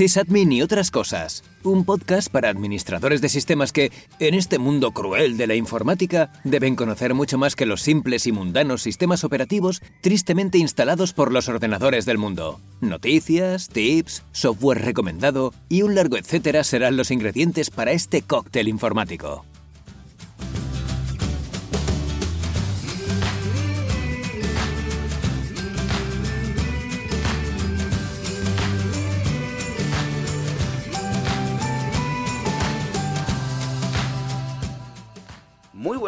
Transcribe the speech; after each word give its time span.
Sysadmin 0.00 0.50
y 0.50 0.62
otras 0.62 0.90
cosas. 0.90 1.44
Un 1.62 1.84
podcast 1.84 2.32
para 2.32 2.48
administradores 2.48 3.20
de 3.20 3.28
sistemas 3.28 3.70
que, 3.70 3.92
en 4.18 4.32
este 4.32 4.58
mundo 4.58 4.92
cruel 4.92 5.36
de 5.36 5.46
la 5.46 5.56
informática, 5.56 6.32
deben 6.42 6.74
conocer 6.74 7.12
mucho 7.12 7.36
más 7.36 7.54
que 7.54 7.66
los 7.66 7.82
simples 7.82 8.26
y 8.26 8.32
mundanos 8.32 8.80
sistemas 8.80 9.24
operativos 9.24 9.82
tristemente 10.00 10.56
instalados 10.56 11.12
por 11.12 11.30
los 11.30 11.50
ordenadores 11.50 12.06
del 12.06 12.16
mundo. 12.16 12.62
Noticias, 12.80 13.68
tips, 13.68 14.22
software 14.32 14.82
recomendado 14.82 15.52
y 15.68 15.82
un 15.82 15.94
largo 15.94 16.16
etcétera 16.16 16.64
serán 16.64 16.96
los 16.96 17.10
ingredientes 17.10 17.68
para 17.68 17.92
este 17.92 18.22
cóctel 18.22 18.68
informático. 18.68 19.44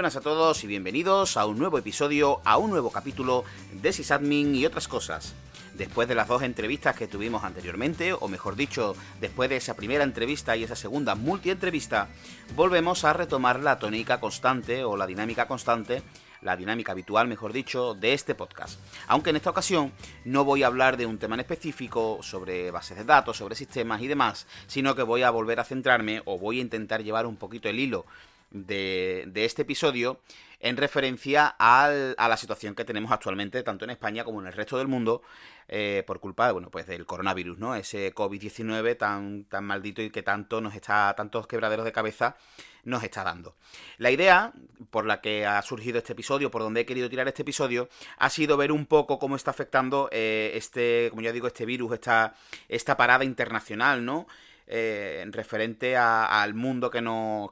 Buenas 0.03 0.17
a 0.17 0.21
todos 0.21 0.65
y 0.65 0.67
bienvenidos 0.67 1.37
a 1.37 1.47
un 1.47 1.61
nuevo 1.61 1.79
episodio, 1.79 2.41
a 2.45 2.57
un 2.57 2.71
nuevo 2.71 2.91
capítulo 2.91 3.45
de 3.71 3.93
Sysadmin 3.93 4.53
y 4.53 4.67
otras 4.67 4.89
cosas. 4.89 5.33
Después 5.75 6.09
de 6.09 6.17
las 6.17 6.27
dos 6.27 6.43
entrevistas 6.43 6.97
que 6.97 7.07
tuvimos 7.07 7.45
anteriormente, 7.45 8.13
o 8.13 8.27
mejor 8.27 8.57
dicho, 8.57 8.97
después 9.21 9.49
de 9.49 9.59
esa 9.59 9.77
primera 9.77 10.03
entrevista 10.03 10.57
y 10.57 10.65
esa 10.65 10.75
segunda 10.75 11.15
multi-entrevista, 11.15 12.09
volvemos 12.57 13.05
a 13.05 13.13
retomar 13.13 13.61
la 13.61 13.79
tónica 13.79 14.19
constante 14.19 14.83
o 14.83 14.97
la 14.97 15.07
dinámica 15.07 15.47
constante 15.47 16.03
la 16.41 16.57
dinámica 16.57 16.91
habitual, 16.91 17.29
mejor 17.29 17.53
dicho, 17.53 17.95
de 17.95 18.15
este 18.15 18.35
podcast. 18.35 18.81
Aunque 19.07 19.31
en 19.31 19.37
esta 19.37 19.51
ocasión 19.51 19.93
no 20.25 20.45
voy 20.45 20.65
a 20.65 20.67
hablar 20.67 20.97
de 20.97 21.07
un 21.07 21.19
tema 21.19 21.37
en 21.37 21.41
específico 21.43 22.19
sobre 22.21 22.73
bases 22.73 22.99
de 22.99 23.05
datos, 23.05 23.37
sobre 23.37 23.55
sistemas 23.55 24.03
y 24.03 24.09
demás, 24.09 24.49
sino 24.67 24.97
que 24.97 25.05
voy 25.05 25.23
a 25.23 25.31
volver 25.31 25.61
a 25.61 25.65
centrarme 25.65 26.21
o 26.25 26.41
voy 26.41 26.59
a 26.59 26.63
intentar 26.63 27.05
llevar 27.05 27.27
un 27.27 27.37
poquito 27.37 27.69
el 27.69 27.79
hilo 27.79 28.07
de, 28.53 29.31
este 29.35 29.63
episodio 29.63 30.21
en 30.61 30.77
referencia 30.77 31.57
a 31.59 31.91
la 32.29 32.37
situación 32.37 32.77
que 32.77 32.85
tenemos 32.85 33.11
actualmente, 33.11 33.63
tanto 33.65 33.85
en 33.85 33.91
España 33.91 34.23
como 34.23 34.41
en 34.41 34.47
el 34.47 34.53
resto 34.53 34.79
del 34.79 34.87
mundo, 34.87 35.23
eh, 35.67 36.05
por 36.07 36.21
culpa 36.21 36.53
bueno, 36.53 36.71
pues 36.71 36.87
del 36.87 37.07
coronavirus, 37.07 37.59
¿no? 37.59 37.75
Ese 37.75 38.15
COVID-19 38.15 38.97
tan, 38.97 39.45
tan 39.45 39.65
maldito 39.65 40.03
y 40.03 40.11
que 40.11 40.23
tanto 40.23 40.61
nos 40.61 40.75
está, 40.75 41.15
tantos 41.17 41.47
quebraderos 41.47 41.85
de 41.85 41.93
cabeza 41.93 42.37
nos 42.85 43.03
está 43.03 43.25
dando. 43.25 43.57
La 43.99 44.11
idea 44.11 44.53
por 44.91 45.07
la 45.07 45.21
que 45.21 45.47
ha 45.47 45.63
surgido 45.63 45.99
este 45.99 46.13
episodio, 46.13 46.51
por 46.51 46.63
donde 46.63 46.83
he 46.83 46.87
querido 46.87 47.09
tirar 47.09 47.27
este 47.27 47.43
episodio, 47.43 47.89
ha 48.19 48.29
sido 48.29 48.57
ver 48.57 48.71
un 48.71 48.87
poco 48.87 49.19
cómo 49.19 49.35
está 49.35 49.51
afectando 49.51 50.09
eh, 50.13 50.53
este, 50.55 51.09
como 51.11 51.23
ya 51.23 51.33
digo, 51.33 51.47
este 51.47 51.65
virus, 51.65 51.95
esta, 51.95 52.35
esta 52.69 52.97
parada 52.97 53.25
internacional, 53.25 54.05
¿no? 54.05 54.27
Eh, 54.67 55.21
en 55.23 55.33
referente 55.33 55.97
al 55.97 56.55
mundo 56.55 56.91
que, 56.91 56.99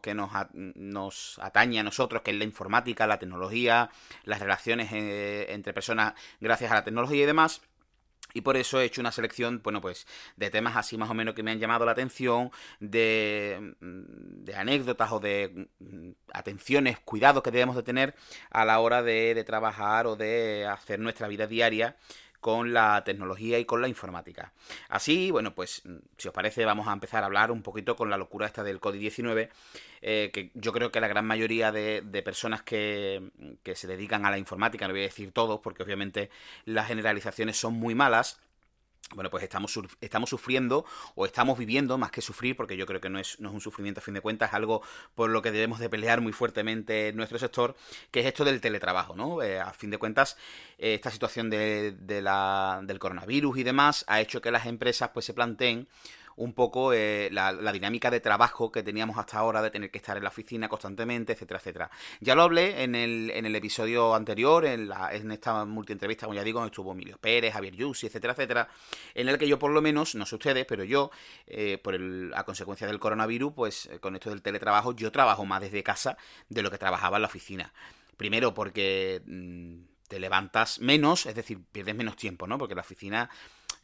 que 0.02 0.14
nos, 0.14 0.30
nos, 0.54 1.38
atañe 1.40 1.80
a 1.80 1.82
nosotros, 1.82 2.22
que 2.22 2.30
es 2.30 2.36
la 2.36 2.44
informática, 2.44 3.06
la 3.06 3.18
tecnología, 3.18 3.90
las 4.24 4.40
relaciones 4.40 4.92
eh, 4.92 5.46
entre 5.50 5.72
personas 5.72 6.14
gracias 6.40 6.70
a 6.70 6.74
la 6.74 6.84
tecnología 6.84 7.22
y 7.22 7.26
demás. 7.26 7.62
Y 8.32 8.42
por 8.42 8.56
eso 8.56 8.80
he 8.80 8.84
hecho 8.84 9.00
una 9.00 9.10
selección, 9.10 9.60
bueno, 9.62 9.80
pues, 9.80 10.06
de 10.36 10.50
temas 10.50 10.76
así 10.76 10.96
más 10.96 11.10
o 11.10 11.14
menos 11.14 11.34
que 11.34 11.42
me 11.42 11.50
han 11.50 11.58
llamado 11.58 11.84
la 11.84 11.92
atención, 11.92 12.52
de, 12.78 13.74
de 13.80 14.54
anécdotas 14.54 15.10
o 15.10 15.18
de 15.18 15.68
mm, 15.80 16.10
atenciones, 16.32 17.00
cuidados 17.00 17.42
que 17.42 17.50
debemos 17.50 17.74
de 17.74 17.82
tener 17.82 18.14
a 18.50 18.64
la 18.64 18.78
hora 18.78 19.02
de 19.02 19.42
trabajar 19.44 20.06
o 20.06 20.14
de 20.14 20.64
hacer 20.66 21.00
nuestra 21.00 21.26
vida 21.26 21.48
diaria 21.48 21.96
con 22.40 22.72
la 22.72 23.04
tecnología 23.04 23.58
y 23.58 23.64
con 23.64 23.82
la 23.82 23.88
informática. 23.88 24.52
Así, 24.88 25.30
bueno, 25.30 25.54
pues 25.54 25.82
si 26.16 26.28
os 26.28 26.34
parece 26.34 26.64
vamos 26.64 26.88
a 26.88 26.92
empezar 26.92 27.22
a 27.22 27.26
hablar 27.26 27.50
un 27.50 27.62
poquito 27.62 27.96
con 27.96 28.10
la 28.10 28.16
locura 28.16 28.46
esta 28.46 28.62
del 28.62 28.80
COVID-19, 28.80 29.50
eh, 30.02 30.30
que 30.32 30.50
yo 30.54 30.72
creo 30.72 30.90
que 30.90 31.00
la 31.00 31.08
gran 31.08 31.26
mayoría 31.26 31.70
de, 31.70 32.02
personas 32.24 32.62
que, 32.62 33.30
que 33.62 33.74
se 33.74 33.86
dedican 33.86 34.24
a 34.26 34.30
la 34.30 34.38
informática, 34.38 34.86
no 34.86 34.94
voy 34.94 35.02
a 35.02 35.04
decir 35.04 35.32
todos, 35.32 35.60
porque 35.60 35.82
obviamente 35.82 36.30
las 36.64 36.88
generalizaciones 36.88 37.58
son 37.58 37.74
muy 37.74 37.94
malas, 37.94 38.40
bueno, 39.14 39.30
pues 39.30 39.42
estamos, 39.42 39.78
estamos 40.00 40.30
sufriendo 40.30 40.84
o 41.14 41.26
estamos 41.26 41.58
viviendo, 41.58 41.98
más 41.98 42.10
que 42.10 42.20
sufrir, 42.20 42.56
porque 42.56 42.76
yo 42.76 42.86
creo 42.86 43.00
que 43.00 43.10
no 43.10 43.18
es, 43.18 43.40
no 43.40 43.48
es 43.48 43.54
un 43.54 43.60
sufrimiento 43.60 44.00
a 44.00 44.02
fin 44.02 44.14
de 44.14 44.20
cuentas, 44.20 44.50
es 44.50 44.54
algo 44.54 44.82
por 45.14 45.30
lo 45.30 45.42
que 45.42 45.50
debemos 45.50 45.80
de 45.80 45.88
pelear 45.88 46.20
muy 46.20 46.32
fuertemente 46.32 47.08
en 47.08 47.16
nuestro 47.16 47.38
sector, 47.38 47.76
que 48.10 48.20
es 48.20 48.26
esto 48.26 48.44
del 48.44 48.60
teletrabajo, 48.60 49.16
¿no? 49.16 49.42
Eh, 49.42 49.58
a 49.58 49.72
fin 49.72 49.90
de 49.90 49.98
cuentas, 49.98 50.36
eh, 50.78 50.94
esta 50.94 51.10
situación 51.10 51.50
de, 51.50 51.92
de 51.92 52.22
la, 52.22 52.80
del 52.84 52.98
coronavirus 52.98 53.58
y 53.58 53.62
demás 53.64 54.04
ha 54.06 54.20
hecho 54.20 54.40
que 54.40 54.50
las 54.50 54.66
empresas 54.66 55.10
pues 55.12 55.26
se 55.26 55.34
planteen 55.34 55.88
un 56.36 56.52
poco 56.54 56.92
eh, 56.92 57.28
la, 57.32 57.52
dinámica 57.72 58.10
de 58.10 58.20
trabajo 58.20 58.72
que 58.72 58.82
teníamos 58.82 59.18
hasta 59.18 59.38
ahora, 59.38 59.62
de 59.62 59.70
tener 59.70 59.90
que 59.90 59.98
estar 59.98 60.16
en 60.16 60.22
la 60.22 60.30
oficina 60.30 60.68
constantemente, 60.68 61.32
etcétera, 61.32 61.58
etcétera. 61.58 61.90
Ya 62.20 62.34
lo 62.34 62.42
hablé 62.42 62.82
en 62.82 62.94
el, 62.94 63.30
en 63.30 63.46
el 63.46 63.54
episodio 63.56 64.14
anterior, 64.14 64.64
en, 64.64 64.88
la, 64.88 65.14
en 65.14 65.30
esta 65.30 65.64
multientrevista, 65.64 66.26
como 66.26 66.34
ya 66.34 66.44
digo, 66.44 66.64
estuvo 66.64 66.92
Emilio 66.92 67.18
Pérez, 67.18 67.52
Javier 67.52 67.74
Yussi, 67.74 68.06
etcétera, 68.06 68.32
etcétera, 68.32 68.68
en 69.14 69.28
el 69.28 69.38
que 69.38 69.48
yo 69.48 69.58
por 69.58 69.70
lo 69.70 69.82
menos, 69.82 70.14
no 70.14 70.26
sé 70.26 70.34
ustedes, 70.34 70.64
pero 70.66 70.84
yo, 70.84 71.10
eh, 71.46 71.78
por 71.78 71.94
el, 71.94 72.32
a 72.34 72.44
consecuencia 72.44 72.86
del 72.86 72.98
coronavirus, 72.98 73.52
pues 73.54 73.86
eh, 73.86 73.98
con 73.98 74.14
esto 74.14 74.30
del 74.30 74.42
teletrabajo, 74.42 74.94
yo 74.94 75.12
trabajo 75.12 75.44
más 75.44 75.60
desde 75.60 75.82
casa 75.82 76.16
de 76.48 76.62
lo 76.62 76.70
que 76.70 76.78
trabajaba 76.78 77.18
en 77.18 77.22
la 77.22 77.28
oficina. 77.28 77.72
Primero 78.16 78.52
porque 78.52 79.22
mm, 79.24 79.90
te 80.08 80.18
levantas 80.18 80.80
menos, 80.80 81.26
es 81.26 81.34
decir, 81.34 81.60
pierdes 81.70 81.94
menos 81.94 82.16
tiempo, 82.16 82.46
¿no? 82.46 82.58
Porque 82.58 82.74
la 82.74 82.80
oficina 82.80 83.30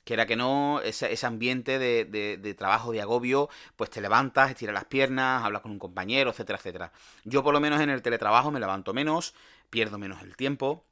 quiera 0.06 0.24
que 0.24 0.36
no, 0.36 0.80
ese, 0.82 1.12
ese 1.12 1.26
ambiente 1.26 1.80
de, 1.80 2.04
de, 2.04 2.38
de, 2.38 2.54
trabajo, 2.54 2.92
de 2.92 3.02
agobio, 3.02 3.50
pues 3.74 3.90
te 3.90 4.00
levantas, 4.00 4.50
estiras 4.50 4.72
las 4.72 4.84
piernas, 4.84 5.44
hablas 5.44 5.62
con 5.62 5.72
un 5.72 5.80
compañero, 5.80 6.30
etcétera, 6.30 6.58
etcétera. 6.58 6.92
Yo 7.24 7.42
por 7.42 7.52
lo 7.52 7.60
menos 7.60 7.80
en 7.80 7.90
el 7.90 8.02
teletrabajo 8.02 8.52
me 8.52 8.60
levanto 8.60 8.94
menos, 8.94 9.34
pierdo 9.68 9.98
menos 9.98 10.22
el 10.22 10.36
tiempo, 10.36 10.84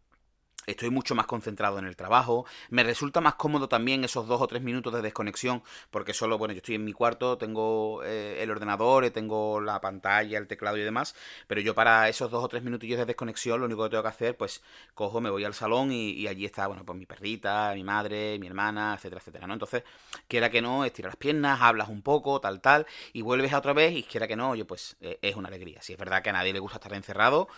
Estoy 0.67 0.91
mucho 0.91 1.15
más 1.15 1.27
concentrado 1.27 1.79
en 1.79 1.85
el 1.85 1.97
trabajo. 1.97 2.47
Me 2.71 2.83
resulta 2.83 3.21
más 3.21 3.35
cómodo 3.35 3.69
también 3.69 4.05
esos 4.05 4.27
dos 4.27 4.41
o 4.41 4.47
tres 4.47 4.63
minutos 4.63 4.93
de 4.93 5.03
desconexión, 5.03 5.63
porque 5.91 6.15
solo, 6.15 6.39
bueno, 6.39 6.55
yo 6.55 6.59
estoy 6.59 6.77
en 6.77 6.85
mi 6.85 6.93
cuarto, 6.93 7.37
tengo 7.39 8.03
eh, 8.05 8.39
el 8.41 8.51
ordenador, 8.51 9.09
tengo 9.11 9.61
la 9.61 9.81
pantalla, 9.81 10.39
el 10.39 10.47
teclado 10.47 10.77
y 10.77 10.83
demás, 10.83 11.15
pero 11.47 11.61
yo 11.61 11.75
para 11.75 12.09
esos 12.09 12.31
dos 12.31 12.45
o 12.45 12.49
tres 12.49 12.63
minutillos 12.63 12.99
de 12.99 13.07
desconexión, 13.07 13.61
lo 13.61 13.67
único 13.67 13.85
que 13.85 13.91
tengo 13.91 14.03
que 14.03 14.09
hacer, 14.09 14.37
pues 14.37 14.63
cojo, 14.95 15.21
me 15.21 15.31
voy 15.31 15.45
al 15.45 15.55
salón 15.55 15.93
y, 15.93 16.27
allí 16.27 16.45
está, 16.45 16.67
bueno, 16.67 16.85
pues 16.85 16.99
mi 16.99 17.07
perrita, 17.07 17.73
mi 17.75 17.85
madre, 17.85 18.39
mi 18.39 18.47
hermana, 18.47 18.95
etcétera, 18.95 19.21
etcétera, 19.21 19.47
¿no? 19.47 19.55
Entonces, 19.55 19.83
quiera 20.29 20.51
que 20.51 20.63
no, 20.63 20.85
estiras 20.85 21.11
las 21.11 21.17
piernas, 21.17 21.61
hablas 21.61 21.89
un 21.89 22.03
poco, 22.03 22.41
tal, 22.41 22.61
tal, 22.61 22.87
y 23.13 23.23
vuelves 23.23 23.53
a 23.53 23.59
otra 23.59 23.73
vez 23.73 23.95
y 23.95 24.03
quiera 24.03 24.27
que 24.27 24.37
no, 24.37 24.51
oye, 24.51 24.65
pues 24.65 24.97
eh, 25.01 25.19
es 25.23 25.37
una 25.37 25.49
alegría. 25.49 25.83
Si 25.83 25.93
es 25.93 25.99
verdad 25.99 26.23
que 26.23 26.31
a 26.31 26.33
nadie 26.33 26.53
le 26.53 26.59
gusta 26.59 26.79
estar 26.79 26.95
encerrado, 26.95 27.49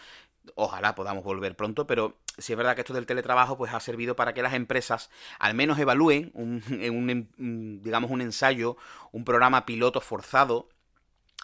ojalá 0.55 0.95
podamos 0.95 1.25
volver 1.25 1.57
pronto, 1.57 1.87
pero 1.87 2.17
si 2.39 2.53
es 2.53 2.57
verdad 2.57 2.75
que 2.75 2.83
esto 2.83 2.95
del 2.95 3.07
teletrabajo 3.07 3.57
pues 3.57 3.73
ha 3.73 3.81
servido 3.81 4.17
para 4.17 4.35
que 4.35 4.43
las 4.43 4.55
empresas 4.55 5.11
al 5.39 5.55
menos 5.55 5.79
evalúen 5.79 6.31
un, 6.35 6.63
un, 7.39 7.81
digamos 7.83 8.11
un 8.11 8.21
ensayo, 8.21 8.77
un 9.13 9.25
programa 9.25 9.67
piloto 9.67 10.01
forzado 10.01 10.69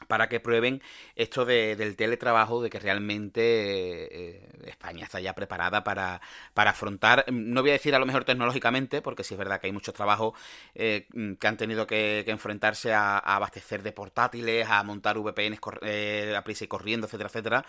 para 0.06 0.28
que 0.28 0.40
prueben 0.40 0.82
esto 1.16 1.44
de, 1.44 1.76
del 1.76 1.96
teletrabajo, 1.96 2.62
de 2.62 2.70
que 2.70 2.78
realmente 2.78 3.40
eh, 3.42 4.48
España 4.64 5.04
está 5.04 5.20
ya 5.20 5.34
preparada 5.34 5.84
para, 5.84 6.20
para, 6.54 6.70
afrontar, 6.70 7.24
no 7.30 7.60
voy 7.60 7.70
a 7.70 7.74
decir 7.74 7.94
a 7.94 7.98
lo 7.98 8.06
mejor 8.06 8.24
tecnológicamente, 8.24 9.02
porque 9.02 9.24
sí 9.24 9.34
es 9.34 9.38
verdad 9.38 9.60
que 9.60 9.68
hay 9.68 9.72
muchos 9.72 9.94
trabajos 9.94 10.34
eh, 10.74 11.06
que 11.38 11.46
han 11.46 11.56
tenido 11.56 11.86
que, 11.86 12.24
enfrentarse 12.26 12.92
a, 12.92 13.18
abastecer 13.18 13.82
de 13.82 13.92
portátiles, 13.92 14.68
a 14.68 14.82
montar 14.82 15.18
VPNs 15.18 15.60
eh, 15.82 16.34
a 16.36 16.42
prisa 16.42 16.64
y 16.64 16.68
corriendo, 16.68 17.06
etcétera, 17.06 17.28
etcétera. 17.28 17.66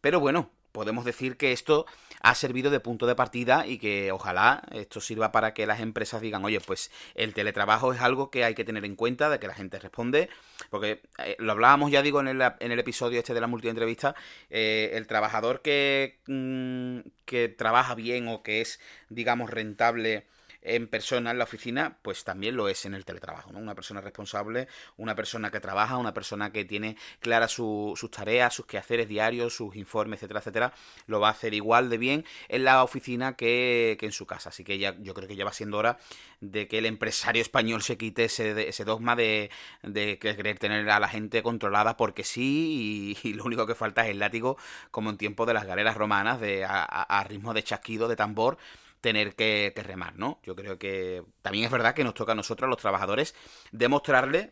Pero 0.00 0.20
bueno, 0.20 0.50
podemos 0.72 1.04
decir 1.04 1.36
que 1.36 1.52
esto 1.52 1.86
ha 2.20 2.34
servido 2.34 2.70
de 2.70 2.80
punto 2.80 3.06
de 3.06 3.14
partida 3.14 3.66
y 3.66 3.78
que 3.78 4.10
ojalá 4.10 4.62
esto 4.72 5.00
sirva 5.00 5.30
para 5.30 5.54
que 5.54 5.66
las 5.66 5.80
empresas 5.80 6.20
digan, 6.20 6.44
oye, 6.44 6.58
pues 6.58 6.90
el 7.14 7.34
teletrabajo 7.34 7.92
es 7.92 8.00
algo 8.00 8.30
que 8.30 8.44
hay 8.44 8.54
que 8.54 8.64
tener 8.64 8.84
en 8.86 8.96
cuenta, 8.96 9.28
de 9.28 9.38
que 9.38 9.46
la 9.46 9.54
gente 9.54 9.78
responde, 9.78 10.30
porque 10.70 11.02
eh, 11.18 11.36
lo 11.38 11.52
hablábamos 11.52 11.90
ya 11.90 12.02
digo 12.02 12.20
en 12.20 12.28
el, 12.28 12.40
en 12.40 12.72
el, 12.72 12.78
episodio 12.78 13.18
este 13.18 13.34
de 13.34 13.42
la 13.42 13.46
multientrevista, 13.46 14.14
eh, 14.48 14.92
el 14.94 15.06
trabajador 15.06 15.60
que, 15.60 16.18
mm, 16.26 17.00
que 17.26 17.50
trabaja 17.50 17.94
bien 17.94 18.26
o 18.28 18.42
que 18.42 18.62
es, 18.62 18.80
digamos, 19.10 19.50
rentable 19.50 20.26
en 20.64 20.88
persona 20.88 21.30
en 21.30 21.38
la 21.38 21.44
oficina, 21.44 21.98
pues 22.00 22.24
también 22.24 22.56
lo 22.56 22.68
es 22.68 22.86
en 22.86 22.94
el 22.94 23.04
teletrabajo, 23.04 23.52
¿no? 23.52 23.58
Una 23.58 23.74
persona 23.74 24.00
responsable, 24.00 24.66
una 24.96 25.14
persona 25.14 25.50
que 25.50 25.60
trabaja, 25.60 25.98
una 25.98 26.14
persona 26.14 26.50
que 26.52 26.64
tiene 26.64 26.96
claras 27.20 27.52
sus 27.52 28.10
tareas, 28.10 28.54
sus 28.54 28.64
quehaceres 28.66 29.06
diarios, 29.06 29.54
sus 29.54 29.76
informes, 29.76 30.18
etcétera, 30.18 30.40
etcétera, 30.40 30.72
lo 31.06 31.20
va 31.20 31.28
a 31.28 31.32
hacer 31.32 31.52
igual 31.52 31.90
de 31.90 31.98
bien 31.98 32.24
en 32.48 32.64
la 32.64 32.82
oficina 32.82 33.36
que, 33.36 33.98
en 34.00 34.12
su 34.12 34.26
casa. 34.26 34.48
Así 34.48 34.64
que 34.64 34.78
ya, 34.78 34.96
yo 35.00 35.12
creo 35.14 35.28
que 35.28 35.36
ya 35.36 35.44
va 35.44 35.52
siendo 35.52 35.78
hora 35.78 35.98
de 36.40 36.66
que 36.66 36.78
el 36.78 36.86
empresario 36.86 37.42
español 37.42 37.82
se 37.82 37.98
quite 37.98 38.24
ese, 38.24 38.68
ese 38.68 38.84
dogma 38.84 39.16
de, 39.16 39.50
de 39.82 40.18
querer 40.18 40.58
tener 40.58 40.88
a 40.88 40.98
la 40.98 41.08
gente 41.08 41.42
controlada 41.42 41.96
porque 41.96 42.24
sí 42.24 43.16
y, 43.22 43.32
lo 43.34 43.44
único 43.44 43.66
que 43.66 43.74
falta 43.74 44.04
es 44.04 44.10
el 44.10 44.18
látigo 44.18 44.56
como 44.90 45.10
en 45.10 45.18
tiempo 45.18 45.44
de 45.46 45.54
las 45.54 45.66
galeras 45.66 45.96
romanas 45.96 46.40
de 46.40 46.64
a 46.64 47.24
ritmo 47.28 47.52
de 47.52 47.62
chasquido 47.62 48.08
de 48.08 48.16
tambor 48.16 48.58
tener 49.04 49.34
que, 49.36 49.74
que 49.76 49.82
remar, 49.82 50.16
¿no? 50.16 50.40
Yo 50.44 50.56
creo 50.56 50.78
que 50.78 51.22
también 51.42 51.66
es 51.66 51.70
verdad 51.70 51.94
que 51.94 52.04
nos 52.04 52.14
toca 52.14 52.32
a 52.32 52.34
nosotros, 52.34 52.70
los 52.70 52.78
trabajadores, 52.78 53.34
demostrarle 53.70 54.50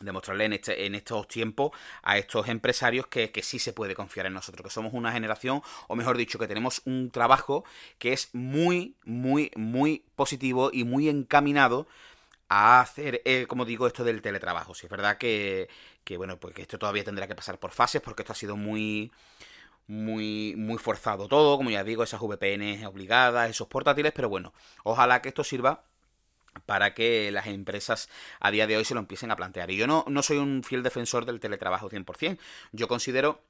demostrarle 0.00 0.46
en, 0.46 0.54
este, 0.54 0.86
en 0.86 0.94
estos 0.94 1.28
tiempos 1.28 1.70
a 2.02 2.18
estos 2.18 2.48
empresarios 2.48 3.06
que, 3.06 3.30
sí 3.42 3.58
se 3.60 3.72
puede 3.72 3.94
confiar 3.94 4.26
en 4.26 4.32
nosotros, 4.32 4.64
que 4.64 4.70
somos 4.70 4.92
una 4.92 5.12
generación, 5.12 5.62
o 5.88 5.94
mejor 5.94 6.16
dicho, 6.16 6.38
que 6.38 6.48
tenemos 6.48 6.82
un 6.84 7.10
trabajo 7.10 7.64
que 7.98 8.12
es 8.12 8.30
muy, 8.32 8.96
muy, 9.04 9.52
muy 9.54 10.04
positivo 10.16 10.70
y 10.72 10.84
muy 10.84 11.08
encaminado 11.08 11.86
a 12.48 12.80
hacer, 12.80 13.22
eh, 13.24 13.44
como 13.46 13.66
digo, 13.66 13.86
esto 13.86 14.02
del 14.02 14.22
teletrabajo. 14.22 14.74
Si 14.74 14.86
es 14.86 14.90
verdad 14.90 15.18
que, 15.18 15.68
que, 16.02 16.16
bueno, 16.16 16.40
pues 16.40 16.54
que 16.54 16.62
esto 16.62 16.78
todavía 16.78 17.04
tendrá 17.04 17.28
que 17.28 17.36
pasar 17.36 17.58
por 17.58 17.70
fases, 17.70 18.00
porque 18.00 18.22
esto 18.22 18.32
ha 18.32 18.36
sido 18.36 18.56
muy 18.56 19.12
muy, 19.90 20.54
muy 20.56 20.78
forzado 20.78 21.26
todo, 21.26 21.56
como 21.56 21.70
ya 21.70 21.82
digo, 21.82 22.04
esas 22.04 22.20
VPN 22.20 22.86
obligadas, 22.86 23.50
esos 23.50 23.66
portátiles, 23.66 24.12
pero 24.14 24.28
bueno, 24.28 24.54
ojalá 24.84 25.20
que 25.20 25.28
esto 25.28 25.42
sirva 25.42 25.82
para 26.64 26.94
que 26.94 27.30
las 27.32 27.48
empresas 27.48 28.08
a 28.38 28.52
día 28.52 28.68
de 28.68 28.76
hoy 28.76 28.84
se 28.84 28.94
lo 28.94 29.00
empiecen 29.00 29.32
a 29.32 29.36
plantear. 29.36 29.70
Y 29.70 29.76
yo 29.76 29.88
no, 29.88 30.04
no 30.08 30.22
soy 30.22 30.38
un 30.38 30.62
fiel 30.62 30.84
defensor 30.84 31.26
del 31.26 31.40
teletrabajo 31.40 31.90
100%. 31.90 32.38
Yo 32.72 32.86
considero 32.86 33.42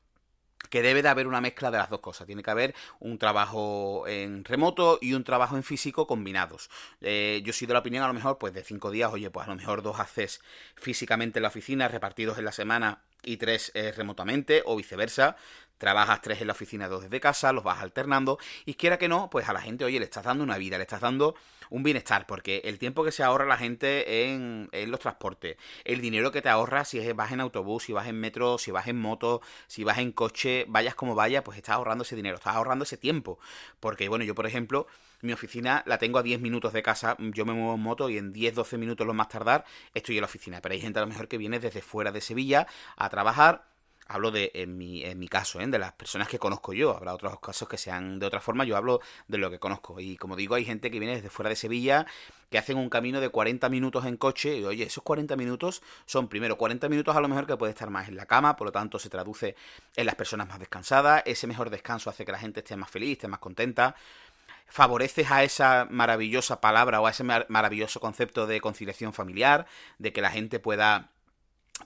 que 0.71 0.83
debe 0.83 1.03
de 1.03 1.09
haber 1.09 1.27
una 1.27 1.41
mezcla 1.41 1.71
de 1.71 1.79
las 1.79 1.91
dos 1.91 2.01
cosas. 2.01 2.27
Tiene 2.27 2.43
que 2.43 2.51
haber 2.51 2.75
un 3.01 3.19
trabajo 3.19 4.07
en 4.07 4.45
remoto 4.45 4.99
y 5.01 5.13
un 5.15 5.25
trabajo 5.25 5.57
en 5.57 5.63
físico 5.63 6.07
combinados. 6.07 6.71
Eh, 7.01 7.43
yo 7.45 7.53
soy 7.53 7.67
de 7.67 7.75
la 7.75 7.81
opinión, 7.81 8.05
a 8.05 8.09
lo 8.09 8.15
mejor, 8.15 8.39
pues 8.39 8.53
de 8.55 8.63
cinco 8.63 8.91
días, 8.91 9.13
oye, 9.13 9.31
pues 9.31 9.47
a 9.47 9.51
lo 9.51 9.57
mejor 9.57 9.83
dos 9.83 9.99
haces 10.01 10.41
físicamente 10.75 11.39
en 11.39 11.43
la 11.43 11.49
oficina, 11.49 11.89
repartidos 11.89 12.39
en 12.39 12.45
la 12.45 12.53
semana 12.53 13.03
y 13.23 13.37
tres 13.37 13.73
eh, 13.75 13.93
remotamente, 13.93 14.63
o 14.65 14.77
viceversa 14.77 15.37
trabajas 15.81 16.21
tres 16.21 16.43
en 16.43 16.47
la 16.47 16.53
oficina, 16.53 16.89
dos 16.89 17.05
desde 17.05 17.21
casa, 17.21 17.53
los 17.55 17.65
vas 17.65 17.81
alternando, 17.81 18.39
y 18.67 18.75
quiera 18.75 18.99
que 18.99 19.09
no, 19.09 19.31
pues 19.31 19.49
a 19.49 19.55
la 19.55 19.63
gente, 19.63 19.85
oye, 19.87 19.99
le 19.99 20.05
estás 20.05 20.25
dando 20.25 20.45
una 20.45 20.59
vida, 20.59 20.77
le 20.77 20.83
estás 20.83 21.01
dando 21.01 21.35
un 21.71 21.83
bienestar, 21.83 22.27
porque 22.27 22.61
el 22.65 22.79
tiempo 22.79 23.03
que 23.03 23.13
se 23.13 23.23
ahorra 23.23 23.47
la 23.47 23.57
gente 23.57 24.27
en, 24.27 24.69
en 24.73 24.91
los 24.91 25.01
transportes, 25.01 25.57
el 25.85 26.03
dinero 26.03 26.33
que 26.33 26.43
te 26.43 26.51
ahorras 26.51 26.89
si 26.89 27.13
vas 27.13 27.33
en 27.33 27.41
autobús, 27.41 27.85
si 27.85 27.95
vas 27.95 28.07
en 28.09 28.21
metro, 28.21 28.59
si 28.59 28.71
vas 28.71 28.89
en 28.89 29.01
moto, 29.01 29.41
si 29.69 29.83
vas 29.83 29.99
en 29.99 30.13
coche, 30.13 30.67
vayas 30.69 30.95
como 30.95 31.15
vayas, 31.15 31.43
pues 31.43 31.57
estás 31.57 31.77
ahorrando 31.77 32.03
ese 32.03 32.15
dinero, 32.15 32.37
estás 32.37 32.57
ahorrando 32.57 32.85
ese 32.85 32.99
tiempo, 32.99 33.39
porque 33.81 34.11
bueno, 34.11 34.25
yo 34.25 34.35
por 34.35 34.47
ejemplo, 34.47 34.87
mi 35.23 35.33
oficina 35.33 35.83
la 35.87 35.97
tengo 35.97 36.19
a 36.19 36.23
10 36.23 36.41
minutos 36.41 36.75
de 36.75 36.83
casa, 36.83 37.17
yo 37.19 37.47
me 37.47 37.55
muevo 37.55 37.75
en 37.75 37.81
moto 37.81 38.11
y 38.11 38.19
en 38.19 38.35
10-12 38.35 38.77
minutos 38.77 39.07
lo 39.07 39.15
más 39.15 39.29
tardar 39.29 39.65
estoy 39.95 40.19
en 40.19 40.23
la 40.23 40.27
oficina, 40.27 40.61
pero 40.61 40.75
hay 40.75 40.81
gente 40.83 40.99
a 40.99 41.03
lo 41.03 41.09
mejor 41.09 41.27
que 41.27 41.39
viene 41.39 41.59
desde 41.59 41.81
fuera 41.81 42.13
de 42.13 42.21
Sevilla 42.21 42.67
a 42.97 43.09
trabajar, 43.09 43.65
hablo 44.11 44.33
de, 44.33 44.51
en 44.55 44.77
mi, 44.77 45.05
en 45.05 45.21
mi 45.21 45.29
caso, 45.29 45.61
¿eh? 45.61 45.67
de 45.69 45.79
las 45.79 45.93
personas 45.93 46.27
que 46.27 46.41
conozco 46.41 46.73
yo. 46.73 46.97
Habrá 46.97 47.15
otros 47.15 47.39
casos 47.39 47.69
que 47.69 47.79
sean 47.79 48.19
de 48.19 48.27
otra 48.27 48.41
forma, 48.41 48.65
yo 48.65 48.77
hablo 48.77 49.01
de 49.29 49.39
lo 49.39 49.51
que 49.53 49.61
conozco. 49.61 50.01
Y 50.01 50.17
como 50.17 50.35
digo, 50.35 50.57
hay 50.57 50.65
gente 50.65 50.91
que 50.91 50.99
viene 50.99 51.15
desde 51.15 51.31
fuera 51.31 51.49
de 51.49 51.55
Sevilla, 51.55 52.07
que 52.51 52.59
hacen 52.59 52.77
un 52.77 52.91
camino 52.91 53.21
de 53.21 53.29
40 53.29 53.69
minutos 53.69 54.05
en 54.07 54.17
coche, 54.17 54.59
y 54.59 54.65
oye, 54.65 54.85
esos 54.85 55.05
40 55.05 55.37
minutos 55.37 55.81
son 56.07 56.27
primero 56.27 56.59
40 56.59 56.89
minutos 56.89 57.15
a 57.15 57.21
lo 57.21 57.29
mejor 57.29 57.47
que 57.47 57.57
puede 57.57 57.73
estar 57.73 57.89
más 57.89 58.09
en 58.09 58.17
la 58.17 58.27
cama, 58.27 58.57
por 58.57 58.67
lo 58.67 58.73
tanto 58.73 58.99
se 58.99 59.09
traduce 59.09 59.55
en 59.95 60.07
las 60.07 60.17
personas 60.17 60.49
más 60.49 60.59
descansadas, 60.59 61.23
ese 61.25 61.47
mejor 61.47 61.71
descanso 61.71 62.11
hace 62.11 62.25
que 62.25 62.33
la 62.33 62.39
gente 62.39 62.61
esté 62.61 62.77
más 62.77 62.91
feliz, 62.91 63.13
esté 63.13 63.29
más 63.29 63.39
contenta 63.39 63.95
favoreces 64.67 65.29
a 65.33 65.43
esa 65.43 65.89
maravillosa 65.91 66.61
palabra 66.61 67.01
o 67.01 67.07
a 67.07 67.11
ese 67.11 67.25
maravilloso 67.25 67.99
concepto 67.99 68.47
de 68.47 68.61
conciliación 68.61 69.13
familiar, 69.13 69.67
de 69.99 70.13
que 70.13 70.21
la 70.21 70.31
gente 70.31 70.61
pueda 70.61 71.11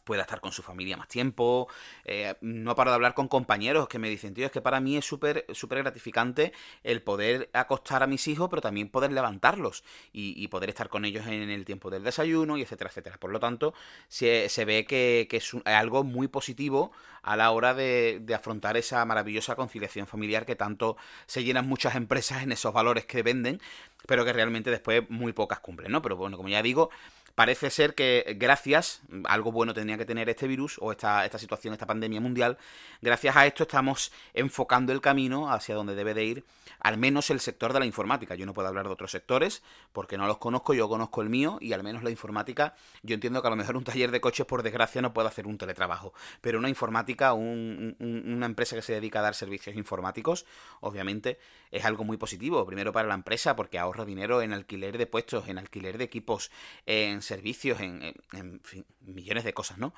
pueda 0.05 0.23
estar 0.23 0.41
con 0.41 0.52
su 0.52 0.62
familia 0.62 0.96
más 0.96 1.08
tiempo. 1.08 1.69
Eh, 2.05 2.35
no 2.41 2.75
paro 2.75 2.91
de 2.91 2.96
hablar 2.96 3.14
con 3.14 3.29
compañeros 3.29 3.88
que 3.88 3.99
me 3.99 4.08
dicen, 4.08 4.35
tío, 4.35 4.46
es 4.46 4.52
que 4.52 4.61
para 4.61 4.81
mí 4.81 4.96
es 4.96 5.05
súper 5.05 5.46
súper 5.52 5.79
gratificante 5.79 6.52
el 6.82 7.02
poder 7.02 7.50
acostar 7.52 8.02
a 8.02 8.06
mis 8.06 8.26
hijos, 8.29 8.49
pero 8.50 8.62
también 8.62 8.88
poder 8.88 9.12
levantarlos 9.12 9.85
y, 10.12 10.46
poder 10.49 10.69
estar 10.69 10.88
con 10.88 11.05
ellos 11.05 11.26
en 11.26 11.50
el 11.50 11.64
tiempo 11.64 11.91
del 11.91 12.05
desayuno 12.05 12.56
y 12.56 12.62
etcétera, 12.62 12.91
etcétera. 12.91 13.19
Por 13.19 13.31
lo 13.31 13.41
tanto, 13.41 13.75
se, 14.08 14.49
se 14.49 14.64
ve 14.64 14.85
que, 14.85 15.26
que, 15.29 15.38
es 15.38 15.52
algo 15.64 16.05
muy 16.05 16.29
positivo 16.29 16.93
a 17.23 17.37
la 17.37 17.50
hora 17.50 17.75
de, 17.75 18.20
de 18.20 18.35
afrontar 18.35 18.76
esa 18.76 19.05
maravillosa 19.05 19.56
conciliación 19.56 20.06
familiar 20.06 20.47
que 20.47 20.55
tanto 20.55 20.97
se 21.26 21.43
llenan 21.43 21.67
muchas 21.67 21.94
empresas 21.97 22.43
en 22.43 22.52
esos 22.52 22.73
valores 22.73 23.06
que 23.06 23.23
venden, 23.23 23.61
pero 24.06 24.25
que 24.25 24.32
realmente 24.32 24.70
después 24.70 25.08
muy 25.08 25.32
pocas 25.32 25.61
cumplen, 25.61 25.90
¿no? 25.90 26.02
Pero 26.02 26.17
bueno, 26.17 26.37
como 26.37 26.49
ya 26.50 26.62
digo, 26.62 26.90
Parece 27.35 27.71
ser 27.71 27.97
que 27.97 28.37
gracias, 28.39 29.03
algo 29.25 29.51
bueno 29.51 29.75
tendría 29.75 29.99
que 29.99 30.05
tener 30.05 30.29
este 30.29 30.47
virus 30.47 30.77
o 30.81 30.93
esta, 30.93 31.25
esta 31.25 31.39
situación, 31.39 31.75
esta 31.75 31.87
pandemia 31.87 32.21
mundial, 32.21 32.59
gracias 33.03 33.35
a 33.35 33.45
esto 33.45 33.65
estamos 33.65 34.13
enfocando 34.35 34.93
el 34.93 35.01
camino 35.01 35.51
hacia 35.51 35.75
donde 35.75 35.97
debe 35.97 36.15
de 36.15 36.25
ir 36.25 36.45
al 36.79 36.99
menos 36.99 37.31
el 37.31 37.41
sector 37.41 37.73
de 37.73 37.81
la 37.81 37.87
informática. 37.87 38.35
Yo 38.35 38.47
no 38.47 38.55
puedo 38.55 38.69
hablar 38.69 38.87
de 38.87 38.93
otros 38.93 39.11
sectores 39.11 39.63
porque 39.93 40.17
no 40.17 40.27
los 40.27 40.39
conozco, 40.39 40.75
yo 40.75 40.89
conozco 40.89 41.23
el 41.23 41.31
mío 41.31 41.59
y 41.61 41.73
al 41.73 41.83
menos 41.83 42.05
la 42.05 42.11
informática, 42.11 42.75
yo 43.03 43.15
entiendo 43.15 43.41
que 43.41 43.49
a 43.49 43.51
lo 43.51 43.57
mejor 43.57 43.77
un 43.77 43.85
taller 43.85 44.11
de 44.11 44.21
coches 44.21 44.47
por 44.47 44.63
desgracia 44.63 45.03
no 45.03 45.13
puede 45.13 45.29
hacer 45.29 45.47
un 45.47 45.59
teletrabajo, 45.59 46.13
pero 46.41 46.59
una 46.59 46.69
informática, 46.69 47.33
una 47.33 48.47
empresa 48.47 48.77
que 48.77 48.83
se 48.83 48.93
dedica 48.93 49.19
a 49.21 49.23
dar 49.23 49.35
servicios 49.35 49.75
informáticos, 49.77 50.47
obviamente 50.81 51.39
es 51.71 51.85
algo 51.85 52.05
muy 52.05 52.17
positivo, 52.17 52.65
primero 52.67 52.93
para 52.93 53.09
la 53.09 53.15
empresa 53.15 53.57
porque 53.57 53.79
ahorra 53.79 54.05
dinero 54.05 54.43
en 54.43 54.53
alquiler 54.53 54.99
de 54.99 55.07
puestos, 55.07 55.49
en 55.49 55.59
alquiler 55.59 55.99
de 55.99 56.05
equipos, 56.05 56.51
en 56.87 57.23
servicios, 57.25 57.81
en, 57.81 58.15
millones 59.00 59.44
de 59.44 59.53
cosas, 59.53 59.79
¿no? 59.79 59.94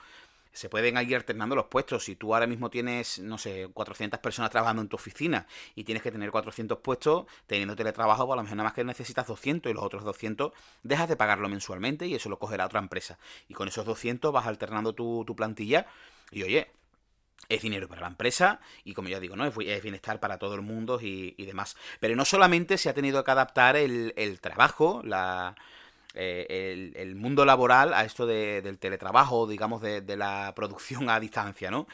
se 0.57 0.71
pueden 0.71 0.97
ir 1.07 1.15
alternando 1.15 1.55
los 1.55 1.67
puestos. 1.67 2.05
Si 2.05 2.17
tú 2.17 2.33
ahora 2.33 2.47
mismo 2.47 2.71
tienes, 2.71 3.19
no 3.19 3.37
sé, 3.37 3.69
400 3.75 4.19
personas 4.21 4.51
trabajando 4.51 4.81
en 4.81 4.89
tu 4.89 4.97
oficina 4.97 5.47
y 5.75 5.85
tienes 5.85 6.03
que 6.03 6.11
tener 6.11 6.31
400 6.31 6.79
puestos, 6.79 7.27
teniendo 7.47 7.77
teletrabajo, 7.77 8.25
pues 8.25 8.33
a 8.33 8.37
lo 8.37 8.43
mejor 8.43 8.57
nada 8.57 8.69
más 8.69 8.73
que 8.73 8.83
necesitas 8.83 9.27
200 9.27 9.71
y 9.71 9.75
los 9.75 9.85
otros 9.85 10.03
200 10.03 10.53
dejas 10.83 11.11
de 11.11 11.17
pagarlo 11.17 11.51
mensualmente 11.51 12.07
y 12.07 12.15
eso 12.15 12.31
lo 12.31 12.39
cogerá 12.39 12.65
otra 12.65 12.81
empresa. 12.81 13.19
Y 13.49 13.55
con 13.55 13.69
esos 13.69 13.85
200 13.85 14.33
vas 14.33 14.47
alternando 14.47 14.95
tu, 14.95 15.27
plantilla 15.37 15.89
y 16.31 16.43
oye, 16.43 16.71
es 17.51 17.61
dinero 17.61 17.87
para 17.87 18.01
la 18.01 18.09
empresa 18.09 18.61
y 18.83 18.95
como 18.95 19.11
ya 19.11 19.21
digo, 19.21 19.37
¿no? 19.37 19.45
Es 19.45 19.83
bienestar 19.83 20.21
para 20.21 20.39
todo 20.39 20.55
el 20.55 20.63
mundo 20.63 20.99
y, 21.03 21.35
demás. 21.45 21.77
Pero 22.01 22.17
no 22.17 22.25
solamente 22.25 22.79
se 22.79 22.89
ha 22.89 22.95
tenido 22.95 23.23
que 23.25 23.31
adaptar 23.31 23.77
el 23.77 24.39
trabajo, 24.41 25.03
la, 25.05 25.55
eh, 26.17 26.93
el, 26.97 27.15
mundo 27.15 27.45
laboral 27.45 27.93
a 27.95 28.05
esto 28.05 28.27
del 28.27 28.79
teletrabajo, 28.79 29.47
digamos, 29.47 29.83
de, 29.83 30.17
la 30.17 30.53
producción 30.57 31.11
a 31.11 31.21
distancia, 31.21 31.71
¿no? 31.71 31.87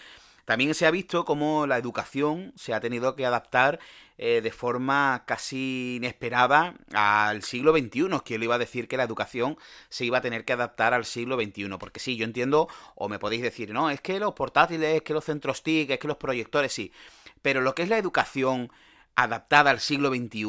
También 0.44 0.74
se 0.74 0.86
ha 0.86 0.90
visto 0.90 1.24
cómo 1.24 1.66
la 1.66 1.78
educación 1.78 2.52
se 2.56 2.74
ha 2.74 2.80
tenido 2.80 3.14
que 3.14 3.24
adaptar 3.24 3.78
eh, 4.18 4.40
de 4.40 4.50
forma 4.50 5.22
casi 5.24 5.96
inesperada 5.96 6.74
al 6.92 7.42
siglo 7.42 7.72
XXI. 7.72 8.20
Que 8.24 8.38
le 8.38 8.46
iba 8.46 8.56
a 8.56 8.58
decir 8.58 8.88
que 8.88 8.96
la 8.96 9.04
educación 9.04 9.56
se 9.88 10.04
iba 10.04 10.18
a 10.18 10.20
tener 10.20 10.44
que 10.44 10.52
adaptar 10.52 10.94
al 10.94 11.04
siglo 11.04 11.36
XXI. 11.36 11.68
Porque 11.78 12.00
sí, 12.00 12.16
yo 12.16 12.24
entiendo, 12.24 12.68
o 12.96 13.08
me 13.08 13.20
podéis 13.20 13.42
decir, 13.42 13.72
no, 13.72 13.88
es 13.90 14.00
que 14.00 14.18
los 14.18 14.34
portátiles, 14.34 14.96
es 14.96 15.02
que 15.02 15.14
los 15.14 15.24
centros 15.24 15.62
TIC, 15.62 15.90
es 15.90 15.98
que 15.98 16.08
los 16.08 16.16
proyectores, 16.16 16.72
sí. 16.72 16.92
Pero 17.40 17.60
lo 17.60 17.74
que 17.74 17.82
es 17.82 17.88
la 17.88 17.98
educación 17.98 18.70
adaptada 19.16 19.70
al 19.70 19.80
siglo 19.80 20.10
XXI, 20.10 20.46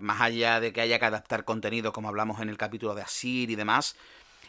más 0.00 0.20
allá 0.20 0.60
de 0.60 0.72
que 0.72 0.80
haya 0.80 0.98
que 0.98 1.06
adaptar 1.06 1.44
contenido 1.44 1.92
como 1.92 2.08
hablamos 2.08 2.40
en 2.40 2.48
el 2.48 2.56
capítulo 2.56 2.94
de 2.94 3.02
Asir 3.02 3.50
y 3.50 3.56
demás, 3.56 3.96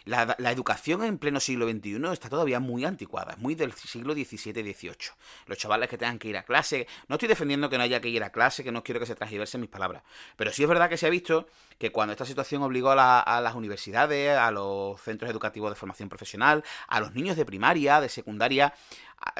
la, 0.05 0.51
educación 0.51 1.03
en 1.03 1.17
pleno 1.17 1.39
siglo 1.39 1.67
XXI 1.67 1.97
está 2.13 2.29
todavía 2.29 2.59
muy 2.59 2.85
anticuada, 2.85 3.35
muy 3.37 3.55
del 3.55 3.73
siglo 3.73 4.13
XVII 4.13 4.61
y 4.61 4.73
XVIII. 4.73 4.95
Los 5.47 5.57
chavales 5.57 5.89
que 5.89 5.97
tengan 5.97 6.19
que 6.19 6.27
ir 6.27 6.37
a 6.37 6.43
clase, 6.43 6.87
no 7.07 7.15
estoy 7.15 7.27
defendiendo 7.27 7.69
que 7.69 7.77
no 7.77 7.83
haya 7.83 7.99
que 7.99 8.09
ir 8.09 8.23
a 8.23 8.31
clase, 8.31 8.63
que 8.63 8.71
no 8.71 8.83
quiero 8.83 8.99
que 8.99 9.07
se 9.07 9.15
transgiversen 9.15 9.61
mis 9.61 9.69
palabras, 9.69 10.03
pero 10.37 10.51
sí 10.51 10.61
es 10.61 10.69
verdad 10.69 10.89
que 10.89 10.97
se 10.97 11.07
ha 11.07 11.09
visto 11.09 11.47
que 11.79 11.91
cuando 11.91 12.11
esta 12.11 12.25
situación 12.25 12.61
obligó 12.61 12.91
a 12.91 13.41
las 13.41 13.55
universidades, 13.55 14.37
a 14.37 14.51
los 14.51 15.01
centros 15.01 15.29
educativos 15.31 15.71
de 15.71 15.75
formación 15.75 16.07
profesional, 16.07 16.63
a 16.87 16.99
los 16.99 17.15
niños 17.15 17.35
de 17.35 17.45
primaria, 17.45 17.99
de 17.99 18.09
secundaria, 18.09 18.73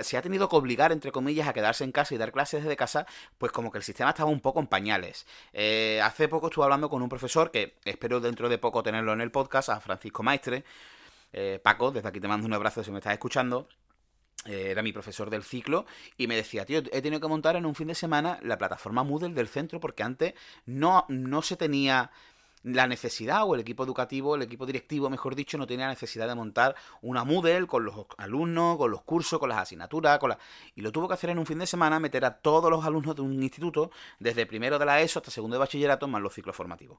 se 0.01 0.17
ha 0.17 0.21
tenido 0.21 0.49
que 0.49 0.55
obligar, 0.55 0.91
entre 0.91 1.11
comillas, 1.11 1.47
a 1.47 1.53
quedarse 1.53 1.83
en 1.83 1.91
casa 1.91 2.15
y 2.15 2.17
dar 2.17 2.31
clases 2.31 2.63
desde 2.63 2.75
casa, 2.75 3.05
pues 3.37 3.51
como 3.51 3.71
que 3.71 3.77
el 3.77 3.83
sistema 3.83 4.09
estaba 4.09 4.29
un 4.29 4.39
poco 4.39 4.59
en 4.59 4.67
pañales. 4.67 5.25
Eh, 5.53 5.99
hace 6.03 6.27
poco 6.27 6.47
estuve 6.47 6.65
hablando 6.65 6.89
con 6.89 7.01
un 7.01 7.09
profesor, 7.09 7.51
que 7.51 7.75
espero 7.85 8.19
dentro 8.19 8.49
de 8.49 8.57
poco 8.57 8.83
tenerlo 8.83 9.13
en 9.13 9.21
el 9.21 9.31
podcast, 9.31 9.69
a 9.69 9.79
Francisco 9.79 10.23
Maestre. 10.23 10.63
Eh, 11.33 11.59
Paco, 11.61 11.91
desde 11.91 12.07
aquí 12.07 12.19
te 12.19 12.27
mando 12.27 12.47
un 12.47 12.53
abrazo 12.53 12.83
si 12.83 12.91
me 12.91 12.99
estás 12.99 13.13
escuchando. 13.13 13.67
Eh, 14.45 14.69
era 14.69 14.83
mi 14.83 14.91
profesor 14.91 15.29
del 15.29 15.43
ciclo 15.43 15.85
y 16.17 16.27
me 16.27 16.35
decía, 16.35 16.65
tío, 16.65 16.79
he 16.79 17.01
tenido 17.01 17.19
que 17.19 17.27
montar 17.27 17.55
en 17.55 17.65
un 17.65 17.73
fin 17.73 17.87
de 17.87 17.95
semana 17.95 18.39
la 18.43 18.57
plataforma 18.57 19.03
Moodle 19.03 19.33
del 19.33 19.47
centro 19.47 19.79
porque 19.79 20.03
antes 20.03 20.33
no, 20.65 21.05
no 21.09 21.41
se 21.41 21.57
tenía 21.57 22.11
la 22.65 22.87
necesidad, 22.87 23.43
o 23.43 23.53
el 23.53 23.61
equipo 23.61 23.83
educativo, 23.83 24.35
el 24.35 24.41
equipo 24.41 24.65
directivo, 24.65 25.09
mejor 25.09 25.35
dicho, 25.35 25.57
no 25.57 25.67
tenía 25.67 25.87
necesidad 25.87 26.27
de 26.27 26.35
montar 26.35 26.75
una 27.01 27.23
Moodle 27.23 27.67
con 27.67 27.85
los 27.85 28.07
alumnos, 28.17 28.77
con 28.77 28.89
los 28.89 29.03
cursos, 29.03 29.39
con 29.39 29.49
las 29.49 29.59
asignaturas, 29.59 30.17
con 30.17 30.29
la... 30.29 30.39
y 30.75 30.81
lo 30.81 30.91
tuvo 30.91 31.07
que 31.07 31.13
hacer 31.13 31.29
en 31.29 31.39
un 31.39 31.45
fin 31.45 31.59
de 31.59 31.67
semana, 31.67 31.99
meter 31.99 32.25
a 32.25 32.37
todos 32.37 32.71
los 32.71 32.83
alumnos 32.83 33.15
de 33.15 33.21
un 33.21 33.41
instituto, 33.41 33.91
desde 34.19 34.45
primero 34.45 34.79
de 34.79 34.85
la 34.85 34.99
ESO 34.99 35.19
hasta 35.19 35.31
segundo 35.31 35.55
de 35.55 35.59
bachillerato, 35.59 36.07
más 36.07 36.21
los 36.21 36.33
ciclos 36.33 36.55
formativos. 36.55 36.97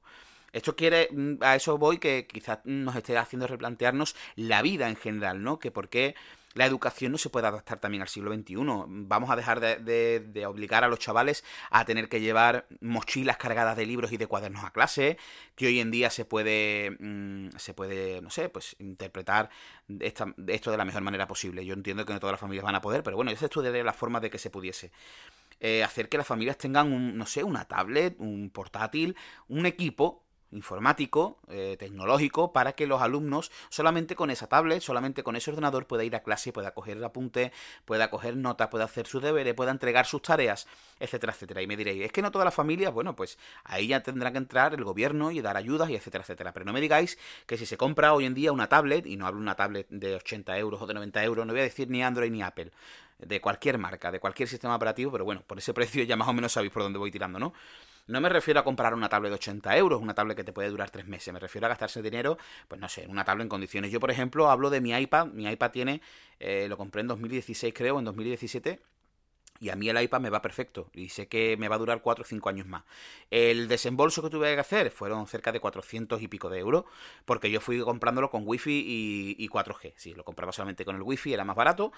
Esto 0.53 0.77
quiere, 0.77 1.09
mm, 1.11 1.43
a 1.43 1.57
eso 1.57 1.77
voy, 1.79 1.99
que 1.99 2.27
quizás 2.27 2.61
nos 2.65 2.95
esté 2.95 3.19
haciendo 3.19 3.47
replantearnos 3.47 4.15
la 4.37 4.63
vida 4.63 4.89
en 4.89 4.97
general, 4.97 5.43
¿no? 5.43 5.59
Que 5.59 5.71
por 5.73 5.89
qué 5.89 6.15
la 6.57 6.65
educación 6.65 7.13
no 7.13 7.19
se 7.19 7.29
puede 7.29 7.47
adaptar 7.47 7.79
también 7.79 8.03
al 8.03 8.09
siglo 8.09 8.35
XXI. 8.35 8.57
Vamos 8.57 9.31
a 9.31 9.37
dejar 9.37 9.61
de, 9.61 10.47
obligar 10.47 10.85
a 10.85 10.89
los 10.89 10.99
chavales 10.99 11.45
a 11.71 11.85
tener 11.85 12.09
que 12.09 12.21
llevar 12.21 12.67
mochilas 12.81 13.37
cargadas 13.37 13.77
de 13.77 13.85
libros 13.85 14.11
y 14.13 14.17
de 14.17 14.27
cuadernos 14.27 14.65
a 14.65 14.71
clase, 14.71 15.19
que 15.55 15.67
hoy 15.67 15.81
en 15.81 15.91
día 15.91 16.09
se 16.09 16.25
puede, 16.25 16.97
mm, 16.99 17.51
se 17.59 17.75
puede, 17.75 18.23
no 18.23 18.31
sé, 18.31 18.49
pues 18.49 18.75
interpretar 18.79 19.51
esto 20.01 20.71
de 20.71 20.77
la 20.79 20.87
mejor 20.87 21.03
manera 21.03 21.29
posible. 21.29 21.65
Yo 21.65 21.75
entiendo 21.75 22.07
que 22.07 22.15
no 22.15 22.21
todas 22.21 22.33
las 22.33 22.41
familias 22.41 22.65
van 22.65 22.75
a 22.75 22.81
poder, 22.81 23.03
pero 23.03 23.17
bueno, 23.17 23.31
yo 23.31 23.47
estudiaría 23.47 23.85
la 23.85 23.93
forma 23.93 24.21
de 24.21 24.31
que 24.31 24.39
se 24.39 24.49
pudiese. 24.49 24.93
Eh, 25.61 25.85
hacer 25.85 26.09
que 26.09 26.17
las 26.17 26.27
familias 26.27 26.57
tengan 26.57 26.91
un, 26.91 27.19
no 27.19 27.27
sé, 27.27 27.45
una 27.45 27.67
tablet, 27.67 28.17
un 28.19 28.51
portátil, 28.51 29.15
un 29.49 29.67
equipo 29.67 30.26
informático, 30.53 31.39
eh, 31.49 31.77
tecnológico, 31.79 32.53
para 32.53 32.73
que 32.73 32.87
los 32.87 33.03
alumnos 33.03 33.51
solamente 33.69 34.15
con 34.15 34.31
esa 34.31 34.47
tablet, 34.47 34.81
solamente 34.81 35.23
con 35.23 35.37
ese 35.37 35.51
ordenador 35.51 35.87
pueda 35.87 36.05
ir 36.05 36.15
a 36.15 36.23
clase, 36.23 36.53
pueda 36.53 36.73
coger 36.73 36.97
el 36.97 37.05
apunte, 37.05 37.53
pueda 37.85 38.11
coger 38.11 38.37
notas, 38.37 38.69
pueda 38.69 38.85
hacer 38.85 39.07
sus 39.07 39.23
deberes, 39.23 39.55
pueda 39.55 39.71
entregar 39.71 40.07
sus 40.07 40.23
tareas, 40.23 40.67
etcétera, 41.01 41.33
etcétera. 41.33 41.63
Y 41.63 41.67
me 41.67 41.77
diréis, 41.77 42.05
es 42.05 42.13
que 42.13 42.23
no 42.23 42.31
todas 42.31 42.45
las 42.45 42.55
familias, 42.55 42.93
bueno, 42.93 43.17
pues 43.17 43.39
ahí 43.65 43.89
ya 43.89 44.03
tendrá 44.03 44.33
que 44.33 44.39
entrar 44.39 44.75
el 44.75 44.85
gobierno 44.85 45.31
y 45.31 45.41
dar 45.41 45.57
ayudas 45.57 45.91
y 45.91 45.97
etcétera, 45.97 46.23
etcétera. 46.23 46.53
Pero 46.53 46.65
no 46.65 46.73
me 46.73 46.81
digáis 46.81 47.19
que 47.47 47.57
si 47.57 47.67
se 47.67 47.77
compra 47.77 48.15
hoy 48.15 48.25
en 48.25 48.35
día 48.35 48.53
una 48.53 48.69
tablet, 48.69 49.07
y 49.07 49.17
no 49.17 49.27
hablo 49.27 49.41
una 49.41 49.55
tablet 49.55 49.89
de 49.91 50.15
80 50.17 50.59
euros 50.59 50.81
o 50.81 50.87
de 50.87 50.95
90 50.95 51.25
euros, 51.25 51.47
no 51.47 51.53
voy 51.53 51.61
a 51.61 51.65
decir 51.65 51.91
ni 51.91 52.03
Android 52.03 52.31
ni 52.31 52.43
Apple, 52.43 52.71
de 53.19 53.41
cualquier 53.41 53.79
marca, 53.79 54.11
de 54.11 54.21
cualquier 54.21 54.49
sistema 54.49 54.77
operativo, 54.77 55.11
pero 55.13 55.25
bueno, 55.25 55.43
por 55.47 55.59
ese 55.59 55.73
precio 55.73 56.03
ya 56.05 56.17
más 56.17 56.29
o 56.29 56.33
menos 56.33 56.53
sabéis 56.53 56.73
por 56.73 56.83
dónde 56.83 56.99
voy 56.99 57.11
tirando, 57.11 57.39
¿no? 57.39 57.53
No 58.07 58.21
me 58.21 58.29
refiero 58.29 58.61
a 58.61 58.65
comprar 58.65 58.95
una 58.95 59.09
tablet 59.09 59.31
de 59.31 59.35
80 59.35 59.77
euros, 59.77 60.01
una 60.01 60.15
tablet 60.15 60.37
que 60.37 60.45
te 60.45 60.53
puede 60.53 60.69
durar 60.71 60.91
tres 60.91 61.07
meses. 61.07 61.35
Me 61.35 61.41
refiero 61.41 61.67
a 61.67 61.69
gastarse 61.69 62.03
dinero, 62.03 62.39
pues 62.69 62.81
no 62.81 62.89
sé, 62.89 63.03
en 63.03 63.11
una 63.11 63.25
tablet 63.25 63.45
en 63.45 63.49
condiciones. 63.49 63.91
Yo, 63.91 63.99
por 63.99 64.13
ejemplo, 64.13 64.49
hablo 64.49 64.71
de 64.71 64.81
mi 64.81 64.93
iPad. 64.93 65.27
Mi 65.27 65.49
iPad 65.51 65.71
tiene, 65.73 66.01
eh, 66.39 66.67
lo 66.69 66.77
compré 66.77 67.01
en 67.01 67.09
2016, 67.09 67.75
creo, 67.75 67.99
en 67.99 68.05
2017. 68.05 68.81
Y 69.59 69.71
a 69.71 69.77
mí 69.77 69.89
el 69.89 70.01
iPad 70.01 70.21
me 70.21 70.31
va 70.31 70.43
perfecto 70.43 70.91
y 70.93 71.09
sé 71.09 71.29
que 71.29 71.57
me 71.57 71.69
va 71.69 71.77
a 71.77 71.79
durar 71.79 72.03
4 72.03 72.23
o 72.23 72.27
5 72.27 72.49
años 72.51 72.67
más. 72.67 72.85
El 73.31 73.69
desembolso 73.69 74.23
que 74.23 74.29
tuve 74.29 74.55
que 74.55 74.61
hacer 74.61 74.91
fueron 74.91 75.27
cerca 75.27 75.51
de 75.51 75.61
400 75.61 76.21
y 76.21 76.29
pico 76.29 76.51
de 76.51 76.59
euros 76.59 76.85
porque 77.25 77.51
yo 77.51 77.61
fui 77.63 77.81
comprándolo 77.81 78.31
con 78.31 78.43
Wi-Fi 78.45 78.71
y, 78.71 79.37
y 79.39 79.49
4G. 79.49 79.95
Sí, 79.97 80.15
lo 80.15 80.25
compraba 80.25 80.53
solamente 80.53 80.85
con 80.85 80.95
el 80.97 81.03
Wi-Fi, 81.03 81.33
era 81.33 81.45
más 81.45 81.57
barato 81.57 81.91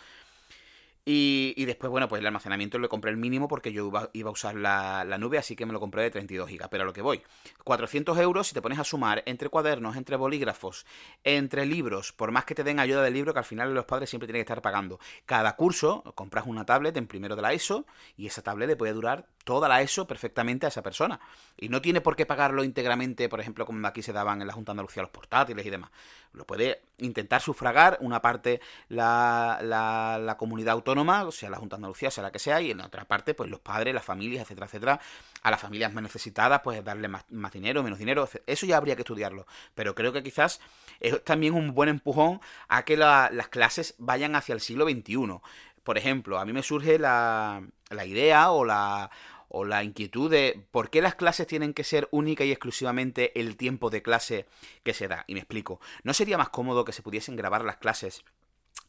y, 1.04 1.64
después, 1.64 1.90
bueno, 1.90 2.06
pues 2.06 2.20
el 2.20 2.26
almacenamiento 2.26 2.78
le 2.78 2.88
compré 2.88 3.10
el 3.10 3.16
mínimo 3.16 3.48
porque 3.48 3.72
yo 3.72 3.90
iba, 4.12 4.28
a 4.28 4.30
usar 4.30 4.54
la, 4.54 5.04
nube, 5.18 5.38
así 5.38 5.56
que 5.56 5.64
me 5.64 5.72
lo 5.72 5.80
compré 5.80 6.02
de 6.02 6.10
32 6.10 6.50
GB. 6.50 6.68
Pero 6.68 6.82
a 6.82 6.86
lo 6.86 6.92
que 6.92 7.00
voy, 7.00 7.22
400 7.64 8.18
euros 8.18 8.48
si 8.48 8.54
te 8.54 8.60
pones 8.60 8.78
a 8.78 8.84
sumar 8.84 9.22
entre 9.24 9.48
cuadernos, 9.48 9.96
entre 9.96 10.16
bolígrafos, 10.16 10.84
entre 11.24 11.64
libros, 11.64 12.12
por 12.12 12.30
más 12.30 12.44
que 12.44 12.54
te 12.54 12.62
den 12.62 12.78
ayuda 12.78 13.02
del 13.02 13.14
libro, 13.14 13.32
que 13.32 13.38
al 13.38 13.44
final 13.46 13.72
los 13.72 13.86
padres 13.86 14.10
siempre 14.10 14.26
tienen 14.26 14.40
que 14.40 14.52
estar 14.52 14.60
pagando. 14.60 14.98
Cada 15.24 15.56
curso 15.56 16.02
compras 16.14 16.44
una 16.46 16.66
tablet 16.66 16.96
en 16.98 17.06
primero 17.06 17.36
de 17.36 17.42
la 17.42 17.54
ESO 17.54 17.86
y 18.16 18.26
esa 18.26 18.42
tablet 18.42 18.68
le 18.68 18.76
puede 18.76 18.92
durar 18.92 19.26
toda 19.44 19.66
la 19.66 19.80
ESO 19.80 20.06
perfectamente 20.06 20.66
a 20.66 20.68
esa 20.68 20.82
persona. 20.82 21.20
Y 21.56 21.70
no 21.70 21.80
tiene 21.80 22.02
por 22.02 22.16
qué 22.16 22.26
pagarlo 22.26 22.64
íntegramente, 22.64 23.30
por 23.30 23.40
ejemplo, 23.40 23.64
como 23.64 23.86
aquí 23.86 24.02
se 24.02 24.12
daban 24.12 24.42
en 24.42 24.46
la 24.46 24.52
Junta 24.52 24.72
de 24.72 24.74
Andalucía 24.74 25.02
los 25.02 25.10
portátiles 25.10 25.64
y 25.64 25.70
demás. 25.70 25.90
Lo 26.38 26.46
puede 26.46 26.82
intentar 26.98 27.42
sufragar 27.42 27.98
una 28.00 28.22
parte 28.22 28.60
la, 28.88 29.58
la, 29.60 30.36
comunidad 30.38 30.74
autónoma, 30.74 31.30
sea 31.32 31.50
la 31.50 31.58
Junta 31.58 31.74
de 31.74 31.78
Andalucía, 31.78 32.12
sea 32.12 32.22
la 32.22 32.30
que 32.30 32.38
sea, 32.38 32.60
y 32.60 32.70
en 32.70 32.80
otra 32.80 33.04
parte, 33.06 33.34
pues 33.34 33.50
los 33.50 33.58
padres, 33.58 33.92
las 33.92 34.04
familias, 34.04 34.44
etcétera, 34.44 34.66
etcétera. 34.66 35.00
A 35.42 35.50
las 35.50 35.60
familias 35.60 35.92
más 35.92 36.02
necesitadas, 36.02 36.60
pues 36.62 36.82
darle 36.84 37.08
más, 37.08 37.24
más 37.30 37.52
dinero, 37.52 37.82
menos 37.82 37.98
dinero. 37.98 38.28
Eso 38.46 38.66
ya 38.66 38.76
habría 38.76 38.94
que 38.94 39.02
estudiarlo. 39.02 39.46
Pero 39.74 39.96
creo 39.96 40.12
que 40.12 40.22
quizás 40.22 40.60
es 41.00 41.24
también 41.24 41.54
un 41.54 41.74
buen 41.74 41.88
empujón 41.88 42.40
a 42.68 42.84
que 42.84 42.96
las 42.96 43.48
clases 43.48 43.96
vayan 43.98 44.36
hacia 44.36 44.52
el 44.52 44.60
siglo 44.60 44.88
XXI. 44.88 45.40
Por 45.82 45.98
ejemplo, 45.98 46.38
a 46.38 46.44
mí 46.44 46.52
me 46.52 46.62
surge 46.62 47.00
la, 47.00 47.62
la 47.90 48.04
idea 48.06 48.50
o 48.52 48.64
la, 48.64 49.10
o 49.48 49.64
la 49.64 49.82
inquietud 49.84 50.30
de 50.30 50.64
por 50.70 50.90
qué 50.90 51.02
las 51.02 51.14
clases 51.14 51.46
tienen 51.46 51.74
que 51.74 51.84
ser 51.84 52.08
única 52.10 52.44
y 52.44 52.50
exclusivamente 52.50 53.38
el 53.40 53.56
tiempo 53.56 53.90
de 53.90 54.02
clase 54.02 54.46
que 54.82 54.94
se 54.94 55.08
da. 55.08 55.24
Y 55.26 55.34
me 55.34 55.40
explico. 55.40 55.80
¿No 56.02 56.14
sería 56.14 56.38
más 56.38 56.50
cómodo 56.50 56.84
que 56.84 56.92
se 56.92 57.02
pudiesen 57.02 57.36
grabar 57.36 57.64
las 57.64 57.76
clases 57.76 58.24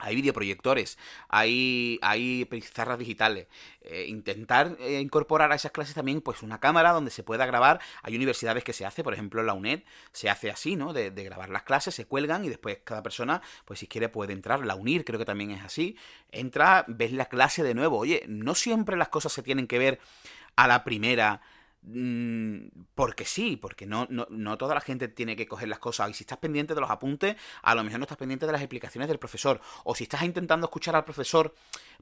hay 0.01 0.15
videoproyectores, 0.15 0.97
hay, 1.27 1.99
hay 2.01 2.45
pizarras 2.45 2.97
digitales. 2.97 3.47
Eh, 3.81 4.05
intentar 4.07 4.77
eh, 4.79 5.01
incorporar 5.01 5.51
a 5.51 5.55
esas 5.55 5.73
clases 5.73 5.93
también 5.93 6.21
pues 6.21 6.41
una 6.41 6.61
cámara 6.61 6.91
donde 6.91 7.11
se 7.11 7.21
pueda 7.21 7.45
grabar. 7.45 7.81
Hay 8.01 8.15
universidades 8.15 8.63
que 8.63 8.71
se 8.71 8.85
hace, 8.85 9.03
por 9.03 9.13
ejemplo 9.13 9.43
la 9.43 9.53
UNED 9.53 9.83
se 10.13 10.29
hace 10.29 10.49
así, 10.49 10.77
¿no? 10.77 10.93
De, 10.93 11.09
grabar 11.11 11.49
las 11.49 11.63
clases, 11.63 11.95
se 11.95 12.05
cuelgan 12.05 12.45
y 12.45 12.49
después 12.49 12.79
cada 12.85 13.03
persona, 13.03 13.41
pues 13.65 13.79
si 13.79 13.87
quiere 13.87 14.07
puede 14.07 14.31
entrar. 14.31 14.65
La 14.65 14.75
UNIR 14.75 15.03
creo 15.03 15.19
que 15.19 15.25
también 15.25 15.51
es 15.51 15.63
así. 15.63 15.97
Entra, 16.31 16.85
ves 16.87 17.11
la 17.11 17.25
clase 17.25 17.61
de 17.61 17.73
nuevo. 17.73 17.97
Oye, 17.97 18.23
no 18.29 18.55
siempre 18.55 18.95
las 18.95 19.09
cosas 19.09 19.33
se 19.33 19.43
tienen 19.43 19.67
que 19.67 19.79
ver 19.79 19.99
a 20.55 20.67
la 20.67 20.83
primera 20.83 21.41
porque 21.81 23.25
sí, 23.25 23.55
porque 23.55 23.86
no, 23.86 24.05
no, 24.09 24.27
no, 24.29 24.57
toda 24.57 24.75
la 24.75 24.81
gente 24.81 25.07
tiene 25.07 25.36
que 25.36 25.48
coger 25.48 25.69
las 25.69 25.79
cosas. 25.79 26.09
Y 26.09 26.13
si 26.13 26.24
estás 26.24 26.38
pendiente 26.38 26.75
de 26.75 26.81
los 26.81 26.89
apuntes, 26.89 27.36
a 27.62 27.74
lo 27.74 27.83
mejor 27.83 28.00
no 28.00 28.03
estás 28.03 28.17
pendiente 28.17 28.45
de 28.45 28.51
las 28.51 28.62
explicaciones 28.62 29.07
del 29.07 29.17
profesor. 29.17 29.62
O 29.86 29.95
si 29.95 30.03
estás 30.03 30.24
intentando 30.24 30.65
escuchar 30.67 30.95
al 30.95 31.05
profesor 31.05 31.55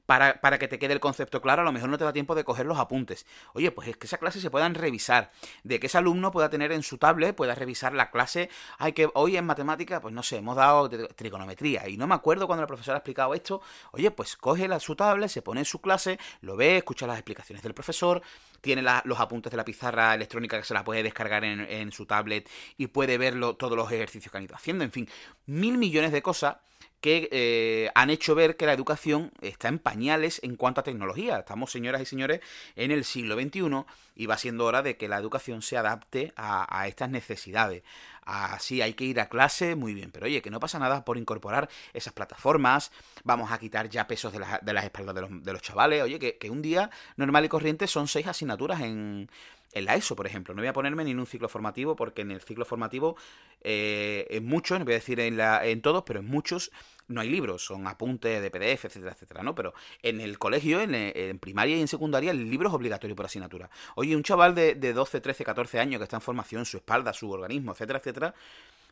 para, 0.04 0.40
para, 0.40 0.58
que 0.58 0.68
te 0.68 0.78
quede 0.78 0.94
el 0.94 1.00
concepto 1.00 1.40
claro, 1.40 1.62
a 1.62 1.64
lo 1.64 1.72
mejor 1.72 1.88
no 1.88 1.98
te 1.98 2.04
da 2.04 2.12
tiempo 2.12 2.34
de 2.34 2.42
coger 2.42 2.66
los 2.66 2.78
apuntes. 2.78 3.24
Oye, 3.54 3.70
pues 3.70 3.88
es 3.88 3.96
que 3.96 4.06
esa 4.06 4.18
clase 4.18 4.40
se 4.40 4.50
puedan 4.50 4.74
revisar. 4.74 5.30
De 5.62 5.78
que 5.78 5.86
ese 5.86 5.98
alumno 5.98 6.32
pueda 6.32 6.50
tener 6.50 6.72
en 6.72 6.82
su 6.82 6.98
tablet, 6.98 7.36
pueda 7.36 7.54
revisar 7.54 7.94
la 7.94 8.10
clase. 8.10 8.50
Hay 8.78 8.92
que 8.92 9.08
hoy 9.14 9.36
en 9.36 9.46
matemática, 9.46 10.00
pues 10.00 10.12
no 10.12 10.22
sé, 10.22 10.38
hemos 10.38 10.56
dado 10.56 10.90
trigonometría. 10.90 11.88
Y 11.88 11.96
no 11.96 12.06
me 12.06 12.14
acuerdo 12.14 12.46
cuando 12.46 12.62
la 12.62 12.66
profesora 12.66 12.96
ha 12.96 12.98
explicado 12.98 13.32
esto. 13.34 13.62
Oye, 13.92 14.10
pues 14.10 14.36
coge 14.36 14.66
la, 14.66 14.80
su 14.80 14.96
tablet, 14.96 15.28
se 15.28 15.42
pone 15.42 15.60
en 15.60 15.66
su 15.66 15.80
clase, 15.80 16.18
lo 16.40 16.56
ve, 16.56 16.78
escucha 16.78 17.06
las 17.06 17.16
explicaciones 17.16 17.62
del 17.62 17.74
profesor, 17.74 18.22
tiene 18.60 18.82
los 19.04 19.20
apuntes 19.20 19.50
de 19.50 19.56
la 19.56 19.64
pizarra 19.64 20.14
electrónica 20.14 20.58
que 20.58 20.64
se 20.64 20.74
la 20.74 20.84
puede 20.84 21.02
descargar 21.02 21.44
en, 21.44 21.92
su 21.92 22.06
tablet 22.06 22.48
y 22.76 22.88
puede 22.88 23.18
verlo 23.18 23.56
todos 23.56 23.76
los 23.76 23.90
ejercicios 23.90 24.30
que 24.30 24.38
han 24.38 24.44
ido 24.44 24.56
haciendo. 24.56 24.84
En 24.84 24.92
fin, 24.92 25.08
mil 25.46 25.78
millones 25.78 26.12
de 26.12 26.22
cosas 26.22 26.56
que 27.00 27.28
eh, 27.30 27.90
han 27.94 28.10
hecho 28.10 28.34
ver 28.34 28.56
que 28.56 28.66
la 28.66 28.72
educación 28.72 29.30
está 29.40 29.68
en 29.68 29.78
pañales 29.78 30.40
en 30.42 30.56
cuanto 30.56 30.80
a 30.80 30.84
tecnología. 30.84 31.38
Estamos, 31.38 31.70
señoras 31.70 32.02
y 32.02 32.06
señores, 32.06 32.40
en 32.76 32.90
el 32.90 33.04
siglo 33.04 33.36
XXI 33.36 33.84
y 34.16 34.26
va 34.26 34.36
siendo 34.36 34.64
hora 34.64 34.82
de 34.82 34.96
que 34.96 35.08
la 35.08 35.16
educación 35.16 35.62
se 35.62 35.76
adapte 35.76 36.32
a, 36.36 36.86
estas 36.88 37.10
necesidades. 37.10 37.82
Así 38.22 38.82
hay 38.82 38.92
que 38.94 39.04
ir 39.04 39.20
a 39.20 39.28
clase, 39.28 39.74
muy 39.74 39.94
bien, 39.94 40.10
pero 40.10 40.26
oye, 40.26 40.42
que 40.42 40.50
no 40.50 40.60
pasa 40.60 40.78
nada 40.78 41.04
por 41.04 41.16
incorporar 41.16 41.70
esas 41.94 42.12
plataformas, 42.12 42.90
vamos 43.24 43.52
a 43.52 43.58
quitar 43.58 43.88
ya 43.88 44.06
pesos 44.06 44.32
de, 44.32 44.44
de 44.60 44.72
las 44.72 44.84
espaldas 44.84 45.14
de 45.14 45.20
los, 45.22 45.42
de 45.42 45.52
los 45.52 45.62
chavales, 45.62 46.02
oye, 46.02 46.18
que, 46.18 46.36
que, 46.36 46.50
un 46.50 46.60
día 46.60 46.90
normal 47.16 47.46
y 47.46 47.48
corriente 47.48 47.86
son 47.86 48.06
seis 48.06 48.26
asignaturas 48.26 48.82
en, 48.82 49.30
en 49.72 49.84
la 49.84 49.94
ESO, 49.94 50.16
por 50.16 50.26
ejemplo. 50.26 50.54
No 50.54 50.62
voy 50.62 50.68
a 50.68 50.72
ponerme 50.72 51.04
ni 51.04 51.12
en 51.12 51.20
un 51.20 51.26
ciclo 51.26 51.48
formativo 51.48 51.96
porque 51.96 52.22
en 52.22 52.30
el 52.30 52.40
ciclo 52.40 52.64
formativo, 52.64 53.16
eh, 53.60 54.26
en 54.30 54.46
muchos, 54.46 54.78
no 54.78 54.84
voy 54.84 54.94
a 54.94 54.96
decir 54.96 55.20
en, 55.20 55.36
la, 55.36 55.64
en 55.66 55.82
todos, 55.82 56.04
pero 56.04 56.20
en 56.20 56.26
muchos 56.26 56.70
no 57.06 57.20
hay 57.22 57.30
libros, 57.30 57.64
son 57.64 57.86
apuntes 57.86 58.42
de 58.42 58.50
PDF, 58.50 58.84
etcétera, 58.84 59.12
etcétera, 59.12 59.42
¿no? 59.42 59.54
Pero 59.54 59.72
en 60.02 60.20
el 60.20 60.38
colegio, 60.38 60.80
en, 60.80 61.38
primaria 61.38 61.76
y 61.76 61.80
en 61.80 61.88
secundaria, 61.88 62.30
el 62.30 62.50
libro 62.50 62.68
es 62.68 62.74
obligatorio 62.74 63.16
por 63.16 63.26
asignatura. 63.26 63.70
Oye, 63.94 64.14
un 64.14 64.22
chaval 64.22 64.54
de, 64.54 64.74
de 64.74 64.92
12, 64.92 65.20
13, 65.20 65.44
14 65.44 65.80
años 65.80 65.98
que 65.98 66.04
está 66.04 66.16
en 66.16 66.22
formación, 66.22 66.66
su 66.66 66.76
espalda, 66.76 67.14
su 67.14 67.30
organismo, 67.30 67.72
etcétera, 67.72 67.98
etcétera, 67.98 68.34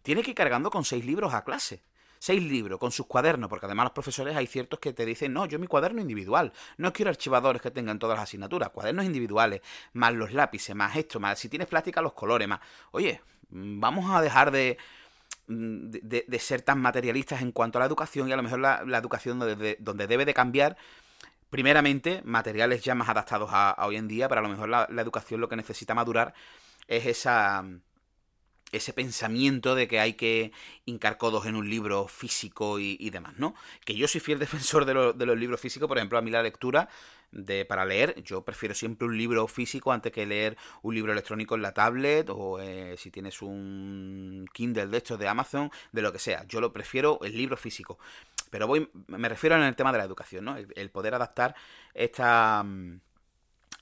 tiene 0.03 0.23
que 0.23 0.31
ir 0.31 0.37
cargando 0.37 0.71
con 0.71 0.85
seis 0.85 1.05
libros 1.05 1.35
a 1.35 1.45
clase 1.45 1.83
seis 2.19 2.43
libros 2.43 2.79
con 2.79 2.91
sus 2.91 3.07
cuadernos, 3.07 3.49
porque 3.49 3.67
además 3.67 3.85
los 3.85 3.93
profesores 3.93 4.37
hay 4.37 4.47
ciertos 4.47 4.79
que 4.79 4.93
te 4.93 5.05
dicen, 5.05 5.33
no, 5.33 5.47
yo 5.47 5.59
mi 5.59 5.67
cuaderno 5.67 6.01
individual, 6.01 6.53
no 6.77 6.93
quiero 6.93 7.11
archivadores 7.11 7.63
que 7.63 7.71
tengan 7.71 7.99
todas 7.99 8.17
las 8.17 8.25
asignaturas, 8.25 8.71
cuadernos 8.71 9.05
individuales, 9.05 9.61
más 9.93 10.15
los 10.15 10.33
lápices, 10.33 10.75
más 10.75 10.97
esto, 10.97 11.21
más 11.21 11.39
si 11.39 11.49
tienes 11.49 11.69
plástica, 11.69 12.01
los 12.01 12.13
colores, 12.13 12.49
más. 12.49 12.61
Oye, 12.93 13.21
mm, 13.51 13.81
vamos 13.81 14.11
a 14.11 14.21
dejar 14.21 14.51
de, 14.51 14.79
mm, 15.49 15.91
de, 15.91 16.39
ser 16.39 16.63
tan 16.63 16.81
materialistas 16.81 17.43
en 17.43 17.53
cuanto 17.53 17.79
a 17.79 17.81
la 17.81 17.87
educación 17.87 18.29
y 18.29 18.33
a 18.33 18.37
lo 18.37 18.43
mejor 18.43 18.59
la, 18.61 18.99
educación 18.99 19.39
donde, 19.39 19.77
donde, 19.81 20.07
debe 20.07 20.25
de 20.25 20.35
cambiar. 20.35 20.77
Primeramente, 21.51 22.23
materiales 22.25 22.83
ya 22.83 22.95
más 22.95 23.09
adaptados 23.09 23.51
a, 23.53 23.77
hoy 23.87 23.97
en 23.97 24.09
día, 24.09 24.29
pero 24.29 24.41
a 24.41 24.43
lo 24.43 24.49
mejor 24.49 24.69
la 24.69 25.03
educación 25.03 25.41
lo 25.41 25.49
que 25.49 25.57
necesita 25.57 25.95
madurar 25.95 26.35
es 26.89 27.07
esa, 27.07 27.65
ese 28.73 28.93
pensamiento 28.93 29.75
de 29.75 29.89
que 29.89 30.01
hay 30.01 30.15
que 30.15 30.53
hincar 30.85 31.19
codos 31.19 31.47
en 31.47 31.55
un 31.55 31.71
libro 31.71 32.09
físico 32.09 32.79
y, 32.79 33.11
demás, 33.11 33.35
¿no? 33.39 33.55
Que 33.85 33.95
yo 33.95 34.09
soy 34.09 34.21
fiel 34.21 34.39
defensor 34.41 34.85
de, 34.85 34.95
los 34.95 35.39
libros 35.39 35.61
físicos, 35.61 35.89
por 35.89 35.99
ejemplo, 35.99 36.19
a 36.19 36.23
mí 36.23 36.31
la 36.31 36.43
lectura 36.43 36.89
de, 37.33 37.65
para 37.65 37.85
leer, 37.85 38.23
yo 38.23 38.45
prefiero 38.45 38.75
siempre 38.75 39.07
un 39.07 39.17
libro 39.17 39.47
físico 39.49 39.93
antes 39.93 40.13
que 40.13 40.27
leer 40.27 40.57
un 40.83 40.95
libro 40.95 41.13
electrónico 41.13 41.55
en 41.55 41.63
la 41.63 41.73
tablet 41.75 42.29
o 42.31 42.61
eh, 42.61 42.97
si 42.97 43.11
tienes 43.11 43.43
un 43.43 44.47
Kindle 44.53 44.87
de 44.87 44.97
estos 44.97 45.19
de 45.19 45.29
Amazon, 45.29 45.71
de 45.93 46.03
lo 46.03 46.13
que 46.13 46.19
sea. 46.19 46.45
Yo 46.47 46.61
lo 46.61 46.73
prefiero 46.73 47.19
el 47.23 47.37
libro 47.37 47.57
físico. 47.57 47.99
Pero 48.51 48.67
voy, 48.69 48.89
me 49.09 49.29
refiero 49.29 49.57
en 49.57 49.63
el 49.63 49.75
tema 49.75 49.93
de 49.93 49.99
la 49.99 50.05
educación, 50.05 50.45
¿no? 50.45 50.57
el 50.57 50.91
poder 50.91 51.15
adaptar 51.15 51.57
esta 51.95 52.65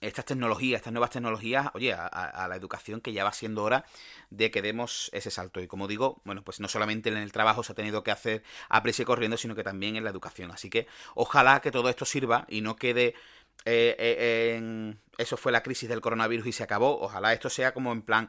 estas 0.06 0.24
tecnologías, 0.24 0.78
estas 0.78 0.92
nuevas 0.92 1.10
tecnologías, 1.10 1.68
oye, 1.74 1.92
a, 1.92 2.46
la 2.48 2.56
educación 2.56 3.00
que 3.00 3.12
ya 3.12 3.24
va 3.24 3.32
siendo 3.32 3.62
hora 3.62 3.84
de 4.30 4.50
que 4.50 4.62
demos 4.62 5.10
ese 5.12 5.30
salto. 5.30 5.60
Y 5.60 5.66
como 5.66 5.88
digo, 5.88 6.20
bueno, 6.24 6.42
pues 6.42 6.60
no 6.60 6.68
solamente 6.68 7.08
en 7.08 7.16
el 7.16 7.32
trabajo 7.32 7.62
se 7.62 7.72
ha 7.72 7.74
tenido 7.74 8.02
que 8.04 8.10
hacer 8.10 8.42
a 8.68 8.82
prisa 8.82 9.02
y 9.02 9.04
corriendo, 9.04 9.36
sino 9.36 9.54
que 9.54 9.64
también 9.64 9.96
en 9.96 10.04
la 10.04 10.10
educación. 10.10 10.50
Así 10.50 10.70
que 10.70 10.86
ojalá 11.14 11.60
que 11.60 11.70
todo 11.70 11.88
esto 11.88 12.04
sirva 12.04 12.46
y 12.48 12.60
no 12.60 12.76
quede 12.76 13.14
eh, 13.64 13.96
eh, 13.98 14.54
en... 14.56 15.00
Eso 15.16 15.36
fue 15.36 15.52
la 15.52 15.62
crisis 15.62 15.88
del 15.88 16.00
coronavirus 16.00 16.46
y 16.46 16.52
se 16.52 16.62
acabó. 16.62 17.00
Ojalá 17.00 17.32
esto 17.32 17.48
sea 17.48 17.72
como 17.72 17.92
en 17.92 18.02
plan 18.02 18.28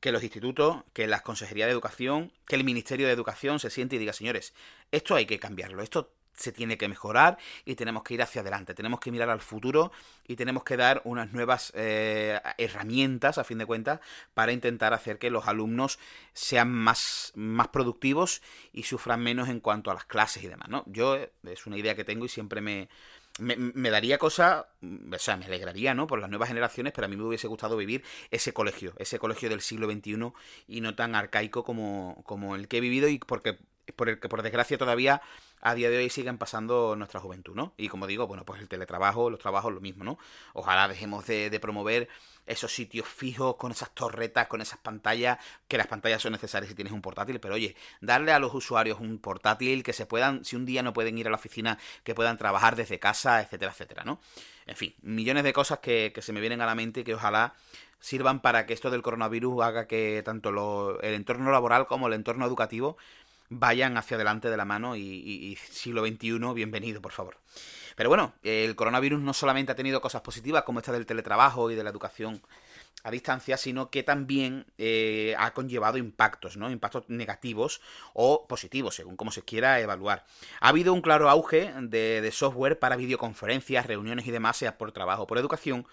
que 0.00 0.12
los 0.12 0.22
institutos, 0.22 0.84
que 0.92 1.06
las 1.06 1.22
consejerías 1.22 1.66
de 1.66 1.72
educación, 1.72 2.32
que 2.46 2.56
el 2.56 2.64
Ministerio 2.64 3.06
de 3.06 3.12
Educación 3.12 3.58
se 3.58 3.70
siente 3.70 3.96
y 3.96 3.98
diga, 3.98 4.12
señores, 4.12 4.54
esto 4.92 5.14
hay 5.14 5.26
que 5.26 5.38
cambiarlo, 5.38 5.82
esto 5.82 6.12
se 6.36 6.52
tiene 6.52 6.78
que 6.78 6.88
mejorar 6.88 7.38
y 7.64 7.74
tenemos 7.74 8.02
que 8.02 8.14
ir 8.14 8.22
hacia 8.22 8.42
adelante, 8.42 8.74
tenemos 8.74 9.00
que 9.00 9.10
mirar 9.10 9.30
al 9.30 9.40
futuro 9.40 9.92
y 10.26 10.36
tenemos 10.36 10.64
que 10.64 10.76
dar 10.76 11.00
unas 11.04 11.32
nuevas 11.32 11.72
eh, 11.74 12.38
herramientas, 12.58 13.38
a 13.38 13.44
fin 13.44 13.58
de 13.58 13.66
cuentas, 13.66 14.00
para 14.34 14.52
intentar 14.52 14.92
hacer 14.92 15.18
que 15.18 15.30
los 15.30 15.48
alumnos 15.48 15.98
sean 16.32 16.70
más, 16.70 17.32
más 17.34 17.68
productivos 17.68 18.42
y 18.72 18.84
sufran 18.84 19.20
menos 19.22 19.48
en 19.48 19.60
cuanto 19.60 19.90
a 19.90 19.94
las 19.94 20.04
clases 20.04 20.44
y 20.44 20.48
demás, 20.48 20.68
¿no? 20.68 20.84
Yo 20.86 21.16
eh, 21.16 21.32
es 21.44 21.66
una 21.66 21.78
idea 21.78 21.94
que 21.94 22.04
tengo 22.04 22.24
y 22.24 22.28
siempre 22.28 22.60
me, 22.60 22.88
me, 23.38 23.90
daría 23.90 24.18
cosa, 24.18 24.68
o 24.82 25.18
sea, 25.18 25.36
me 25.36 25.44
alegraría, 25.46 25.94
¿no? 25.94 26.06
Por 26.06 26.20
las 26.20 26.30
nuevas 26.30 26.48
generaciones, 26.48 26.92
pero 26.94 27.06
a 27.06 27.08
mí 27.08 27.16
me 27.16 27.24
hubiese 27.24 27.48
gustado 27.48 27.76
vivir 27.76 28.02
ese 28.30 28.52
colegio, 28.52 28.94
ese 28.98 29.18
colegio 29.18 29.48
del 29.48 29.60
siglo 29.60 29.90
XXI 29.90 30.32
y 30.68 30.80
no 30.80 30.94
tan 30.94 31.14
arcaico 31.14 31.64
como, 31.64 32.22
como 32.24 32.56
el 32.56 32.68
que 32.68 32.78
he 32.78 32.80
vivido 32.80 33.08
y 33.08 33.18
porque 33.18 33.58
por 33.94 34.08
el 34.08 34.18
que 34.18 34.28
por 34.28 34.42
desgracia 34.42 34.78
todavía 34.78 35.22
a 35.60 35.74
día 35.74 35.90
de 35.90 35.98
hoy 35.98 36.10
siguen 36.10 36.38
pasando 36.38 36.96
nuestra 36.96 37.20
juventud, 37.20 37.54
¿no? 37.54 37.72
Y 37.76 37.88
como 37.88 38.06
digo, 38.06 38.26
bueno, 38.26 38.44
pues 38.44 38.60
el 38.60 38.68
teletrabajo, 38.68 39.30
los 39.30 39.40
trabajos, 39.40 39.72
lo 39.72 39.80
mismo, 39.80 40.04
¿no? 40.04 40.18
Ojalá 40.52 40.88
dejemos 40.88 41.26
de, 41.26 41.56
promover 41.60 42.08
esos 42.46 42.72
sitios 42.72 43.08
fijos 43.08 43.56
con 43.56 43.72
esas 43.72 43.90
torretas, 43.90 44.46
con 44.46 44.60
esas 44.60 44.78
pantallas, 44.78 45.38
que 45.66 45.78
las 45.78 45.86
pantallas 45.86 46.22
son 46.22 46.32
necesarias 46.32 46.68
si 46.68 46.74
tienes 46.74 46.92
un 46.92 47.02
portátil, 47.02 47.40
pero 47.40 47.54
oye, 47.54 47.74
darle 48.00 48.32
a 48.32 48.38
los 48.38 48.54
usuarios 48.54 49.00
un 49.00 49.18
portátil 49.18 49.82
que 49.82 49.92
se 49.92 50.06
puedan, 50.06 50.44
si 50.44 50.54
un 50.54 50.66
día 50.66 50.82
no 50.82 50.92
pueden 50.92 51.18
ir 51.18 51.26
a 51.26 51.30
la 51.30 51.36
oficina, 51.36 51.78
que 52.04 52.14
puedan 52.14 52.38
trabajar 52.38 52.76
desde 52.76 52.98
casa, 52.98 53.40
etcétera, 53.40 53.72
etcétera, 53.72 54.04
¿no? 54.04 54.20
En 54.66 54.76
fin, 54.76 54.94
millones 55.02 55.44
de 55.44 55.52
cosas 55.52 55.78
que, 55.78 56.12
se 56.16 56.32
me 56.32 56.40
vienen 56.40 56.60
a 56.60 56.66
la 56.66 56.74
mente 56.74 57.00
y 57.00 57.04
que 57.04 57.14
ojalá 57.14 57.54
sirvan 57.98 58.40
para 58.40 58.66
que 58.66 58.74
esto 58.74 58.90
del 58.90 59.02
coronavirus 59.02 59.64
haga 59.64 59.86
que 59.86 60.22
tanto 60.24 61.00
el 61.00 61.14
entorno 61.14 61.50
laboral 61.50 61.86
como 61.86 62.08
el 62.08 62.12
entorno 62.12 62.46
educativo 62.46 62.96
vayan 63.48 63.96
hacia 63.96 64.16
adelante 64.16 64.50
de 64.50 64.56
la 64.56 64.64
mano 64.64 64.96
y, 64.96 65.56
siglo 65.70 66.06
XXI, 66.06 66.38
bienvenido, 66.54 67.00
por 67.00 67.12
favor. 67.12 67.38
Pero 67.96 68.08
bueno, 68.08 68.34
el 68.42 68.76
coronavirus 68.76 69.20
no 69.20 69.32
solamente 69.32 69.72
ha 69.72 69.76
tenido 69.76 70.00
cosas 70.00 70.22
positivas 70.22 70.64
como 70.64 70.80
esta 70.80 70.92
del 70.92 71.06
teletrabajo 71.06 71.70
y 71.70 71.74
de 71.74 71.84
la 71.84 71.90
educación 71.90 72.42
a 73.02 73.10
distancia, 73.10 73.56
sino 73.56 73.88
que 73.88 74.02
también 74.02 74.66
eh, 74.78 75.34
ha 75.38 75.52
conllevado 75.52 75.96
impactos, 75.96 76.56
¿no? 76.56 76.70
Impactos 76.70 77.04
negativos 77.08 77.80
o 78.14 78.46
positivos, 78.48 78.96
según 78.96 79.16
como 79.16 79.30
se 79.30 79.42
quiera 79.42 79.80
evaluar. 79.80 80.24
Ha 80.60 80.68
habido 80.68 80.92
un 80.92 81.02
claro 81.02 81.30
auge 81.30 81.72
de, 81.82 82.20
de 82.20 82.32
software 82.32 82.78
para 82.78 82.96
videoconferencias, 82.96 83.86
reuniones 83.86 84.26
y 84.26 84.32
demás, 84.32 84.56
sea 84.56 84.76
por 84.76 84.90
trabajo 84.90 85.22
o 85.22 85.26
por 85.26 85.38
educación, 85.38 85.86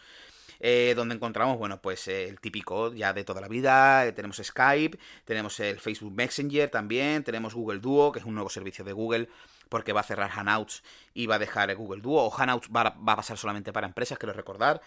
eh, 0.65 0.93
donde 0.95 1.13
encontramos, 1.13 1.57
bueno, 1.57 1.81
pues 1.81 2.07
eh, 2.07 2.29
el 2.29 2.39
típico 2.39 2.93
ya 2.93 3.11
de 3.11 3.25
toda 3.25 3.41
la 3.41 3.49
vida, 3.49 4.05
eh, 4.05 4.13
tenemos 4.13 4.37
Skype, 4.41 4.97
tenemos 5.25 5.59
el 5.59 5.77
Facebook 5.77 6.13
Messenger 6.13 6.69
también, 6.69 7.21
tenemos 7.25 7.53
Google 7.53 7.79
Duo, 7.79 8.13
que 8.13 8.19
es 8.19 8.25
un 8.25 8.33
nuevo 8.33 8.49
servicio 8.49 8.85
de 8.85 8.93
Google 8.93 9.27
porque 9.67 9.91
va 9.91 9.99
a 9.99 10.03
cerrar 10.03 10.29
Hangouts 10.29 10.81
y 11.13 11.25
va 11.25 11.35
a 11.35 11.39
dejar 11.39 11.75
Google 11.75 12.01
Duo, 12.01 12.23
o 12.23 12.29
Hangouts 12.29 12.69
va 12.73 12.81
a, 12.81 13.15
pasar 13.17 13.37
solamente 13.37 13.73
para 13.73 13.87
empresas, 13.87 14.17
quiero 14.17 14.31
recordar. 14.31 14.81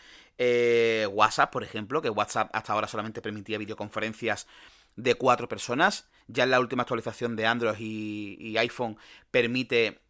WhatsApp, 1.13 1.53
por 1.53 1.63
ejemplo, 1.63 2.01
que 2.01 2.09
WhatsApp 2.09 2.49
hasta 2.55 2.73
ahora 2.73 2.89
solamente 2.89 3.21
permitía 3.21 3.59
videoconferencias 3.59 4.47
de 4.95 5.15
cuatro 5.17 5.47
personas. 5.47 6.09
Ya 6.27 6.45
en 6.45 6.53
la 6.53 6.61
última 6.61 6.85
actualización 6.85 7.37
de 7.37 7.45
Android 7.45 7.77
y 7.79 8.57
iPhone 8.57 8.97
permite 9.31 10.06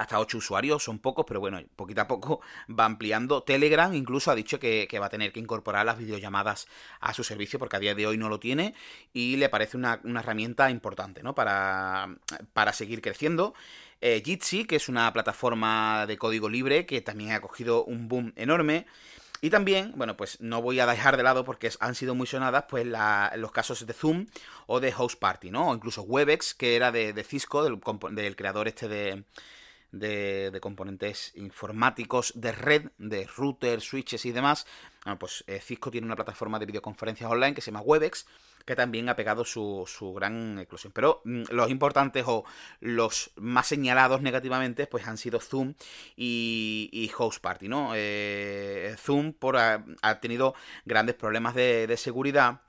hasta 0.00 0.18
8 0.18 0.38
usuarios, 0.38 0.82
son 0.82 0.98
pocos, 0.98 1.26
pero 1.28 1.40
bueno, 1.40 1.60
poquito 1.76 2.00
a 2.00 2.08
poco 2.08 2.40
va 2.68 2.86
ampliando. 2.86 3.42
Telegram 3.42 3.92
incluso 3.92 4.30
ha 4.30 4.34
dicho 4.34 4.58
que, 4.58 4.88
va 4.98 5.06
a 5.06 5.10
tener 5.10 5.30
que 5.30 5.40
incorporar 5.40 5.84
las 5.84 5.98
videollamadas 5.98 6.68
a 7.00 7.12
su 7.12 7.22
servicio 7.22 7.58
porque 7.58 7.76
a 7.76 7.80
día 7.80 7.94
de 7.94 8.06
hoy 8.06 8.16
no 8.16 8.30
lo 8.30 8.40
tiene 8.40 8.74
y 9.12 9.36
le 9.36 9.50
parece 9.50 9.76
una, 9.76 10.00
herramienta 10.02 10.70
importante, 10.70 11.22
¿no? 11.22 11.34
Para, 11.34 12.16
para 12.54 12.72
seguir 12.72 13.02
creciendo. 13.02 13.52
Eh, 14.00 14.22
Jitsi, 14.24 14.64
que 14.64 14.76
es 14.76 14.88
una 14.88 15.12
plataforma 15.12 16.06
de 16.06 16.16
código 16.16 16.48
libre 16.48 16.86
que 16.86 17.02
también 17.02 17.32
ha 17.32 17.42
cogido 17.42 17.84
un 17.84 18.08
boom 18.08 18.32
enorme. 18.36 18.86
Y 19.42 19.50
también, 19.50 19.92
bueno, 19.96 20.16
pues 20.16 20.40
no 20.40 20.62
voy 20.62 20.80
a 20.80 20.86
dejar 20.86 21.18
de 21.18 21.22
lado 21.22 21.44
porque 21.44 21.70
han 21.80 21.94
sido 21.94 22.14
muy 22.14 22.26
sonadas 22.26 22.64
pues 22.68 22.86
los 22.86 23.52
casos 23.52 23.86
de 23.86 23.92
Zoom 23.92 24.26
o 24.66 24.80
de 24.80 24.94
Host 24.96 25.18
Party, 25.18 25.50
¿no? 25.50 25.68
O 25.68 25.74
incluso 25.74 26.02
Webex, 26.02 26.54
que 26.54 26.76
era 26.76 26.90
de, 26.90 27.24
Cisco, 27.24 27.62
del, 27.62 27.80
del 28.12 28.36
creador 28.36 28.68
este 28.68 28.88
de, 28.88 29.24
de, 29.92 30.56
componentes 30.60 31.32
informáticos 31.36 32.32
de 32.36 32.52
red, 32.52 32.90
de 32.98 33.26
routers, 33.26 33.84
switches 33.84 34.24
y 34.26 34.32
demás, 34.32 34.66
bueno, 35.04 35.18
pues 35.18 35.44
eh, 35.46 35.60
Cisco 35.60 35.90
tiene 35.90 36.06
una 36.06 36.16
plataforma 36.16 36.58
de 36.58 36.66
videoconferencias 36.66 37.30
online 37.30 37.54
que 37.54 37.60
se 37.60 37.70
llama 37.70 37.80
Webex, 37.82 38.26
que 38.64 38.76
también 38.76 39.08
ha 39.08 39.16
pegado 39.16 39.44
su, 39.44 39.84
su 39.86 40.12
gran 40.12 40.58
eclosión. 40.58 40.92
Pero 40.92 41.22
mm, 41.24 41.44
los 41.50 41.70
importantes 41.70 42.24
o 42.26 42.44
los 42.80 43.30
más 43.36 43.66
señalados 43.66 44.20
negativamente, 44.22 44.86
pues 44.86 45.06
han 45.06 45.16
sido 45.16 45.40
Zoom 45.40 45.74
y, 46.16 46.90
y 46.92 47.10
Host 47.16 47.40
Party, 47.40 47.68
¿no? 47.68 47.92
Eh, 47.94 48.94
Zoom 48.98 49.32
por, 49.32 49.56
ha, 49.56 50.20
tenido 50.20 50.54
grandes 50.84 51.14
problemas 51.14 51.54
de, 51.54 51.86
de 51.86 51.96
seguridad 51.96 52.60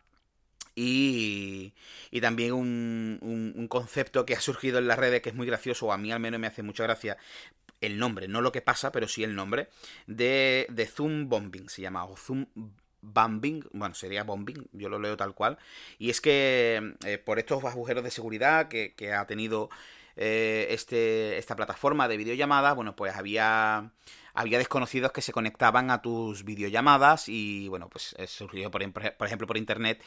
y, 0.75 1.73
también 2.21 2.53
un, 2.53 3.19
un, 3.21 3.67
concepto 3.67 4.25
que 4.25 4.35
ha 4.35 4.39
surgido 4.39 4.79
en 4.79 4.87
las 4.87 4.99
redes 4.99 5.21
que 5.21 5.29
es 5.29 5.35
muy 5.35 5.47
gracioso, 5.47 5.87
o 5.87 5.91
a 5.91 5.97
mí 5.97 6.11
al 6.11 6.19
menos 6.19 6.39
me 6.39 6.47
hace 6.47 6.63
mucha 6.63 6.83
gracia, 6.83 7.17
el 7.81 7.97
nombre, 7.97 8.27
no 8.27 8.41
lo 8.41 8.51
que 8.51 8.61
pasa, 8.61 8.91
pero 8.91 9.07
sí 9.07 9.23
el 9.23 9.35
nombre, 9.35 9.69
de, 10.07 10.67
de 10.69 10.85
Zoom 10.87 11.29
Bombing, 11.29 11.69
se 11.69 11.81
llama, 11.81 12.05
o 12.05 12.15
Zoom 12.15 12.45
Bombing, 13.01 13.67
bueno, 13.73 13.95
sería 13.95 14.23
bombing, 14.23 14.67
yo 14.71 14.87
lo 14.87 14.99
leo 14.99 15.17
tal 15.17 15.33
cual, 15.33 15.57
y 15.97 16.11
es 16.11 16.21
que 16.21 16.95
eh, 17.05 17.17
por 17.17 17.39
estos 17.39 17.63
agujeros 17.65 18.03
de 18.03 18.11
seguridad 18.11 18.67
que, 18.67 18.93
que 18.93 19.13
ha 19.13 19.25
tenido 19.25 19.69
eh, 20.15 20.67
este, 20.69 21.37
esta 21.37 21.55
plataforma 21.55 22.07
de 22.07 22.17
videollamadas, 22.17 22.75
bueno, 22.75 22.95
pues 22.95 23.15
había 23.15 23.91
había 24.33 24.59
desconocidos 24.59 25.11
que 25.11 25.21
se 25.21 25.33
conectaban 25.33 25.91
a 25.91 26.01
tus 26.01 26.45
videollamadas 26.45 27.27
y 27.27 27.67
bueno, 27.67 27.89
pues 27.89 28.15
surgió 28.27 28.71
por, 28.71 28.81
por 28.93 29.27
ejemplo 29.27 29.45
por 29.45 29.57
internet 29.57 30.01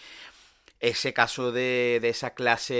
ese 0.80 1.12
caso 1.12 1.52
de, 1.52 1.98
de, 2.02 2.08
esa 2.10 2.34
clase 2.34 2.74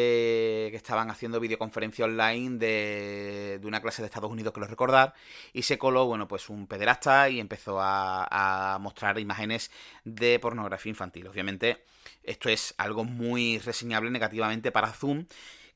que 0.70 0.76
estaban 0.76 1.10
haciendo 1.10 1.40
videoconferencia 1.40 2.04
online 2.04 2.58
de, 2.58 3.58
de, 3.60 3.66
una 3.66 3.80
clase 3.80 4.02
de 4.02 4.06
Estados 4.06 4.30
Unidos, 4.30 4.52
que 4.52 4.60
lo 4.60 4.66
recordar, 4.66 5.14
y 5.52 5.62
se 5.62 5.78
coló, 5.78 6.06
bueno, 6.06 6.28
pues 6.28 6.50
un 6.50 6.66
pederasta 6.66 7.28
y 7.30 7.40
empezó 7.40 7.80
a, 7.80 8.74
a 8.74 8.78
mostrar 8.78 9.18
imágenes 9.18 9.70
de 10.04 10.38
pornografía 10.38 10.90
infantil. 10.90 11.26
Obviamente, 11.28 11.84
esto 12.22 12.48
es 12.48 12.74
algo 12.78 13.04
muy 13.04 13.58
reseñable 13.58 14.10
negativamente 14.10 14.72
para 14.72 14.92
Zoom. 14.92 15.26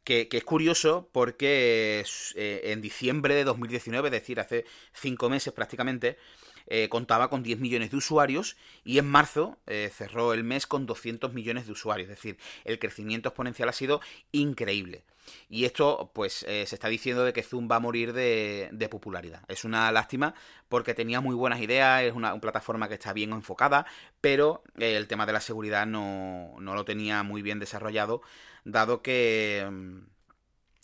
Que, 0.04 0.26
que, 0.26 0.38
es 0.38 0.44
curioso 0.44 1.10
porque 1.12 2.02
eh, 2.34 2.60
en 2.64 2.80
diciembre 2.80 3.34
de 3.34 3.44
2019, 3.44 4.08
es 4.08 4.12
decir, 4.12 4.40
hace 4.40 4.64
cinco 4.94 5.28
meses 5.28 5.52
prácticamente, 5.52 6.16
eh, 6.70 6.88
contaba 6.90 7.30
con 7.30 7.42
10 7.42 7.58
millones 7.60 7.90
de 7.90 7.96
usuarios 7.96 8.56
y 8.84 8.98
en 8.98 9.06
marzo 9.06 9.58
eh, 9.66 9.90
cerró 9.92 10.34
el 10.34 10.44
mes 10.44 10.66
con 10.66 10.84
200 10.84 11.32
millones 11.32 11.66
de 11.66 11.72
usuarios. 11.72 12.10
Es 12.10 12.16
decir, 12.16 12.38
el 12.64 12.78
crecimiento 12.78 13.30
exponencial 13.30 13.70
ha 13.70 13.72
sido 13.72 14.00
increíble. 14.32 15.04
Y 15.48 15.64
esto, 15.64 16.10
pues, 16.14 16.44
eh, 16.48 16.64
se 16.66 16.74
está 16.74 16.88
diciendo 16.88 17.24
de 17.24 17.32
que 17.32 17.42
Zoom 17.42 17.68
va 17.70 17.76
a 17.76 17.80
morir 17.80 18.12
de, 18.12 18.88
popularidad. 18.90 19.42
Es 19.48 19.64
una 19.64 19.90
lástima 19.92 20.34
porque 20.68 20.94
tenía 20.94 21.20
muy 21.20 21.34
buenas 21.34 21.60
ideas, 21.60 22.02
es 22.02 22.14
una, 22.14 22.38
plataforma 22.40 22.88
que 22.88 22.94
está 22.94 23.12
bien 23.12 23.32
enfocada, 23.32 23.86
pero 24.20 24.62
el 24.78 25.06
tema 25.06 25.26
de 25.26 25.32
la 25.32 25.40
seguridad 25.40 25.86
no, 25.86 26.54
no 26.60 26.74
lo 26.74 26.84
tenía 26.84 27.22
muy 27.22 27.42
bien 27.42 27.58
desarrollado, 27.58 28.22
dado 28.64 29.02
que, 29.02 29.66
mm, 29.70 29.98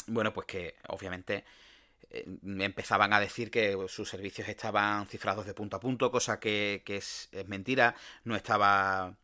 bueno, 0.08 0.32
pues 0.34 0.46
que 0.46 0.74
obviamente 0.88 1.44
empezaban 2.10 3.12
a 3.12 3.20
decir 3.20 3.50
que 3.50 3.76
sus 3.88 4.08
servicios 4.08 4.48
estaban 4.48 5.06
cifrados 5.06 5.46
de 5.46 5.54
punto 5.54 5.76
a 5.76 5.80
punto, 5.80 6.10
cosa 6.10 6.38
que, 6.40 6.82
es, 6.86 7.28
mentira, 7.46 7.94
no 8.24 8.36
estaba 8.36 9.16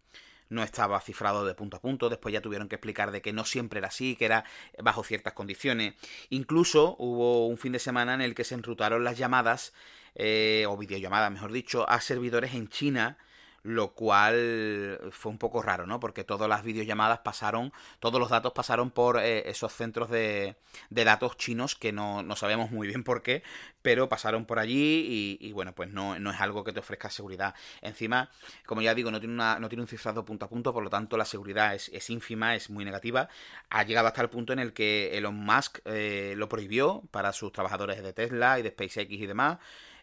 no 0.49 0.65
estaba 0.65 1.01
cifrado 1.01 1.45
de 1.47 1.55
punto 1.55 1.77
a 1.77 1.81
punto, 1.81 2.09
después 2.09 2.33
ya 2.33 2.41
tuvieron 2.41 2.69
que 2.69 2.75
explicar 2.75 3.13
de 3.13 3.23
que 3.23 3.33
no 3.33 3.45
siempre 3.45 3.79
era 3.79 3.87
así, 3.87 4.17
que 4.17 4.25
era 4.25 4.45
bajo 4.83 5.05
ciertas 5.05 5.33
condiciones. 5.33 5.95
Incluso 6.29 6.97
hubo 6.99 7.47
un 7.47 7.57
fin 7.57 7.71
de 7.71 7.79
semana 7.79 8.15
en 8.15 8.21
el 8.21 8.35
que 8.35 8.43
se 8.43 8.57
enrutaron 8.57 9.05
las 9.05 9.17
llamadas, 9.17 9.73
eh, 10.17 10.65
o 10.69 10.77
videollamadas 10.77 11.31
mejor 11.31 11.53
dicho, 11.53 11.89
a 11.89 12.01
servidores 12.01 12.55
en 12.55 12.69
China, 12.69 13.17
lo 13.63 13.93
cual 13.93 14.99
fue 15.13 15.31
un 15.31 15.39
poco 15.39 15.61
raro, 15.63 15.87
¿no? 15.87 16.01
Porque 16.01 16.25
todas 16.25 16.49
las 16.49 16.63
videollamadas 16.63 17.21
pasaron, 17.21 17.73
todos 17.99 18.19
los 18.19 18.31
datos 18.31 18.53
pasaron 18.53 18.91
por 18.91 19.19
eh, 19.19 19.51
esos 19.51 19.73
centros 19.73 20.09
de, 20.09 20.57
datos 20.89 21.37
chinos 21.37 21.75
que 21.75 21.93
no, 21.93 22.23
no, 22.23 22.37
sabemos 22.37 22.71
muy 22.71 22.89
bien 22.89 23.05
por 23.05 23.23
qué, 23.23 23.43
pero 23.83 24.09
pasaron 24.09 24.47
por 24.47 24.59
allí 24.59 25.39
y, 25.41 25.53
bueno, 25.53 25.75
pues 25.75 25.91
no, 25.91 26.19
no, 26.19 26.31
es 26.31 26.41
algo 26.41 26.65
que 26.65 26.73
te 26.73 26.81
ofrezca 26.81 27.11
seguridad. 27.11 27.55
Encima, 27.83 28.31
como 28.65 28.81
ya 28.83 28.95
digo, 28.95 29.11
no 29.11 29.21
tiene, 29.21 29.35
una, 29.35 29.59
no 29.59 29.69
tiene 29.69 29.83
un 29.83 29.89
cifrado 29.89 30.25
punto 30.25 30.47
a 30.47 30.49
punto, 30.49 30.73
por 30.73 30.83
lo 30.83 30.91
tanto 30.91 31.17
la 31.17 31.25
seguridad 31.25 31.75
es, 31.75 31.91
es 31.93 32.09
ínfima, 32.09 32.55
es 32.55 32.71
muy 32.71 32.85
negativa. 32.85 33.29
Ha 33.69 33.83
llegado 33.83 34.09
hasta 34.09 34.23
el 34.23 34.31
punto 34.31 34.53
en 34.53 34.59
el 34.59 34.73
que 34.73 35.17
Elon 35.19 35.37
Musk 35.37 35.81
eh, 35.85 36.35
lo 36.37 36.49
prohibió 36.49 37.03
para 37.11 37.33
sus 37.33 37.53
trabajadores 37.53 38.03
de 38.03 38.13
Tesla 38.13 38.59
y 38.59 38.63
de 38.63 38.71
SpaceX 38.71 39.13
y 39.13 39.27
demás. 39.27 39.59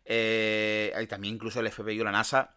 Eh, 0.06 0.94
y 1.02 1.08
también 1.08 1.36
incluso 1.36 1.60
el 1.60 1.70
FBI 1.70 2.00
o 2.00 2.04
la 2.06 2.12
NASA 2.12 2.56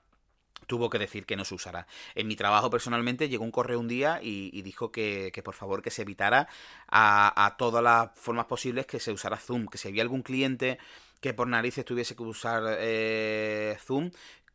tuvo 0.66 0.90
que 0.90 0.98
decir 0.98 1.26
que 1.26 1.36
no 1.36 1.44
se 1.44 1.54
usara. 1.54 1.86
En 2.14 2.28
mi 2.28 2.36
trabajo 2.36 2.70
personalmente 2.70 3.28
llegó 3.28 3.44
un 3.44 3.50
correo 3.50 3.80
un 3.80 3.88
día 3.88 4.20
y, 4.22 4.62
dijo 4.62 4.92
que, 4.92 5.32
por 5.44 5.54
favor 5.54 5.82
que 5.82 5.90
se 5.90 6.02
evitara 6.02 6.48
a, 6.88 7.54
todas 7.58 7.82
las 7.82 8.10
formas 8.14 8.46
posibles 8.46 8.86
que 8.86 9.00
se 9.00 9.12
usara 9.12 9.36
Zoom, 9.36 9.66
que 9.66 9.78
si 9.78 9.88
había 9.88 10.02
algún 10.02 10.22
cliente 10.22 10.78
que 11.20 11.34
por 11.34 11.46
narices 11.48 11.84
tuviese 11.84 12.16
que 12.16 12.22
usar 12.22 12.62
eh, 12.78 13.76
Zoom, 13.84 14.10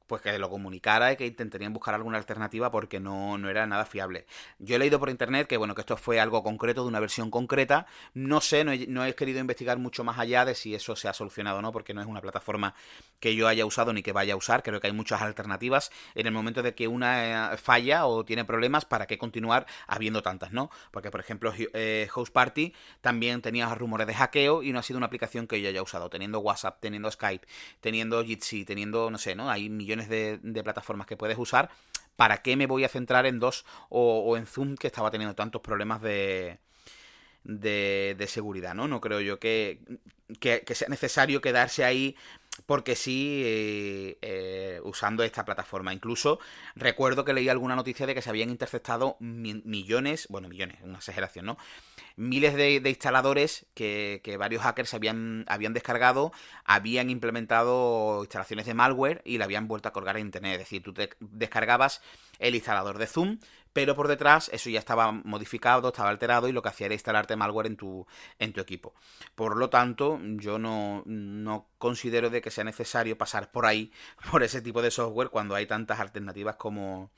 pues 0.08 0.22
que 0.22 0.38
lo 0.38 0.50
comunicara 0.50 1.12
y 1.12 1.18
que 1.18 1.26
intentarían 1.26 1.74
buscar 1.74 1.96
alguna 1.96 2.18
alternativa 2.18 2.72
porque 2.72 3.00
no, 3.00 3.38
no, 3.38 3.50
era 3.50 3.66
nada 3.66 3.86
fiable. 3.86 4.26
Yo 4.60 4.76
he 4.76 4.80
leído 4.80 5.00
por 5.00 5.10
internet 5.10 5.48
que 5.48 5.58
bueno, 5.58 5.76
que 5.76 5.82
esto 5.82 5.98
fue 5.98 6.20
algo 6.20 6.44
concreto, 6.44 6.84
de 6.84 6.90
una 6.90 7.00
versión 7.00 7.32
concreta. 7.32 7.88
No 8.14 8.42
sé, 8.42 8.64
no 8.64 8.72
he, 8.72 8.88
no 8.88 9.06
he, 9.06 9.16
querido 9.16 9.40
investigar 9.40 9.78
mucho 9.78 10.04
más 10.04 10.20
allá 10.20 10.46
de 10.46 10.56
si 10.56 10.76
eso 10.76 10.96
se 10.96 11.08
ha 11.08 11.14
solucionado 11.14 11.60
o 11.60 11.62
no, 11.62 11.72
porque 11.72 11.94
no 11.94 12.02
es 12.02 12.08
una 12.08 12.22
plataforma 12.22 12.76
que 13.20 13.36
yo 13.36 13.48
haya 13.48 13.66
usado 13.66 13.94
ni 13.94 14.04
que 14.04 14.12
vaya 14.12 14.34
a 14.34 14.38
usar. 14.38 14.64
Creo 14.64 14.80
que 14.80 14.88
hay 14.88 14.94
muchas 14.94 15.22
alternativas. 15.22 15.92
En 16.14 16.28
el 16.28 16.34
momento 16.34 16.62
de 16.62 16.76
que 16.76 16.88
una 16.88 17.54
eh, 17.54 17.58
falla 17.58 18.06
o 18.06 18.26
tiene 18.26 18.46
problemas, 18.46 18.86
¿para 18.86 19.08
qué 19.08 19.18
continuar 19.18 19.66
habiendo 19.88 20.22
tantas, 20.22 20.52
no? 20.52 20.70
Porque, 20.92 21.12
por 21.12 21.20
ejemplo, 21.20 21.54
eh, 21.58 22.08
Host 22.14 22.34
Party 22.34 22.74
también 23.02 23.42
tenía 23.42 23.74
rumores 23.74 24.08
de 24.08 24.14
hackeo 24.14 24.64
y 24.64 24.72
no 24.72 24.80
ha 24.80 24.84
sido 24.84 24.98
una 24.98 25.08
aplicación 25.08 25.48
que 25.48 25.62
yo 25.62 25.70
haya 25.70 25.82
usado. 25.82 26.10
Teniendo 26.10 26.40
WhatsApp, 26.40 26.80
teniendo 26.80 27.10
Skype, 27.10 27.48
teniendo 27.82 28.24
Jitsi, 28.24 28.66
teniendo, 28.66 29.10
no 29.10 29.18
sé, 29.18 29.36
¿no? 29.36 29.50
Hay 29.50 29.70
millones 29.70 29.95
de, 30.08 30.62
plataformas 30.64 31.08
que 31.08 31.18
puedes 31.18 31.38
usar. 31.38 31.70
¿Para 32.16 32.42
qué 32.42 32.56
me 32.56 32.68
voy 32.68 32.84
a 32.84 32.90
centrar 32.90 33.26
en 33.26 33.40
dos 33.40 33.66
o, 33.90 34.38
en 34.38 34.46
Zoom 34.46 34.76
que 34.76 34.88
estaba 34.88 35.12
teniendo 35.12 35.36
tantos 35.36 35.62
problemas 35.62 36.02
de, 36.02 36.60
de, 37.44 38.26
seguridad, 38.28 38.74
¿no? 38.74 38.88
No 38.88 39.02
creo 39.02 39.20
yo 39.22 39.40
que, 39.40 39.80
que, 40.40 40.64
sea 40.76 40.88
necesario 40.88 41.42
quedarse 41.42 41.84
ahí 41.84 42.16
porque 42.66 42.96
sí 42.96 43.42
eh, 43.44 44.18
eh, 44.22 44.82
usando 44.84 45.24
esta 45.24 45.46
plataforma. 45.46 45.94
Incluso 45.94 46.40
recuerdo 46.76 47.26
que 47.26 47.34
leí 47.34 47.50
alguna 47.50 47.76
noticia 47.76 48.06
de 48.06 48.16
que 48.16 48.22
se 48.22 48.30
habían 48.30 48.50
interceptado 48.50 49.18
millones, 49.20 50.28
bueno, 50.30 50.48
millones, 50.48 50.78
una 50.84 50.98
exageración, 50.98 51.46
¿no? 51.46 51.58
miles 52.18 52.56
de, 52.56 52.82
instaladores 52.86 53.66
que, 53.74 54.36
varios 54.40 54.64
hackers 54.64 54.94
habían, 54.94 55.46
habían 55.48 55.74
descargado, 55.74 56.32
habían 56.64 57.10
implementado 57.10 58.22
instalaciones 58.22 58.66
de 58.66 58.74
malware 58.74 59.22
y 59.26 59.38
la 59.38 59.46
habían 59.46 59.68
vuelto 59.68 59.90
a 59.90 59.94
colgar 59.94 60.18
en 60.18 60.28
internet. 60.28 60.54
Es 60.54 60.60
decir, 60.60 60.84
tú 60.84 60.94
te 60.94 61.10
descargabas 61.20 62.02
el 62.40 62.56
instalador 62.56 62.98
de 62.98 63.08
Zoom, 63.08 63.40
pero 63.74 63.96
por 63.96 64.08
detrás 64.08 64.50
eso 64.54 64.70
ya 64.70 64.80
estaba 64.80 65.12
modificado, 65.12 65.90
estaba 65.90 66.10
alterado 66.10 66.48
y 66.48 66.54
lo 66.54 66.62
que 66.62 66.70
hacía 66.70 66.86
era 66.86 66.94
instalarte 66.94 67.36
malware 67.36 67.68
en 67.68 67.76
tu, 67.76 68.08
en 68.40 68.54
tu 68.54 68.62
equipo. 68.62 68.94
Por 69.36 69.58
lo 69.58 69.70
tanto, 69.70 70.20
yo 70.22 70.58
no, 70.58 71.04
no 71.06 71.68
considero 71.86 72.32
de 72.32 72.42
que 72.42 72.50
sea 72.50 72.64
necesario 72.64 73.16
pasar 73.16 73.52
por 73.52 73.68
ahí, 73.68 73.92
por 74.32 74.42
ese 74.42 74.60
tipo 74.60 74.82
de 74.82 74.90
software, 74.90 75.30
cuando 75.30 75.54
hay 75.54 75.68
tantas 75.68 76.00
alternativas 76.00 76.56
como, 76.56 77.12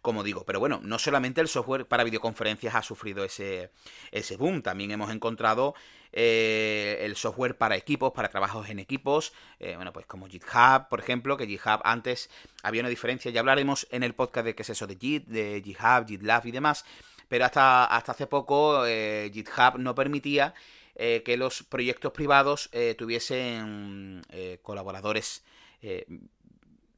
como 0.00 0.22
digo. 0.22 0.44
Pero 0.44 0.60
bueno, 0.60 0.78
no 0.80 1.00
solamente 1.00 1.40
el 1.40 1.48
software 1.48 1.86
para 1.86 2.04
videoconferencias 2.04 2.76
ha 2.76 2.82
sufrido 2.82 3.24
ese, 3.24 3.72
ese 4.12 4.36
boom, 4.36 4.62
también 4.62 4.92
hemos 4.92 5.10
encontrado 5.10 5.74
eh, 6.12 6.98
el 7.00 7.16
software 7.16 7.56
para 7.58 7.74
equipos, 7.74 8.12
para 8.12 8.28
trabajos 8.28 8.68
en 8.68 8.78
equipos, 8.78 9.32
eh, 9.58 9.74
bueno, 9.74 9.92
pues 9.92 10.06
como 10.06 10.28
GitHub, 10.28 10.88
por 10.88 11.00
ejemplo, 11.00 11.36
que 11.36 11.48
GitHub 11.48 11.80
antes 11.82 12.30
había 12.62 12.82
una 12.82 12.90
diferencia, 12.90 13.32
ya 13.32 13.40
hablaremos 13.40 13.88
en 13.90 14.04
el 14.04 14.14
podcast 14.14 14.46
de 14.46 14.54
qué 14.54 14.62
es 14.62 14.70
eso 14.70 14.86
de 14.86 14.94
Git, 14.94 15.26
de 15.26 15.60
GitHub, 15.64 16.06
GitLab 16.06 16.46
y 16.46 16.52
demás, 16.52 16.84
pero 17.28 17.44
hasta, 17.44 17.86
hasta 17.86 18.12
hace 18.12 18.28
poco 18.28 18.86
eh, 18.86 19.32
GitHub 19.34 19.78
no 19.78 19.96
permitía 19.96 20.54
que 20.94 21.36
los 21.36 21.62
proyectos 21.62 22.12
privados 22.12 22.70
tuviesen 22.96 24.22
colaboradores, 24.62 25.44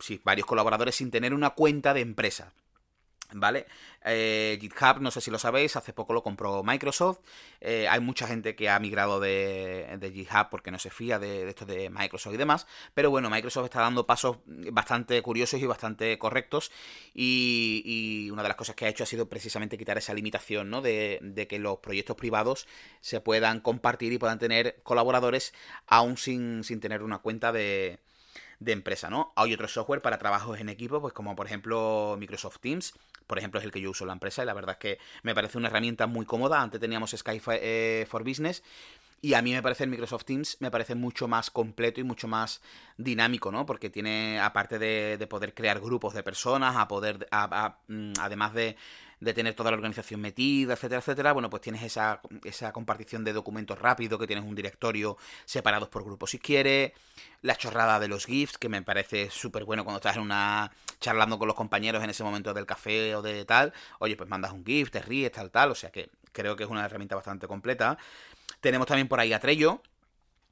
sí, 0.01 0.21
varios 0.25 0.47
colaboradores 0.47 0.97
sin 0.97 1.11
tener 1.11 1.33
una 1.35 1.51
cuenta 1.51 1.95
de 1.95 2.01
empresa. 2.01 2.53
¿Vale? 3.37 3.67
Eh, 4.05 4.59
GitHub, 4.61 5.01
no 5.01 5.11
sé 5.11 5.21
si 5.21 5.29
lo 5.31 5.41
sabéis, 5.41 5.75
hace 5.75 5.93
poco 5.93 6.13
lo 6.13 6.23
compró 6.23 6.63
Microsoft. 6.63 7.19
Eh, 7.61 7.89
hay 7.89 7.99
mucha 7.99 8.29
gente 8.29 8.55
que 8.55 8.71
ha 8.71 8.79
migrado 8.79 9.19
de, 9.19 9.99
GitHub 10.01 10.51
porque 10.51 10.71
no 10.71 10.79
se 10.79 10.91
fía 10.91 11.19
de, 11.19 11.49
esto 11.49 11.67
de 11.67 11.91
Microsoft 11.91 12.35
y 12.35 12.37
demás. 12.37 12.67
Pero 12.95 13.11
bueno, 13.11 13.29
Microsoft 13.31 13.65
está 13.65 13.81
dando 13.81 14.07
pasos 14.07 14.39
bastante 14.47 15.21
curiosos 15.21 15.61
y 15.61 15.67
bastante 15.67 16.17
correctos. 16.17 16.71
Y, 17.13 18.31
una 18.31 18.43
de 18.43 18.49
las 18.49 18.57
cosas 18.57 18.77
que 18.77 18.87
ha 18.87 18.89
hecho 18.89 19.03
ha 19.03 19.07
sido 19.07 19.29
precisamente 19.29 19.77
quitar 19.77 19.99
esa 19.99 20.15
limitación, 20.15 20.71
¿no? 20.71 20.81
De, 20.81 21.19
de 21.21 21.47
que 21.49 21.59
los 21.59 21.79
proyectos 21.79 22.17
privados 22.17 22.69
se 23.01 23.21
puedan 23.21 23.61
compartir 23.61 24.13
y 24.13 24.19
puedan 24.19 24.39
tener 24.39 24.81
colaboradores 24.85 25.55
aún 25.87 26.17
sin, 26.17 26.63
sin 26.63 26.81
tener 26.81 27.03
una 27.03 27.19
cuenta 27.19 27.53
de, 27.53 27.99
de 28.61 28.73
empresa, 28.73 29.11
¿no? 29.11 29.33
Hay 29.37 29.53
otro 29.55 29.69
software 29.69 30.03
para 30.03 30.19
trabajos 30.19 30.59
en 30.59 30.69
equipo, 30.69 31.01
pues 31.01 31.13
como 31.13 31.35
por 31.37 31.47
ejemplo 31.47 32.17
Microsoft 32.19 32.59
Teams, 32.61 32.95
por 33.27 33.39
ejemplo 33.39 33.61
es 33.61 33.67
el 33.67 33.73
que 33.73 33.81
yo 33.81 33.91
uso 33.91 34.05
en 34.05 34.09
la 34.09 34.15
empresa 34.15 34.43
y 34.43 34.47
la 34.47 34.55
verdad 34.55 34.73
es 34.73 34.79
que 34.79 34.99
me 35.23 35.35
parece 35.35 35.59
una 35.59 35.69
herramienta 35.69 36.07
muy 36.07 36.27
cómoda. 36.27 36.61
Antes 36.61 36.81
teníamos 36.81 37.11
Skype 37.11 37.61
eh, 37.63 38.07
for 38.07 38.25
Business 38.25 38.63
y 39.25 39.33
a 39.33 39.41
mí 39.41 39.53
me 39.55 39.63
parece 39.63 39.85
el 39.85 39.91
Microsoft 39.91 40.27
Teams, 40.27 40.59
me 40.61 40.71
parece 40.71 40.95
mucho 40.95 41.29
más 41.29 41.51
completo 41.51 41.99
y 41.99 42.05
mucho 42.05 42.29
más 42.29 42.61
dinámico, 42.99 43.51
¿no? 43.51 43.65
Porque 43.65 43.89
tiene, 43.89 44.39
aparte 44.39 44.79
de, 44.79 45.27
poder 45.27 45.55
crear 45.55 45.81
grupos 45.81 46.13
de 46.13 46.23
personas, 46.23 46.77
a 46.77 46.87
poder, 46.89 47.27
mm, 47.89 48.13
además 48.21 48.53
de, 48.53 48.77
de 49.21 49.35
tener 49.35 49.55
toda 49.55 49.71
la 49.71 49.77
organización 49.77 50.21
metida, 50.21 50.75
etcétera, 50.75 51.01
etcétera, 51.01 51.33
bueno, 51.33 51.51
pues 51.51 51.63
tienes 51.63 51.83
esa, 51.83 52.21
esa 52.45 52.73
compartición 52.73 53.25
de 53.25 53.33
documentos 53.33 53.79
rápido, 53.79 54.19
que 54.19 54.27
tienes 54.27 54.45
un 54.45 54.55
directorio 54.55 55.17
separados 55.45 55.89
por 55.89 56.05
grupos 56.05 56.31
si 56.31 56.39
quieres, 56.39 56.93
la 57.43 57.57
chorrada 57.57 58.01
de 58.01 58.09
los 58.09 58.27
GIFs, 58.27 58.59
que 58.59 58.69
me 58.69 58.83
parece 58.83 59.31
súper 59.31 59.65
bueno 59.65 59.85
cuando 59.85 59.99
estás 59.99 60.17
en 60.17 60.23
una 60.23 60.73
charlando 61.01 61.39
con 61.39 61.49
los 61.49 61.57
compañeros 61.57 62.03
en 62.03 62.11
ese 62.11 62.25
momento 62.25 62.55
del 62.55 62.67
café 62.67 63.15
o 63.15 63.23
de 63.23 63.45
tal, 63.45 63.73
oye, 63.99 64.17
pues 64.17 64.29
mandas 64.29 64.53
un 64.53 64.65
GIF, 64.65 64.91
te 64.91 65.01
ríes, 65.01 65.33
tal, 65.33 65.51
tal, 65.51 65.71
o 65.71 65.75
sea 65.75 65.91
que 65.91 66.11
creo 66.33 66.57
que 66.57 66.65
es 66.65 66.71
una 66.71 66.85
herramienta 66.85 67.15
bastante 67.15 67.47
completa. 67.47 67.97
Tenemos 68.61 68.87
también 68.87 69.09
por 69.09 69.21
ahí 69.21 69.33
a 69.33 69.41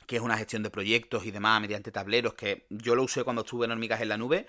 que 0.07 0.17
es 0.17 0.23
una 0.23 0.37
gestión 0.37 0.63
de 0.63 0.71
proyectos 0.71 1.25
y 1.25 1.31
demás 1.31 1.61
mediante 1.61 1.91
tableros, 1.91 2.35
que 2.35 2.67
yo 2.71 2.95
lo 2.95 3.03
usé 3.03 3.25
cuando 3.25 3.43
estuve 3.43 3.67
en 3.67 3.73
Hormigas 3.73 4.01
en 4.01 4.09
la 4.09 4.17
Nube, 4.17 4.47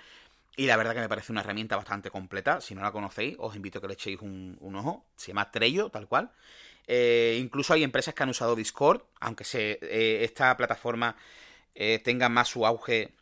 y 0.56 0.68
la 0.68 0.78
verdad 0.78 0.94
que 0.94 1.00
me 1.00 1.10
parece 1.10 1.32
una 1.32 1.42
herramienta 1.42 1.76
bastante 1.76 2.12
completa. 2.12 2.62
Si 2.62 2.76
no 2.76 2.82
la 2.82 2.92
conocéis, 2.92 3.36
os 3.40 3.56
invito 3.56 3.80
a 3.80 3.82
que 3.82 3.88
le 3.88 3.94
echéis 3.94 4.22
un, 4.22 4.58
ojo. 4.76 5.06
Se 5.16 5.28
llama 5.30 5.50
Trello, 5.52 5.90
tal 5.90 6.08
cual. 6.08 6.32
Eh, 6.88 7.40
incluso 7.42 7.74
hay 7.74 7.84
empresas 7.84 8.14
que 8.14 8.24
han 8.24 8.30
usado 8.30 8.56
Discord, 8.56 9.02
aunque 9.20 9.46
se, 9.46 9.80
eh, 9.82 10.24
esta 10.24 10.56
plataforma 10.58 11.16
eh, 11.76 12.00
tenga 12.04 12.30
más 12.30 12.50
su 12.50 12.66
auge 12.66 13.14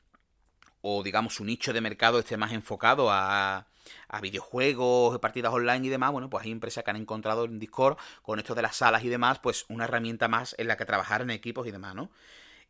o 0.81 1.03
digamos 1.03 1.35
su 1.35 1.45
nicho 1.45 1.73
de 1.73 1.79
mercado 1.79 2.19
esté 2.19 2.37
más 2.37 2.51
enfocado 2.53 3.11
a, 3.11 3.67
a 4.07 4.21
videojuegos, 4.21 5.19
partidas 5.19 5.53
online 5.53 5.87
y 5.87 5.89
demás, 5.89 6.11
bueno, 6.11 6.29
pues 6.29 6.45
hay 6.45 6.51
empresas 6.51 6.83
que 6.83 6.89
han 6.89 6.97
encontrado 6.97 7.45
en 7.45 7.59
Discord 7.59 7.97
con 8.23 8.39
esto 8.39 8.55
de 8.55 8.63
las 8.63 8.77
salas 8.77 9.03
y 9.03 9.09
demás, 9.09 9.39
pues 9.39 9.65
una 9.69 9.85
herramienta 9.85 10.27
más 10.27 10.55
en 10.57 10.67
la 10.67 10.77
que 10.77 10.85
trabajar 10.85 11.21
en 11.21 11.29
equipos 11.29 11.67
y 11.67 11.71
demás, 11.71 11.95
¿no? 11.95 12.09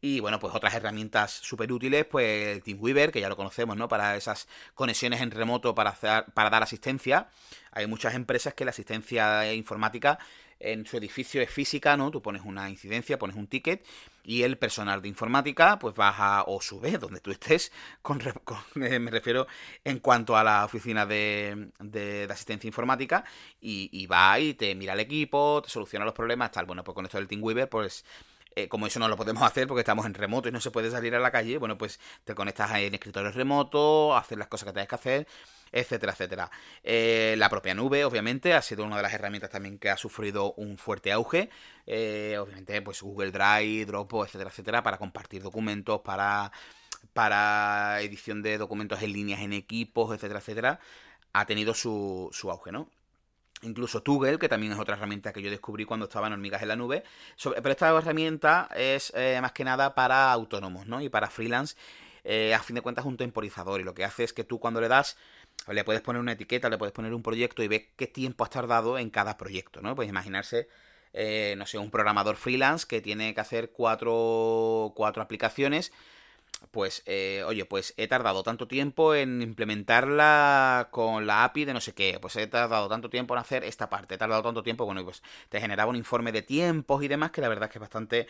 Y 0.02 0.20
bueno, 0.20 0.40
pues 0.40 0.56
otras 0.56 0.74
herramientas 0.74 1.32
súper 1.32 1.72
útiles, 1.72 2.06
pues 2.06 2.64
TeamWeaver, 2.64 3.12
que 3.12 3.22
ya 3.22 3.30
lo 3.30 3.38
conocemos, 3.38 3.78
¿no? 3.78 3.88
Para 3.88 4.16
esas 4.16 4.48
conexiones 4.74 5.22
en 5.22 5.30
remoto 5.30 5.76
para, 5.76 5.92
hacer, 5.92 6.26
para 6.34 6.50
dar 6.50 6.64
asistencia. 6.64 7.30
Hay 7.72 7.86
muchas 7.86 8.16
empresas 8.16 8.56
que 8.56 8.66
la 8.66 8.72
asistencia 8.72 9.54
informática 9.54 10.18
en 10.62 10.86
su 10.86 10.98
edificio 10.98 11.42
es 11.42 11.50
física, 11.50 11.98
¿no? 11.98 12.12
Tú 12.12 12.22
pones 12.22 12.44
una 12.44 12.70
incidencia, 12.70 13.20
pones 13.20 13.36
un 13.36 13.48
ticket 13.48 13.86
y 14.24 14.44
el 14.44 14.58
personal 14.58 15.02
de 15.02 15.08
informática 15.08 15.80
pues 15.80 15.96
baja 15.96 16.44
o 16.48 16.62
sube 16.62 16.92
donde 17.00 17.20
tú 17.20 17.32
estés, 17.32 17.72
con, 18.02 18.22
eh, 18.22 19.00
me 19.00 19.12
refiero 19.12 19.48
en 19.84 20.00
cuanto 20.00 20.38
a 20.38 20.44
la 20.44 20.66
oficina 20.66 21.06
de, 21.06 21.70
de, 21.80 22.28
asistencia 22.30 22.68
informática 22.68 23.24
y, 23.60 23.90
y, 23.92 24.06
va 24.08 24.40
y 24.40 24.54
te 24.54 24.74
mira 24.76 24.94
el 24.94 25.00
equipo, 25.00 25.62
te 25.64 25.70
soluciona 25.70 26.06
los 26.06 26.14
problemas, 26.14 26.52
tal. 26.52 26.66
Bueno, 26.66 26.84
pues 26.84 26.96
con 26.96 27.06
esto 27.06 27.18
del 27.18 27.28
TeamWeaver 27.28 27.70
pues 27.70 28.06
eh, 28.56 28.68
como 28.68 28.88
eso 28.88 29.00
no 29.00 29.08
lo 29.08 29.18
podemos 29.18 29.44
hacer 29.44 29.68
porque 29.68 29.82
estamos 29.82 30.06
en 30.06 30.14
remoto 30.14 30.50
y 30.50 30.52
no 30.52 30.60
se 30.60 30.72
puede 30.72 30.92
salir 30.92 31.16
a 31.16 31.20
la 31.20 31.32
calle, 31.32 31.58
bueno, 31.58 31.78
pues 31.78 32.00
te 32.24 32.36
conectas 32.36 32.72
en 32.76 32.94
escritorio 32.94 33.32
remoto, 33.32 34.16
haces 34.16 34.38
las 34.38 34.48
cosas 34.48 34.68
que 34.68 34.74
tienes 34.74 34.90
que 34.90 34.96
hacer, 34.96 35.28
etcétera, 35.72 36.12
etcétera. 36.12 36.52
Eh, 36.84 37.36
la 37.38 37.50
propia 37.50 37.74
nube, 37.74 38.04
obviamente, 38.04 38.54
ha 38.54 38.62
sido 38.62 38.84
una 38.84 38.98
de 38.98 39.04
las 39.04 39.14
herramientas 39.14 39.50
también 39.50 39.80
que 39.80 39.90
ha 39.90 39.98
sufrido 39.98 40.54
un 40.54 40.78
fuerte 40.78 41.12
auge. 41.12 41.50
Eh, 41.88 42.38
obviamente, 42.40 42.82
pues 42.82 43.02
Google 43.02 43.32
Drive, 43.32 43.86
Dropbox, 43.86 44.30
etcétera, 44.30 44.50
etcétera, 44.50 44.84
para 44.84 44.98
compartir 44.98 45.42
documentos, 45.42 46.02
para 46.02 46.52
para 47.14 48.02
edición 48.02 48.42
de 48.42 48.58
documentos 48.58 49.02
en 49.02 49.14
líneas 49.14 49.42
en 49.42 49.54
equipos, 49.54 50.14
etcétera, 50.16 50.40
etcétera, 50.40 50.80
ha 51.34 51.46
tenido 51.46 51.74
su, 51.74 52.30
su 52.32 52.52
auge, 52.52 52.72
¿no? 52.72 52.90
Incluso 53.64 54.02
Tugel, 54.02 54.40
que 54.40 54.50
también 54.50 54.74
es 54.74 54.80
otra 54.80 54.96
herramienta 54.96 55.32
que 55.32 55.42
yo 55.42 55.52
descubrí 55.52 55.86
cuando 55.86 56.06
estaba 56.06 56.28
en 56.28 56.34
Hormigas 56.34 56.62
en 56.62 56.68
la 56.68 56.76
Nube. 56.76 57.04
pero 57.44 57.70
esta 57.70 57.90
herramienta 57.96 58.68
es 58.76 59.14
eh, 59.16 59.38
más 59.42 59.52
que 59.52 59.64
nada 59.64 59.94
para 59.94 60.32
autónomos, 60.32 60.88
¿no? 60.88 61.02
Y 61.02 61.10
para 61.10 61.30
freelance. 61.30 61.76
Eh, 62.24 62.54
a 62.54 62.60
fin 62.60 62.76
de 62.76 62.82
cuentas, 62.82 63.06
un 63.06 63.18
temporizador. 63.18 63.82
Y 63.82 63.84
lo 63.84 63.94
que 63.94 64.04
hace 64.04 64.24
es 64.24 64.34
que 64.34 64.44
tú 64.44 64.60
cuando 64.60 64.82
le 64.82 64.88
das, 64.88 65.18
le 65.68 65.84
puedes 65.84 66.02
poner 66.02 66.20
una 66.20 66.34
etiqueta, 66.34 66.70
le 66.70 66.78
puedes 66.78 66.94
poner 66.94 67.14
un 67.14 67.24
proyecto 67.24 67.64
y 67.64 67.68
ves 67.68 67.84
qué 67.96 68.08
tiempo 68.08 68.44
has 68.44 68.50
tardado 68.50 68.98
en 68.98 69.10
cada 69.10 69.38
proyecto, 69.38 69.82
¿no? 69.82 69.96
Pues 69.96 70.10
imaginarse, 70.10 70.68
eh, 71.14 71.56
no 71.58 71.66
sé, 71.66 71.78
un 71.78 71.92
programador 71.92 72.38
freelance 72.38 72.86
que 72.88 73.02
tiene 73.02 73.34
que 73.34 73.42
hacer 73.42 73.72
cuatro, 73.72 74.94
cuatro 74.96 75.22
aplicaciones 75.22 75.92
pues, 76.70 77.04
eh, 77.06 77.44
oye, 77.48 77.66
pues 77.66 77.94
he 77.98 78.08
tardado 78.08 78.44
tanto 78.44 78.68
tiempo 78.68 79.16
en 79.16 79.42
implementarla 79.42 80.90
con 80.92 81.26
la 81.26 81.44
API 81.44 81.66
de 81.66 81.74
no 81.74 81.82
sé 81.82 81.94
qué, 81.94 82.20
pues 82.22 82.36
he 82.36 82.48
tardado 82.48 82.88
tanto 82.88 83.10
tiempo 83.10 83.34
en 83.34 83.40
hacer 83.40 83.64
esta 83.64 83.90
parte, 83.90 84.16
he 84.16 84.18
tardado 84.18 84.44
tanto 84.44 84.64
tiempo, 84.64 84.86
bueno, 84.86 85.04
pues 85.04 85.24
te 85.50 85.60
generaba 85.60 85.90
un 85.90 85.96
informe 85.96 86.32
de 86.32 86.44
tiempos 86.44 87.04
y 87.04 87.08
demás 87.08 87.32
que 87.32 87.42
la 87.42 87.50
verdad 87.50 87.66
es 87.66 87.72
que 87.72 87.78
es 87.80 87.82
bastante, 87.82 88.28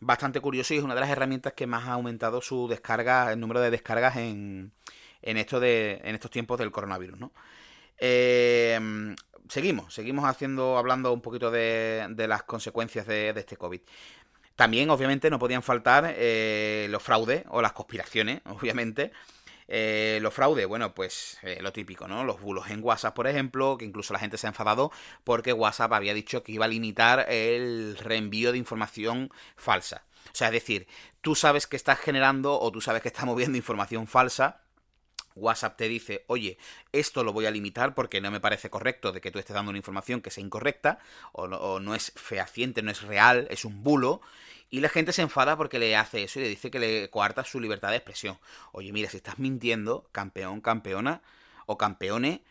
bastante 0.00 0.40
curioso 0.40 0.74
y 0.74 0.78
es 0.78 0.84
una 0.84 0.94
de 0.94 1.00
las 1.00 1.10
herramientas 1.10 1.54
que 1.54 1.66
más 1.66 1.88
ha 1.88 1.94
aumentado 1.94 2.40
su 2.40 2.68
descarga, 2.68 3.32
el 3.32 3.40
número 3.40 3.60
de 3.60 3.70
descargas 3.70 4.16
en, 4.16 4.72
en, 5.22 5.36
esto 5.38 5.58
de, 5.60 6.00
en 6.04 6.14
estos 6.14 6.30
tiempos 6.30 6.58
del 6.58 6.70
coronavirus, 6.70 7.18
¿no? 7.18 7.32
Eh, 7.98 8.78
seguimos, 9.48 9.94
seguimos 9.94 10.24
haciendo, 10.24 10.76
hablando 10.78 11.12
un 11.12 11.20
poquito 11.20 11.50
de, 11.50 12.06
de 12.10 12.28
las 12.28 12.42
consecuencias 12.42 13.06
de, 13.06 13.32
de 13.32 13.40
este 13.40 13.56
COVID. 13.56 13.80
También, 14.56 14.90
obviamente, 14.90 15.30
no 15.30 15.38
podían 15.38 15.62
faltar 15.62 16.14
eh, 16.16 16.86
los 16.90 17.02
fraudes 17.02 17.44
o 17.48 17.62
las 17.62 17.72
conspiraciones, 17.72 18.40
obviamente. 18.46 19.12
Eh, 19.68 20.18
los 20.20 20.34
fraudes, 20.34 20.66
bueno, 20.66 20.94
pues 20.94 21.38
eh, 21.42 21.58
lo 21.62 21.72
típico, 21.72 22.06
¿no? 22.06 22.24
Los 22.24 22.40
bulos 22.40 22.68
en 22.68 22.82
WhatsApp, 22.82 23.14
por 23.14 23.26
ejemplo, 23.26 23.78
que 23.78 23.86
incluso 23.86 24.12
la 24.12 24.18
gente 24.18 24.36
se 24.36 24.46
ha 24.46 24.50
enfadado 24.50 24.92
porque 25.24 25.52
WhatsApp 25.52 25.94
había 25.94 26.12
dicho 26.12 26.42
que 26.42 26.52
iba 26.52 26.66
a 26.66 26.68
limitar 26.68 27.26
el 27.30 27.96
reenvío 27.96 28.52
de 28.52 28.58
información 28.58 29.30
falsa. 29.56 30.04
O 30.26 30.34
sea, 30.34 30.48
es 30.48 30.52
decir, 30.52 30.86
tú 31.22 31.34
sabes 31.34 31.66
que 31.66 31.76
estás 31.76 31.98
generando 31.98 32.60
o 32.60 32.70
tú 32.70 32.80
sabes 32.80 33.02
que 33.02 33.08
estás 33.08 33.24
moviendo 33.24 33.56
información 33.56 34.06
falsa 34.06 34.60
WhatsApp 35.34 35.76
te 35.76 35.88
dice, 35.88 36.24
oye, 36.26 36.58
esto 36.92 37.24
lo 37.24 37.32
voy 37.32 37.46
a 37.46 37.50
limitar 37.50 37.94
porque 37.94 38.20
no 38.20 38.30
me 38.30 38.40
parece 38.40 38.70
correcto 38.70 39.12
de 39.12 39.20
que 39.20 39.30
tú 39.30 39.38
estés 39.38 39.54
dando 39.54 39.70
una 39.70 39.78
información 39.78 40.20
que 40.20 40.30
sea 40.30 40.44
incorrecta, 40.44 40.98
o 41.32 41.80
no, 41.80 41.94
es 41.94 42.12
fehaciente, 42.16 42.82
no 42.82 42.90
es 42.90 43.02
real, 43.02 43.46
es 43.50 43.64
un 43.64 43.82
bulo, 43.82 44.20
y 44.70 44.80
la 44.80 44.88
gente 44.88 45.12
se 45.12 45.22
enfada 45.22 45.56
porque 45.56 45.78
le 45.78 45.96
hace 45.96 46.22
eso 46.22 46.38
y 46.38 46.42
le 46.42 46.48
dice 46.48 46.70
que 46.70 46.78
le 46.78 47.10
coarta 47.10 47.44
su 47.44 47.60
libertad 47.60 47.90
de 47.90 47.96
expresión. 47.96 48.38
Oye, 48.72 48.92
mira, 48.92 49.10
si 49.10 49.18
estás 49.18 49.38
mintiendo, 49.38 50.08
campeón, 50.12 50.60
campeona 50.60 51.22
o 51.66 51.76
campeone, 51.76 52.42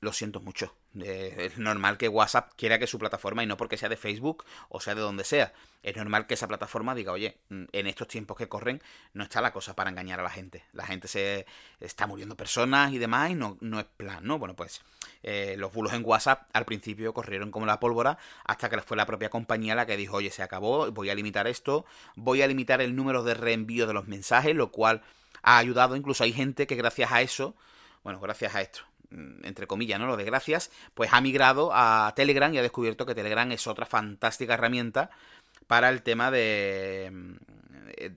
lo 0.00 0.12
siento 0.12 0.40
mucho. 0.40 0.74
Eh, 1.02 1.50
es 1.52 1.58
normal 1.58 1.98
que 1.98 2.08
WhatsApp 2.08 2.52
quiera 2.56 2.78
que 2.78 2.86
su 2.86 2.98
plataforma, 2.98 3.42
y 3.42 3.46
no 3.46 3.56
porque 3.56 3.76
sea 3.76 3.88
de 3.88 3.96
Facebook 3.96 4.44
o 4.68 4.80
sea 4.80 4.94
de 4.94 5.00
donde 5.00 5.24
sea, 5.24 5.52
es 5.82 5.96
normal 5.96 6.26
que 6.26 6.34
esa 6.34 6.48
plataforma 6.48 6.94
diga, 6.94 7.12
oye, 7.12 7.36
mm, 7.50 7.64
en 7.72 7.86
estos 7.86 8.08
tiempos 8.08 8.36
que 8.36 8.48
corren 8.48 8.82
no 9.12 9.24
está 9.24 9.40
la 9.40 9.52
cosa 9.52 9.74
para 9.76 9.90
engañar 9.90 10.20
a 10.20 10.22
la 10.22 10.30
gente. 10.30 10.64
La 10.72 10.86
gente 10.86 11.08
se 11.08 11.46
está 11.80 12.06
muriendo 12.06 12.36
personas 12.36 12.92
y 12.92 12.98
demás 12.98 13.30
y 13.30 13.34
no, 13.34 13.56
no 13.60 13.80
es 13.80 13.86
plan, 13.96 14.24
¿no? 14.24 14.38
Bueno, 14.38 14.54
pues 14.54 14.80
eh, 15.22 15.54
los 15.58 15.72
bulos 15.72 15.92
en 15.92 16.04
WhatsApp 16.04 16.48
al 16.52 16.64
principio 16.64 17.12
corrieron 17.12 17.50
como 17.50 17.66
la 17.66 17.80
pólvora 17.80 18.18
hasta 18.44 18.68
que 18.68 18.80
fue 18.82 18.96
la 18.96 19.06
propia 19.06 19.30
compañía 19.30 19.74
la 19.74 19.86
que 19.86 19.96
dijo, 19.96 20.16
oye, 20.16 20.30
se 20.30 20.42
acabó, 20.42 20.90
voy 20.92 21.10
a 21.10 21.14
limitar 21.14 21.46
esto, 21.46 21.84
voy 22.14 22.42
a 22.42 22.46
limitar 22.46 22.80
el 22.80 22.96
número 22.96 23.22
de 23.22 23.34
reenvío 23.34 23.86
de 23.86 23.94
los 23.94 24.06
mensajes, 24.06 24.54
lo 24.54 24.70
cual 24.70 25.02
ha 25.42 25.58
ayudado, 25.58 25.96
incluso 25.96 26.24
hay 26.24 26.32
gente 26.32 26.66
que 26.66 26.74
gracias 26.74 27.12
a 27.12 27.22
eso, 27.22 27.54
bueno, 28.02 28.20
gracias 28.20 28.54
a 28.54 28.60
esto, 28.60 28.80
entre 29.10 29.66
comillas, 29.66 29.98
¿no? 30.00 30.06
Lo 30.06 30.16
de 30.16 30.24
gracias, 30.24 30.70
pues 30.94 31.12
ha 31.12 31.20
migrado 31.20 31.70
a 31.72 32.12
Telegram 32.16 32.52
y 32.52 32.58
ha 32.58 32.62
descubierto 32.62 33.06
que 33.06 33.14
Telegram 33.14 33.50
es 33.52 33.66
otra 33.66 33.86
fantástica 33.86 34.54
herramienta 34.54 35.10
para 35.66 35.88
el 35.88 36.02
tema 36.02 36.30
de, 36.30 37.10
mm, 37.12 37.34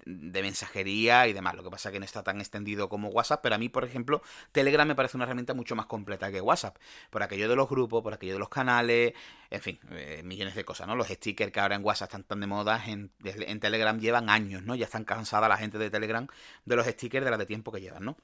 de 0.06 0.42
mensajería 0.42 1.28
y 1.28 1.34
demás. 1.34 1.56
Lo 1.56 1.64
que 1.64 1.70
pasa 1.70 1.90
es 1.90 1.94
que 1.94 2.00
no 2.00 2.06
está 2.06 2.24
tan 2.24 2.40
extendido 2.40 2.90
como 2.90 3.10
WhatsApp, 3.10 3.42
pero 3.42 3.56
a 3.56 3.58
mí, 3.58 3.70
por 3.70 3.84
ejemplo, 3.86 4.22
Telegram 4.52 4.88
me 4.88 4.96
parece 4.96 5.18
una 5.18 5.26
herramienta 5.26 5.54
mucho 5.54 5.76
más 5.76 5.86
completa 5.86 6.32
que 6.32 6.42
WhatsApp. 6.42 6.78
Por 7.10 7.24
aquello 7.24 7.50
de 7.50 7.56
los 7.56 7.70
grupos, 7.70 8.04
por 8.04 8.14
aquello 8.14 8.34
de 8.34 8.40
los 8.40 8.50
canales, 8.50 9.14
en 9.50 9.62
fin, 9.62 9.80
eh, 9.92 10.22
millones 10.24 10.56
de 10.56 10.64
cosas, 10.66 10.88
¿no? 10.88 10.96
Los 10.96 11.08
stickers 11.08 11.52
que 11.52 11.60
ahora 11.60 11.76
en 11.76 11.84
WhatsApp 11.84 12.10
están 12.10 12.24
tan 12.24 12.40
de 12.40 12.48
moda, 12.48 12.84
en, 12.88 13.12
en 13.24 13.60
Telegram 13.60 14.00
llevan 14.00 14.30
años, 14.30 14.64
¿no? 14.64 14.76
Ya 14.76 14.86
están 14.86 15.06
cansada 15.06 15.48
la 15.48 15.58
gente 15.58 15.78
de 15.78 15.90
Telegram 15.90 16.28
de 16.66 16.76
los 16.76 16.86
stickers 16.86 17.26
de 17.26 17.32
la 17.32 17.38
de 17.38 17.46
tiempo 17.46 17.72
que 17.72 17.82
llevan, 17.82 18.06
¿no? 18.06 18.18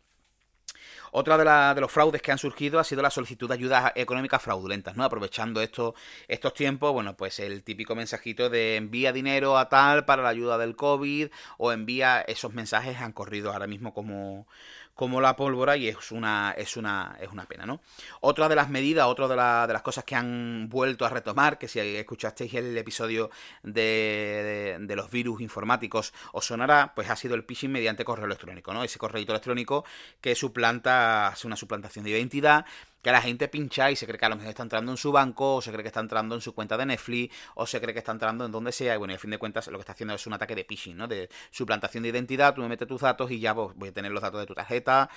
Otra 1.12 1.74
de, 1.74 1.82
los 1.82 1.92
fraudes 1.92 2.22
que 2.22 2.32
han 2.32 2.38
surgido 2.38 2.80
ha 2.80 2.84
sido 2.84 3.02
la 3.02 3.10
solicitud 3.10 3.48
de 3.48 3.54
ayudas 3.54 3.92
económicas 3.96 4.42
fraudulentas, 4.42 4.96
¿no? 4.96 5.04
Aprovechando 5.04 5.62
estos, 5.62 5.94
estos 6.28 6.54
tiempos, 6.54 6.92
bueno, 6.94 7.16
pues 7.16 7.40
el 7.40 7.64
típico 7.64 7.96
mensajito 7.96 8.50
de 8.50 8.76
envía 8.76 9.14
dinero 9.14 9.58
a 9.58 9.70
tal 9.70 10.06
para 10.06 10.24
la 10.24 10.30
ayuda 10.30 10.58
del 10.58 10.76
COVID 10.76 11.30
o 11.58 11.72
envía 11.72 12.22
esos 12.22 12.54
mensajes 12.54 12.98
han 12.98 13.12
corrido 13.12 13.52
ahora 13.52 13.68
mismo 13.68 13.94
como 13.94 14.48
como 14.96 15.20
la 15.20 15.36
pólvora 15.36 15.76
y 15.76 15.90
es 15.90 16.12
una, 16.12 16.56
es 16.58 16.78
una, 16.78 17.18
es 17.20 17.30
una 17.30 17.46
pena, 17.46 17.66
¿no? 17.66 17.82
Otra 18.22 18.48
de 18.48 18.56
las 18.56 18.70
medidas, 18.70 19.06
otra 19.06 19.28
de, 19.28 19.36
de 19.36 19.74
las 19.74 19.82
cosas 19.82 20.06
que 20.06 20.16
han 20.16 20.70
vuelto 20.70 21.06
a 21.06 21.10
retomar, 21.10 21.58
que 21.58 21.68
si 21.68 21.80
escuchasteis 21.80 22.54
el 22.54 22.78
episodio 22.78 23.30
de, 23.62 24.78
de, 24.80 24.96
los 24.96 25.12
virus 25.12 25.42
informáticos 25.42 26.14
os 26.32 26.46
sonará, 26.46 26.94
pues 26.96 27.10
ha 27.10 27.16
sido 27.18 27.36
el 27.36 27.44
phishing 27.44 27.72
mediante 27.72 28.06
correo 28.06 28.26
electrónico, 28.26 28.74
¿no? 28.74 28.84
Ese 28.84 28.98
correo 28.98 29.22
electrónico 29.22 29.84
que 30.22 30.34
suplanta, 30.34 31.28
hace 31.28 31.46
una 31.46 31.58
suplantación 31.58 32.06
de 32.06 32.12
identidad 32.12 32.66
que 33.06 33.12
la 33.12 33.22
gente 33.22 33.48
pincha 33.48 33.92
y 33.92 33.96
se 33.96 34.08
cree 34.08 34.18
que 34.18 34.26
a 34.26 34.30
lo 34.30 34.36
mejor 34.36 34.50
está 34.50 34.64
entrando 34.64 34.92
en 34.92 34.98
su 34.98 35.12
banco, 35.12 35.58
o 35.58 35.62
se 35.62 35.72
cree 35.72 35.84
que 35.84 35.90
está 35.90 36.00
entrando 36.00 36.34
en 36.34 36.42
su 36.42 36.56
cuenta 36.56 36.76
de 36.76 36.88
Netflix, 36.88 37.36
o 37.54 37.68
se 37.68 37.80
cree 37.80 37.94
que 37.94 38.00
está 38.00 38.12
entrando 38.12 38.46
en 38.46 38.52
donde 38.52 38.72
sea, 38.72 38.96
y 38.96 38.98
bueno, 38.98 39.12
y 39.12 39.14
al 39.14 39.20
fin 39.20 39.30
de 39.30 39.38
cuentas 39.38 39.68
lo 39.68 39.78
que 39.78 39.82
está 39.82 39.92
haciendo 39.92 40.16
es 40.16 40.26
un 40.26 40.34
ataque 40.34 40.56
de 40.56 40.64
phishing, 40.64 40.98
¿no? 40.98 41.08
De 41.08 41.30
suplantación 41.52 42.02
de 42.02 42.10
identidad, 42.10 42.56
tú 42.56 42.62
me 42.62 42.68
metes 42.68 42.88
tus 42.88 43.02
datos 43.02 43.30
y 43.30 43.40
ya 43.40 43.54
voy 43.54 43.90
a 43.90 43.92
tener 43.92 44.12
los 44.12 44.24
datos 44.24 44.40
de 44.40 44.48
tu 44.48 44.56
tarjeta, 44.56 45.08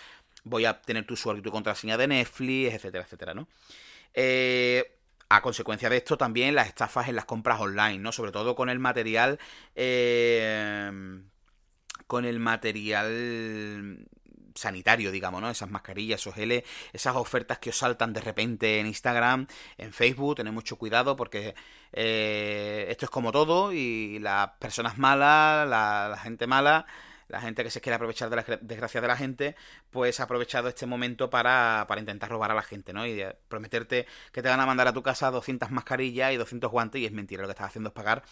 voy 0.44 0.66
a 0.66 0.78
tener 0.82 1.06
tu 1.06 1.14
usuario 1.14 1.40
y 1.40 1.42
tu 1.42 1.50
contraseña 1.50 1.96
de 1.96 2.08
Netflix, 2.08 2.74
etcétera, 2.74 3.04
etcétera, 3.04 3.32
¿no? 3.32 3.48
Eh, 4.12 4.98
a 5.30 5.40
consecuencia 5.40 5.88
de 5.88 5.96
esto 5.96 6.18
también 6.18 6.54
las 6.54 6.68
estafas 6.68 7.08
en 7.08 7.16
las 7.16 7.24
compras 7.24 7.58
online, 7.58 8.00
¿no? 8.00 8.12
Sobre 8.12 8.32
todo 8.32 8.54
con 8.54 8.68
el 8.68 8.80
material... 8.80 9.38
Eh, 9.74 11.22
con 12.06 12.24
el 12.24 12.40
material 12.40 14.08
sanitario, 14.58 15.10
digamos, 15.10 15.40
¿no? 15.40 15.50
Esas 15.50 15.70
mascarillas, 15.70 16.20
esos 16.20 16.34
geles, 16.34 16.64
esas 16.92 17.16
ofertas 17.16 17.58
que 17.58 17.70
os 17.70 17.78
saltan 17.78 18.12
de 18.12 18.20
repente 18.20 18.80
en 18.80 18.86
Instagram, 18.86 19.46
en 19.76 19.92
Facebook, 19.92 20.36
tened 20.36 20.52
mucho 20.52 20.76
cuidado 20.76 21.16
porque 21.16 21.54
eh, 21.92 22.86
esto 22.88 23.06
es 23.06 23.10
como 23.10 23.32
todo 23.32 23.72
y 23.72 24.18
las 24.18 24.50
personas 24.58 24.98
malas, 24.98 25.68
la, 25.68 26.18
gente 26.22 26.46
mala, 26.46 26.86
la 27.28 27.40
gente 27.40 27.62
que 27.62 27.70
se 27.70 27.80
quiere 27.80 27.96
aprovechar 27.96 28.30
de 28.30 28.36
la 28.36 28.44
desgracia 28.60 29.00
de 29.00 29.08
la 29.08 29.16
gente, 29.16 29.56
pues 29.90 30.20
ha 30.20 30.24
aprovechado 30.24 30.68
este 30.68 30.86
momento 30.86 31.30
para, 31.30 31.84
para 31.88 32.00
intentar 32.00 32.30
robar 32.30 32.50
a 32.50 32.54
la 32.54 32.62
gente, 32.62 32.92
¿no? 32.92 33.06
Y 33.06 33.24
prometerte 33.48 34.06
que 34.32 34.42
te 34.42 34.48
van 34.48 34.60
a 34.60 34.66
mandar 34.66 34.88
a 34.88 34.92
tu 34.92 35.02
casa 35.02 35.30
200 35.30 35.70
mascarillas 35.70 36.32
y 36.32 36.36
200 36.36 36.70
guantes 36.70 37.00
y 37.00 37.06
es 37.06 37.12
mentira, 37.12 37.42
lo 37.42 37.48
que 37.48 37.52
estás 37.52 37.68
haciendo 37.68 37.88
es 37.88 37.94
pagar 37.94 38.22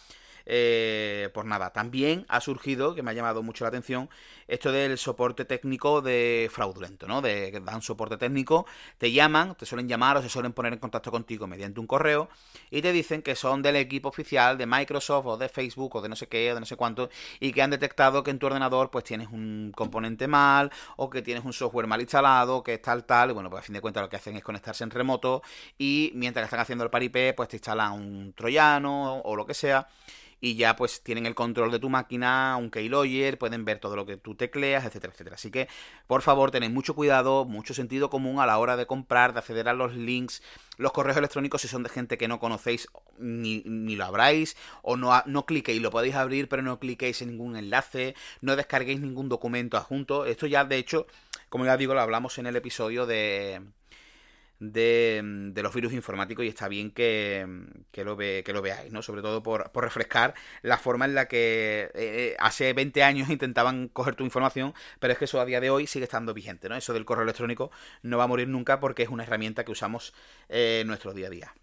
eh, 0.46 1.28
por 1.35 1.44
nada. 1.44 1.70
También 1.72 2.24
ha 2.28 2.40
surgido, 2.40 2.94
que 2.94 3.02
me 3.02 3.11
ha 3.11 3.14
llamado 3.14 3.42
mucho 3.42 3.64
la 3.64 3.68
atención, 3.68 4.09
esto 4.48 4.70
del 4.70 4.96
soporte 4.96 5.44
técnico 5.44 6.00
de 6.02 6.48
fraudulento, 6.52 7.09
¿no? 7.09 7.20
De 7.20 7.50
que 7.50 7.61
dan 7.61 7.82
soporte 7.82 8.16
técnico, 8.16 8.66
te 8.98 9.11
llaman, 9.11 9.56
te 9.56 9.66
suelen 9.66 9.88
llamar 9.88 10.16
o 10.16 10.22
se 10.22 10.28
suelen 10.28 10.52
poner 10.52 10.72
en 10.72 10.78
contacto 10.78 11.11
contigo 11.11 11.46
mediante 11.46 11.80
un 11.80 11.87
correo 11.87 12.28
y 12.70 12.80
te 12.80 12.92
dicen 12.92 13.22
que 13.22 13.35
son 13.35 13.62
del 13.62 13.76
equipo 13.76 14.09
oficial 14.09 14.56
de 14.56 14.66
Microsoft 14.66 15.26
o 15.26 15.37
de 15.37 15.48
Facebook 15.48 15.96
o 15.96 16.00
de 16.00 16.09
no 16.09 16.16
sé 16.16 16.28
qué 16.28 16.52
o 16.52 16.54
de 16.54 16.61
no 16.61 16.66
sé 16.66 16.76
cuánto 16.76 17.11
y 17.40 17.52
que 17.52 17.62
han 17.62 17.70
detectado 17.70 18.22
que 18.22 18.30
en 18.30 18.38
tu 18.38 18.46
ordenador 18.46 18.90
pues 18.90 19.04
tienes 19.04 19.28
un 19.28 19.72
componente 19.74 20.28
mal 20.28 20.70
o 20.96 21.11
que 21.11 21.22
tienes 21.22 21.44
un 21.44 21.52
software 21.52 21.87
mal 21.87 22.00
instalado, 22.00 22.62
que 22.62 22.74
es 22.74 22.82
tal 22.82 23.04
tal, 23.04 23.30
y 23.30 23.32
bueno, 23.32 23.50
pues 23.50 23.61
a 23.61 23.64
fin 23.64 23.74
de 23.74 23.80
cuentas 23.80 24.02
lo 24.02 24.09
que 24.09 24.16
hacen 24.16 24.37
es 24.37 24.44
conectarse 24.44 24.85
en 24.85 24.90
remoto 24.90 25.42
y 25.76 26.12
mientras 26.14 26.44
están 26.44 26.61
haciendo 26.61 26.85
el 26.85 26.90
paripé 26.90 27.35
pues 27.35 27.48
te 27.48 27.56
instalan 27.56 27.92
un 27.92 28.32
troyano 28.32 29.20
o 29.22 29.35
lo 29.35 29.44
que 29.44 29.54
sea 29.54 29.88
y 30.40 30.57
ya 30.57 30.77
pues 30.77 31.03
tienen 31.03 31.27
el 31.27 31.35
control 31.35 31.70
de 31.70 31.79
tu 31.79 31.88
máquina, 31.88 32.57
un 32.57 32.70
keylogger, 32.70 33.38
pueden 33.38 33.64
ver 33.64 33.79
todo 33.79 33.96
lo 33.96 34.05
que 34.07 34.16
tú 34.16 34.35
tecleas, 34.35 34.85
etcétera, 34.85 35.12
etcétera. 35.12 35.37
Así 35.37 35.51
que, 35.51 35.68
por 36.07 36.22
favor, 36.22 36.51
tened 36.51 36.70
mucho 36.70 36.94
cuidado, 36.94 37.44
mucho 37.44 37.75
sentido 37.75 38.11
común 38.11 38.40
a 38.40 38.46
la 38.46 38.59
hora 38.59 38.77
de 38.77 38.87
comprar, 38.87 39.33
de 39.33 39.38
acceder 39.38 39.68
a 39.68 39.72
los 39.72 39.94
links, 39.94 40.42
los 40.77 40.92
correos 40.92 41.16
electrónicos 41.16 41.62
si 41.62 41.68
son 41.68 41.83
de 41.83 41.88
gente 41.88 42.18
que 42.18 42.29
no 42.29 42.38
conocéis 42.38 42.88
ni, 43.18 43.62
ni 43.64 43.96
lo 43.96 44.05
abráis, 44.05 44.57
o 44.83 44.96
no, 44.96 45.22
no 45.27 45.46
cliquéis, 45.46 45.81
lo 45.81 45.90
podéis 45.90 46.14
abrir, 46.14 46.49
pero 46.49 46.62
no 46.62 46.79
cliquéis 46.79 47.22
en 47.22 47.31
ningún 47.31 47.57
enlace, 47.57 48.14
no 48.40 48.57
descarguéis 48.57 49.01
ningún 49.01 49.29
documento 49.29 49.77
adjunto. 49.77 50.27
Esto 50.27 50.46
ya, 50.46 50.64
de 50.64 50.77
hecho, 50.77 51.07
como 51.49 51.64
ya 51.64 51.77
digo, 51.77 51.94
lo 51.94 52.01
hablamos 52.01 52.38
en 52.38 52.46
el 52.46 52.57
episodio 52.57 53.07
de 53.07 53.62
de, 54.59 55.53
los 55.55 55.75
virus 55.75 55.92
informáticos 55.92 56.45
y 56.45 56.49
está 56.49 56.69
bien 56.69 56.90
que, 56.90 57.47
lo, 57.97 58.16
ve, 58.16 58.42
que 58.45 58.53
lo 58.53 58.62
veáis, 58.62 58.92
¿no? 58.92 59.03
Sobre 59.03 59.23
todo 59.23 59.42
por, 59.42 59.71
refrescar 59.75 60.35
la 60.62 60.79
forma 60.79 61.05
en 61.05 61.14
la 61.14 61.27
que 61.29 61.90
eh, 61.95 62.37
hace 62.38 62.73
20 62.73 63.03
años 63.03 63.31
intentaban 63.31 63.88
coger 63.88 64.14
tu 64.14 64.25
información, 64.25 64.75
pero 64.99 65.12
es 65.12 65.19
que 65.19 65.27
eso 65.27 65.40
a 65.40 65.45
día 65.45 65.61
de 65.61 65.71
hoy 65.71 65.87
sigue 65.87 66.05
estando 66.05 66.35
vigente, 66.35 66.69
¿no? 66.69 66.77
Eso 66.77 66.92
del 66.92 67.05
correo 67.05 67.25
electrónico 67.25 67.71
no 68.03 68.19
va 68.19 68.25
a 68.25 68.29
morir 68.29 68.49
nunca 68.49 68.81
porque 68.81 69.03
es 69.03 69.09
una 69.09 69.25
herramienta 69.25 69.64
que 69.64 69.73
usamos 69.73 70.14
eh, 70.49 70.81
en 70.83 70.87
nuestro 70.87 71.12
día 71.12 71.27
a 71.27 71.31
día. 71.31 71.55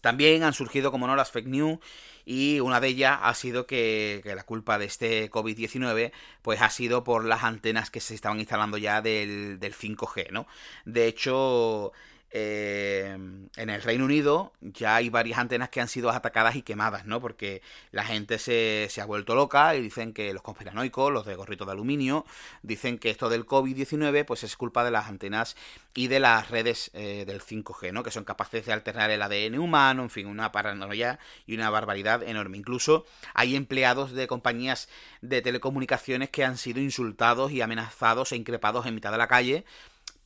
También 0.00 0.44
han 0.44 0.54
surgido, 0.54 0.90
como 0.90 1.06
no, 1.06 1.16
las 1.16 1.30
fake 1.30 1.46
news 1.46 1.78
y 2.24 2.60
una 2.60 2.80
de 2.80 2.88
ellas 2.88 3.18
ha 3.22 3.34
sido 3.34 3.66
que, 3.66 4.22
la 4.24 4.44
culpa 4.44 4.78
de 4.78 4.84
este 4.86 5.30
COVID-19 5.30 6.12
pues 6.42 6.62
ha 6.62 6.70
sido 6.70 7.02
por 7.04 7.24
las 7.24 7.42
antenas 7.42 7.90
que 7.90 8.00
se 8.00 8.14
estaban 8.14 8.38
instalando 8.38 8.78
ya 8.78 9.02
del, 9.02 9.58
del 9.58 9.74
5G, 9.74 10.30
¿no? 10.30 10.46
De 10.84 11.06
hecho, 11.06 11.92
eh, 12.32 13.16
en 13.56 13.70
el 13.70 13.82
Reino 13.82 14.04
Unido 14.04 14.52
ya 14.60 14.96
hay 14.96 15.08
varias 15.08 15.38
antenas 15.38 15.68
que 15.68 15.80
han 15.80 15.88
sido 15.88 16.10
atacadas 16.10 16.54
y 16.54 16.62
quemadas, 16.62 17.04
¿no? 17.04 17.20
Porque 17.20 17.60
la 17.90 18.04
gente 18.04 18.38
se, 18.38 18.86
se 18.88 19.00
ha 19.00 19.04
vuelto 19.04 19.34
loca 19.34 19.74
y 19.74 19.82
dicen 19.82 20.12
que 20.12 20.32
los 20.32 20.42
conspiranoicos, 20.42 21.12
los 21.12 21.26
de 21.26 21.34
gorrito 21.34 21.64
de 21.64 21.72
aluminio, 21.72 22.24
dicen 22.62 22.98
que 22.98 23.10
esto 23.10 23.28
del 23.28 23.46
COVID-19 23.46 24.24
pues 24.24 24.44
es 24.44 24.56
culpa 24.56 24.84
de 24.84 24.92
las 24.92 25.08
antenas 25.08 25.56
y 25.92 26.06
de 26.06 26.20
las 26.20 26.50
redes 26.50 26.90
eh, 26.94 27.24
del 27.26 27.40
5G, 27.40 27.92
¿no? 27.92 28.04
Que 28.04 28.12
son 28.12 28.24
capaces 28.24 28.64
de 28.64 28.72
alternar 28.72 29.10
el 29.10 29.22
ADN 29.22 29.58
humano, 29.58 30.02
en 30.02 30.10
fin, 30.10 30.26
una 30.26 30.52
paranoia 30.52 31.18
y 31.46 31.54
una 31.54 31.68
barbaridad 31.70 32.22
enorme. 32.22 32.58
Incluso 32.58 33.06
hay 33.34 33.56
empleados 33.56 34.12
de 34.12 34.28
compañías 34.28 34.88
de 35.20 35.42
telecomunicaciones 35.42 36.30
que 36.30 36.44
han 36.44 36.58
sido 36.58 36.80
insultados 36.80 37.50
y 37.50 37.60
amenazados 37.60 38.30
e 38.30 38.36
increpados 38.36 38.86
en 38.86 38.94
mitad 38.94 39.10
de 39.10 39.18
la 39.18 39.26
calle 39.26 39.64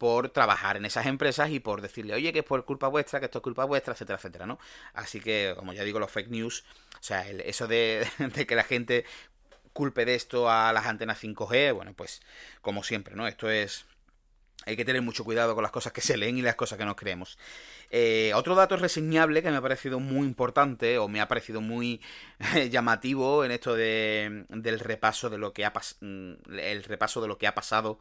por 0.05 0.29
trabajar 0.29 0.77
en 0.77 0.85
esas 0.85 1.07
empresas 1.07 1.49
y 1.49 1.61
por 1.61 1.81
decirle, 1.81 2.13
oye, 2.13 2.31
que 2.31 2.41
es 2.41 2.45
por 2.45 2.63
culpa 2.67 2.89
vuestra, 2.89 3.21
que 3.21 3.25
esto 3.25 3.39
es 3.39 3.43
culpa 3.43 3.65
vuestra, 3.65 3.95
etcétera, 3.95 4.19
etcétera, 4.19 4.45
¿no? 4.45 4.59
Así 4.93 5.19
que, 5.19 5.55
como 5.57 5.73
ya 5.73 5.83
digo, 5.83 5.99
los 5.99 6.11
fake 6.11 6.29
news, 6.29 6.63
o 7.01 7.03
sea, 7.03 7.27
eso 7.27 7.67
de, 7.67 8.07
de 8.19 8.47
que 8.47 8.55
la 8.55 8.65
gente 8.65 9.07
culpe 9.73 10.05
de 10.05 10.15
esto 10.15 10.51
a 10.51 10.75
las 10.75 10.85
antenas 10.85 11.25
5G, 11.25 11.73
bueno, 11.73 11.95
pues 11.95 12.21
como 12.61 12.85
siempre, 12.85 13.17
¿no? 13.17 13.27
Esto 13.27 13.49
es... 13.49 13.87
Hay 14.67 14.77
que 14.77 14.85
tener 14.85 15.01
mucho 15.01 15.25
cuidado 15.25 15.55
con 15.55 15.63
las 15.63 15.73
cosas 15.73 15.95
que 15.95 16.03
se 16.03 16.19
leen 16.19 16.37
y 16.37 16.43
las 16.43 16.55
cosas 16.55 16.77
que 16.77 16.85
nos 16.85 16.97
creemos. 16.97 17.39
Eh, 17.91 18.33
otro 18.35 18.55
dato 18.55 18.77
reseñable 18.77 19.43
que 19.43 19.51
me 19.51 19.57
ha 19.57 19.63
parecido 19.63 20.01
muy 20.01 20.27
importante 20.27 20.99
o 20.99 21.09
me 21.09 21.23
ha 21.23 21.29
parecido 21.29 21.63
muy 21.63 22.03
llamativo 22.71 23.43
en 23.43 23.53
esto 23.53 23.75
de, 23.75 24.45
del 24.51 24.81
repaso 24.81 25.31
de 25.31 25.39
lo 25.39 25.55
que 25.55 25.65
ha 25.65 25.73
mm, 26.01 26.59
el 26.59 26.85
repaso 26.85 27.23
de 27.23 27.29
lo 27.29 27.39
que 27.39 27.47
ha 27.47 27.55
pasado 27.55 27.99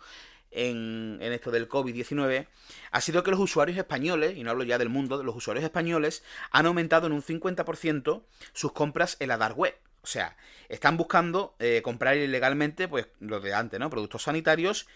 en, 0.54 1.20
esto 1.22 1.52
del 1.52 1.68
COVID-19 1.68 2.48
ha 2.92 3.02
sido 3.02 3.24
que 3.24 3.32
los 3.32 3.40
usuarios 3.40 3.78
españoles, 3.78 4.38
y 4.38 4.44
no 4.44 4.52
hablo 4.52 4.64
ya 4.64 4.78
del 4.78 4.90
mundo, 4.90 5.22
los 5.24 5.36
usuarios 5.36 5.64
españoles, 5.64 6.24
han 6.52 6.66
aumentado 6.66 7.08
en 7.08 7.14
un 7.14 7.22
50% 7.22 8.24
sus 8.54 8.72
compras 8.72 9.18
en 9.20 9.30
la 9.30 9.38
dark 9.38 9.58
web. 9.58 9.76
O 10.02 10.08
sea, 10.08 10.36
están 10.70 10.98
buscando 10.98 11.56
eh, 11.60 11.82
comprar 11.84 12.18
ilegalmente, 12.18 12.88
pues 12.88 13.08
lo 13.20 13.40
de 13.40 13.54
antes, 13.54 13.80
¿no? 13.80 13.90
Productos 13.90 14.24
sanitarios, 14.24 14.88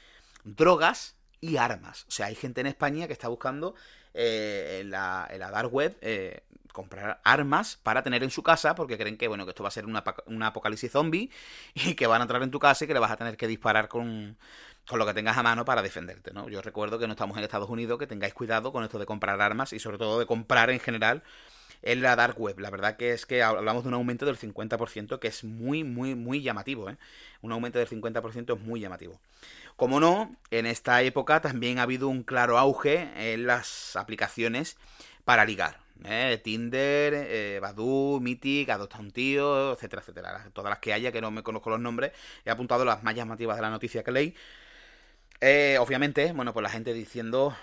drogas 0.43 1.15
y 1.39 1.57
armas. 1.57 2.05
O 2.07 2.11
sea, 2.11 2.27
hay 2.27 2.35
gente 2.35 2.61
en 2.61 2.67
España 2.67 3.07
que 3.07 3.13
está 3.13 3.27
buscando 3.27 3.75
eh, 4.19 4.79
en, 4.81 4.89
la, 4.89 5.27
dark 5.51 5.71
web 5.71 5.95
eh, 6.01 6.41
comprar 6.73 7.21
armas 7.23 7.77
para 7.83 8.01
tener 8.01 8.23
en 8.23 8.31
su 8.31 8.41
casa 8.41 8.73
porque 8.73 8.97
creen 8.97 9.15
que, 9.15 9.27
bueno, 9.27 9.45
que 9.45 9.51
esto 9.51 9.61
va 9.61 9.69
a 9.69 9.71
ser 9.71 9.85
una, 9.85 10.03
una 10.25 10.47
apocalipsis 10.47 10.91
zombie 10.91 11.29
y 11.75 11.93
que 11.93 12.07
van 12.07 12.21
a 12.21 12.23
entrar 12.23 12.41
en 12.41 12.49
tu 12.49 12.59
casa 12.59 12.85
y 12.85 12.87
que 12.87 12.95
le 12.95 12.99
vas 12.99 13.11
a 13.11 13.17
tener 13.17 13.37
que 13.37 13.45
disparar 13.45 13.87
con, 13.87 14.35
con 14.87 14.97
lo 14.97 15.05
que 15.05 15.13
tengas 15.13 15.37
a 15.37 15.43
mano 15.43 15.65
para 15.65 15.83
defenderte, 15.83 16.33
¿no? 16.33 16.49
Yo 16.49 16.63
recuerdo 16.63 16.97
que 16.97 17.05
no 17.05 17.13
estamos 17.13 17.37
en 17.37 17.43
Estados 17.43 17.69
Unidos, 17.69 17.99
que 17.99 18.07
tengáis 18.07 18.33
cuidado 18.33 18.71
con 18.71 18.83
esto 18.83 18.97
de 18.97 19.05
comprar 19.05 19.39
armas 19.39 19.71
y 19.73 19.79
sobre 19.79 19.99
todo 19.99 20.17
de 20.17 20.25
comprar 20.25 20.71
en 20.71 20.79
general 20.79 21.21
en 21.83 22.01
la 22.01 22.15
dark 22.15 22.39
web. 22.39 22.59
La 22.59 22.71
verdad 22.71 22.97
que 22.97 23.11
es 23.11 23.27
que 23.27 23.43
hablamos 23.43 23.83
de 23.83 23.89
un 23.89 23.93
aumento 23.93 24.25
del 24.25 24.37
50% 24.37 25.19
que 25.19 25.27
es 25.27 25.43
muy, 25.43 25.83
muy, 25.83 26.15
muy 26.15 26.41
llamativo, 26.41 26.89
¿eh? 26.89 26.97
Un 27.41 27.51
aumento 27.51 27.77
del 27.77 27.87
50% 27.87 28.55
es 28.55 28.61
muy 28.61 28.79
llamativo. 28.79 29.19
Como 29.77 29.99
no, 29.99 30.35
en 30.49 30.65
esta 30.65 31.03
época 31.03 31.39
también 31.39 31.77
ha 31.77 31.83
habido 31.83 32.09
un 32.09 32.23
claro 32.23 32.57
auge 32.57 33.11
en 33.15 33.45
las 33.45 33.95
aplicaciones 33.95 34.75
para 35.23 35.45
ligar. 35.45 35.79
¿eh? 36.03 36.41
Tinder, 36.43 37.13
eh, 37.13 37.59
Badu, 37.61 38.19
Mythic, 38.19 38.69
Adopta 38.69 38.97
un 38.97 39.11
tío, 39.11 39.73
etcétera, 39.73 40.01
etcétera. 40.01 40.49
Todas 40.51 40.71
las 40.71 40.79
que 40.79 40.93
haya, 40.93 41.11
que 41.11 41.21
no 41.21 41.29
me 41.29 41.43
conozco 41.43 41.69
los 41.69 41.79
nombres, 41.79 42.11
he 42.43 42.49
apuntado 42.49 42.85
las 42.85 43.03
más 43.03 43.13
llamativas 43.13 43.55
de 43.55 43.61
la 43.61 43.69
noticia 43.69 44.03
que 44.03 44.11
leí. 44.11 44.35
Eh, 45.41 45.77
obviamente, 45.79 46.33
bueno, 46.33 46.53
pues 46.53 46.63
la 46.63 46.69
gente 46.69 46.91
diciendo, 46.91 47.55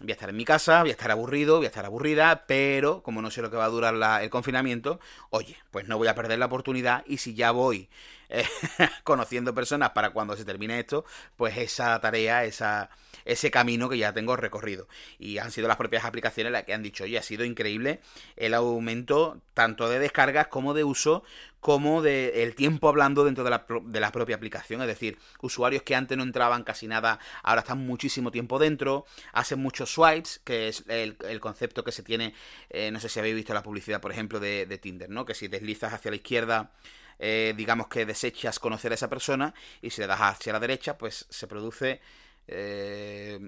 voy 0.00 0.10
a 0.10 0.14
estar 0.14 0.28
en 0.28 0.36
mi 0.36 0.44
casa, 0.44 0.82
voy 0.82 0.90
a 0.90 0.92
estar 0.92 1.10
aburrido, 1.10 1.56
voy 1.56 1.66
a 1.66 1.70
estar 1.70 1.84
aburrida, 1.84 2.44
pero 2.46 3.02
como 3.02 3.20
no 3.20 3.32
sé 3.32 3.42
lo 3.42 3.50
que 3.50 3.56
va 3.56 3.64
a 3.64 3.68
durar 3.68 4.22
el 4.22 4.30
confinamiento, 4.30 5.00
oye, 5.30 5.56
pues 5.72 5.88
no 5.88 5.98
voy 5.98 6.06
a 6.06 6.14
perder 6.14 6.38
la 6.38 6.46
oportunidad 6.46 7.02
y 7.04 7.16
si 7.16 7.34
ya 7.34 7.50
voy 7.50 7.88
eh, 8.28 8.44
conociendo 9.04 9.54
personas 9.54 9.90
para 9.90 10.10
cuando 10.10 10.36
se 10.36 10.44
termine 10.44 10.78
esto, 10.78 11.04
pues 11.36 11.56
esa 11.56 12.00
tarea, 12.00 12.44
esa, 12.44 12.90
ese 13.24 13.50
camino 13.50 13.88
que 13.88 13.98
ya 13.98 14.12
tengo 14.12 14.36
recorrido. 14.36 14.88
Y 15.18 15.38
han 15.38 15.50
sido 15.50 15.68
las 15.68 15.76
propias 15.76 16.04
aplicaciones 16.04 16.52
las 16.52 16.64
que 16.64 16.74
han 16.74 16.82
dicho, 16.82 17.04
oye, 17.04 17.18
ha 17.18 17.22
sido 17.22 17.44
increíble 17.44 18.00
el 18.36 18.54
aumento 18.54 19.40
tanto 19.54 19.88
de 19.88 19.98
descargas 19.98 20.48
como 20.48 20.74
de 20.74 20.84
uso 20.84 21.22
como 21.60 22.02
de 22.02 22.44
el 22.44 22.54
tiempo 22.54 22.88
hablando 22.88 23.24
dentro 23.24 23.42
de 23.42 23.50
la, 23.50 23.66
de 23.82 24.00
la, 24.00 24.12
propia 24.12 24.36
aplicación. 24.36 24.80
Es 24.80 24.86
decir, 24.86 25.18
usuarios 25.40 25.82
que 25.82 25.96
antes 25.96 26.16
no 26.16 26.22
entraban 26.22 26.62
casi 26.62 26.86
nada, 26.86 27.18
ahora 27.42 27.62
están 27.62 27.84
muchísimo 27.84 28.30
tiempo 28.30 28.58
dentro, 28.58 29.06
hacen 29.32 29.60
muchos 29.60 29.90
swipes, 29.90 30.40
que 30.44 30.68
es 30.68 30.84
el, 30.86 31.16
concepto 31.40 31.82
que 31.82 31.92
se 31.92 32.02
tiene, 32.02 32.34
eh, 32.70 32.90
no 32.92 33.00
sé 33.00 33.08
si 33.08 33.18
habéis 33.18 33.34
visto 33.34 33.54
la 33.54 33.62
publicidad, 33.62 34.00
por 34.00 34.12
ejemplo, 34.12 34.38
de, 34.38 34.66
de 34.66 34.78
Tinder, 34.78 35.10
¿no? 35.10 35.24
Que 35.24 35.34
si 35.34 35.48
deslizas 35.48 35.92
hacia 35.92 36.10
la 36.10 36.16
izquierda 36.16 36.70
eh, 37.18 37.54
digamos 37.56 37.88
que 37.88 38.06
desechas 38.06 38.58
conocer 38.58 38.92
a 38.92 38.94
esa 38.94 39.08
persona 39.08 39.54
y 39.82 39.90
si 39.90 40.00
le 40.00 40.06
das 40.06 40.20
hacia 40.20 40.52
la 40.52 40.60
derecha, 40.60 40.96
pues 40.96 41.26
se 41.28 41.46
produce, 41.46 42.00
eh, 42.46 43.38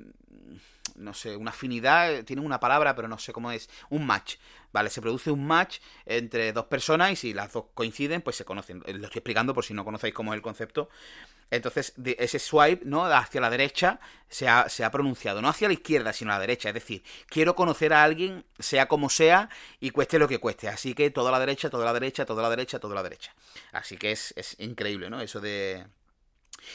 no 0.96 1.14
sé, 1.14 1.37
una 1.37 1.50
afinidad, 1.50 2.24
tiene 2.24 2.42
una 2.42 2.61
palabra, 2.61 2.94
pero 2.94 3.09
no 3.09 3.18
sé 3.18 3.33
cómo 3.33 3.50
es, 3.53 3.68
un 3.88 4.07
match, 4.07 4.37
¿vale? 4.72 4.90
Se 4.90 5.00
produce 5.00 5.31
un 5.31 5.46
match 5.46 5.79
entre 6.07 6.53
dos 6.53 6.66
personas 6.66 7.12
y 7.12 7.16
si 7.16 7.35
las 7.35 7.53
dos 7.53 7.66
coinciden, 7.74 8.22
pues 8.22 8.37
se 8.37 8.44
conocen. 8.44 8.81
Lo 8.81 9.05
estoy 9.05 9.18
explicando 9.18 9.55
por 9.55 9.64
si 9.64 9.74
no 9.74 9.85
conocéis 9.85 10.14
cómo 10.14 10.33
es 10.33 10.37
el 10.37 10.42
concepto. 10.42 10.88
Entonces, 11.50 11.94
ese 12.05 12.38
swipe, 12.38 12.85
¿no? 12.85 13.05
Hacia 13.07 13.40
la 13.40 13.50
derecha 13.50 13.98
se 14.29 14.48
ha, 14.48 14.68
se 14.68 14.85
ha, 14.85 14.90
pronunciado, 14.90 15.42
no 15.42 15.48
hacia 15.48 15.66
la 15.66 15.74
izquierda, 15.74 16.12
sino 16.12 16.31
a 16.31 16.35
la 16.35 16.40
derecha. 16.40 16.68
Es 16.68 16.74
decir, 16.74 17.03
quiero 17.26 17.57
conocer 17.57 17.92
a 17.92 18.05
alguien, 18.05 18.44
sea 18.59 18.87
como 18.87 19.11
sea, 19.11 19.50
y 19.81 19.90
cueste 19.90 20.18
lo 20.18 20.29
que 20.29 20.38
cueste. 20.38 20.68
Así 20.68 20.94
que 20.94 21.11
toda 21.11 21.33
la 21.33 21.40
derecha, 21.40 21.68
toda 21.68 21.85
la 21.85 21.92
derecha, 21.92 22.24
toda 22.24 22.42
la 22.42 22.50
derecha, 22.50 22.79
toda 22.79 22.94
la 22.94 23.03
derecha. 23.03 23.35
Así 23.72 23.96
que 23.96 24.12
es, 24.12 24.33
es 24.37 24.55
increíble, 24.61 25.11
¿no? 25.11 25.20
Eso 25.20 25.40
de, 25.40 25.87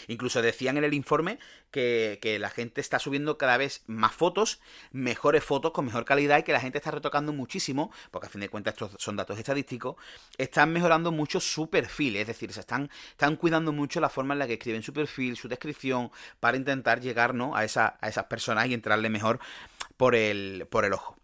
Incluso 0.07 0.41
decían 0.41 0.77
en 0.77 0.83
el 0.83 0.93
informe 0.93 1.39
que, 1.71 2.37
la 2.39 2.49
gente 2.49 2.81
está 2.81 2.99
subiendo 2.99 3.37
cada 3.37 3.57
vez 3.57 3.83
más 3.87 4.13
fotos, 4.13 4.59
mejores 4.91 5.43
fotos 5.43 5.71
con 5.71 5.85
mejor 5.85 6.05
calidad 6.05 6.39
y 6.39 6.43
que 6.43 6.51
la 6.51 6.59
gente 6.59 6.77
está 6.77 6.91
retocando 6.91 7.33
muchísimo, 7.33 7.91
porque 8.11 8.27
a 8.27 8.29
fin 8.29 8.41
de 8.41 8.49
cuentas 8.49 8.73
estos 8.73 8.95
son 8.97 9.15
datos 9.15 9.37
estadísticos, 9.37 9.95
están 10.37 10.71
mejorando 10.73 11.11
mucho 11.11 11.39
su 11.39 11.69
perfil, 11.69 12.17
es 12.17 12.27
decir, 12.27 12.51
se 12.51 12.61
están, 12.61 12.89
cuidando 13.37 13.71
mucho 13.71 13.99
la 13.99 14.09
forma 14.09 14.33
en 14.33 14.39
la 14.39 14.47
que 14.47 14.53
escriben 14.53 14.83
su 14.83 14.93
perfil, 14.93 15.37
su 15.37 15.47
descripción, 15.47 16.11
para 16.39 16.57
intentar 16.57 16.99
llegar 17.01 17.33
¿no? 17.33 17.55
a, 17.55 17.63
esa, 17.63 17.97
esas 18.01 18.25
personas 18.25 18.67
y 18.67 18.73
entrarle 18.73 19.09
mejor 19.09 19.39
por 19.97 20.15
el, 20.15 20.67
por 20.69 20.85
el 20.85 20.93
ojo. 20.93 21.17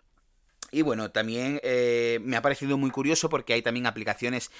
Y 0.71 0.83
bueno, 0.83 1.11
también 1.11 1.59
eh, 1.63 2.19
me 2.23 2.37
ha 2.37 2.41
parecido 2.41 2.77
muy 2.77 2.91
curioso 2.91 3.29
porque 3.29 3.53
hay 3.53 3.61
también 3.61 3.87
aplicaciones 3.87 4.51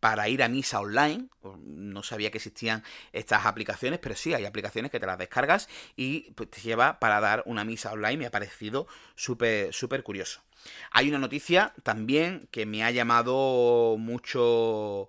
para 0.00 0.28
ir 0.28 0.42
a 0.42 0.48
misa 0.48 0.80
online. 0.80 1.28
No 1.64 2.02
sabía 2.02 2.30
que 2.30 2.38
existían 2.38 2.84
estas 3.12 3.46
aplicaciones, 3.46 3.98
pero 3.98 4.14
sí, 4.14 4.34
hay 4.34 4.44
aplicaciones 4.44 4.90
que 4.90 5.00
te 5.00 5.06
las 5.06 5.18
descargas 5.18 5.68
y 5.96 6.30
pues, 6.32 6.50
te 6.50 6.60
lleva 6.60 6.98
para 6.98 7.20
dar 7.20 7.42
una 7.46 7.64
misa 7.64 7.92
online. 7.92 8.16
Me 8.16 8.26
ha 8.26 8.30
parecido 8.30 8.86
súper, 9.14 9.72
súper 9.72 10.02
curioso. 10.02 10.40
Hay 10.90 11.08
una 11.08 11.18
noticia 11.18 11.72
también 11.82 12.48
que 12.50 12.66
me 12.66 12.84
ha 12.84 12.90
llamado 12.90 13.96
mucho, 13.98 15.08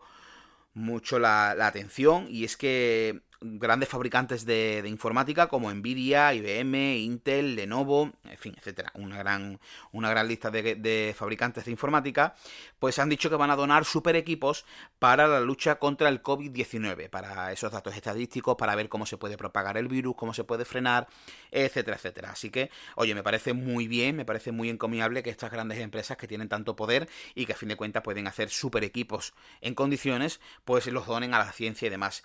mucho 0.73 1.19
la, 1.19 1.55
la 1.55 1.67
atención 1.67 2.27
y 2.29 2.43
es 2.43 2.55
que 2.55 3.21
grandes 3.41 3.87
fabricantes 3.87 4.45
de, 4.45 4.83
informática 4.85 5.47
como 5.47 5.71
Nvidia, 5.73 6.33
IBM, 6.33 6.97
Intel, 6.97 7.55
Lenovo, 7.55 8.11
en 8.25 8.37
fin, 8.37 8.53
etcétera, 8.57 8.91
una 8.95 9.17
gran, 9.17 9.59
una 9.91 10.09
gran 10.09 10.27
lista 10.27 10.51
de, 10.51 11.15
fabricantes 11.17 11.65
de 11.65 11.71
informática, 11.71 12.35
pues 12.79 12.99
han 12.99 13.07
dicho 13.07 13.29
que 13.29 13.37
van 13.37 13.51
a 13.51 13.55
donar 13.55 13.85
super 13.85 14.15
equipos 14.15 14.65
para 14.99 15.27
la 15.27 15.39
lucha 15.39 15.79
contra 15.79 16.09
el 16.09 16.21
COVID-19, 16.21 17.09
para 17.09 17.51
esos 17.53 17.71
datos 17.71 17.95
estadísticos, 17.95 18.57
para 18.57 18.75
ver 18.75 18.89
cómo 18.89 19.05
se 19.05 19.17
puede 19.17 19.37
propagar 19.37 19.77
el 19.77 19.87
virus, 19.87 20.15
cómo 20.15 20.33
se 20.33 20.43
puede 20.43 20.65
frenar, 20.65 21.07
etcétera, 21.51 21.95
etcétera. 21.95 22.31
Así 22.31 22.49
que, 22.49 22.69
oye, 22.95 23.15
me 23.15 23.23
parece 23.23 23.53
muy 23.53 23.87
bien, 23.87 24.17
me 24.17 24.25
parece 24.25 24.51
muy 24.51 24.69
encomiable 24.69 25.23
que 25.23 25.29
estas 25.29 25.51
grandes 25.51 25.79
empresas 25.79 26.17
que 26.17 26.27
tienen 26.27 26.49
tanto 26.49 26.75
poder 26.75 27.07
y 27.35 27.45
que 27.45 27.53
a 27.53 27.55
fin 27.55 27.69
de 27.69 27.77
cuentas 27.77 28.03
pueden 28.03 28.27
hacer 28.27 28.49
super 28.49 28.83
equipos 28.83 29.33
en 29.61 29.75
condiciones, 29.75 30.41
pues 30.65 30.87
los 30.87 31.07
donen 31.07 31.33
a 31.33 31.39
la 31.39 31.51
ciencia 31.53 31.87
y 31.87 31.89
demás. 31.89 32.23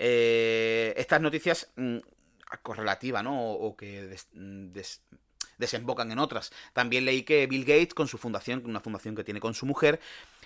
Eh, 0.00 0.94
estas 0.96 1.20
noticias 1.20 1.72
mm, 1.74 1.98
correlativas, 2.62 3.24
¿no? 3.24 3.52
O, 3.52 3.76
que 3.76 4.16
desembocan 5.58 6.12
en 6.12 6.20
otras. 6.20 6.52
También 6.72 7.04
leí 7.04 7.24
que 7.24 7.48
Bill 7.48 7.64
Gates, 7.64 7.94
con 7.94 8.06
su 8.06 8.16
fundación, 8.16 8.62
una 8.64 8.80
fundación 8.80 9.16
que 9.16 9.24
tiene 9.24 9.40
con 9.40 9.54
su 9.54 9.66
mujer, 9.66 9.98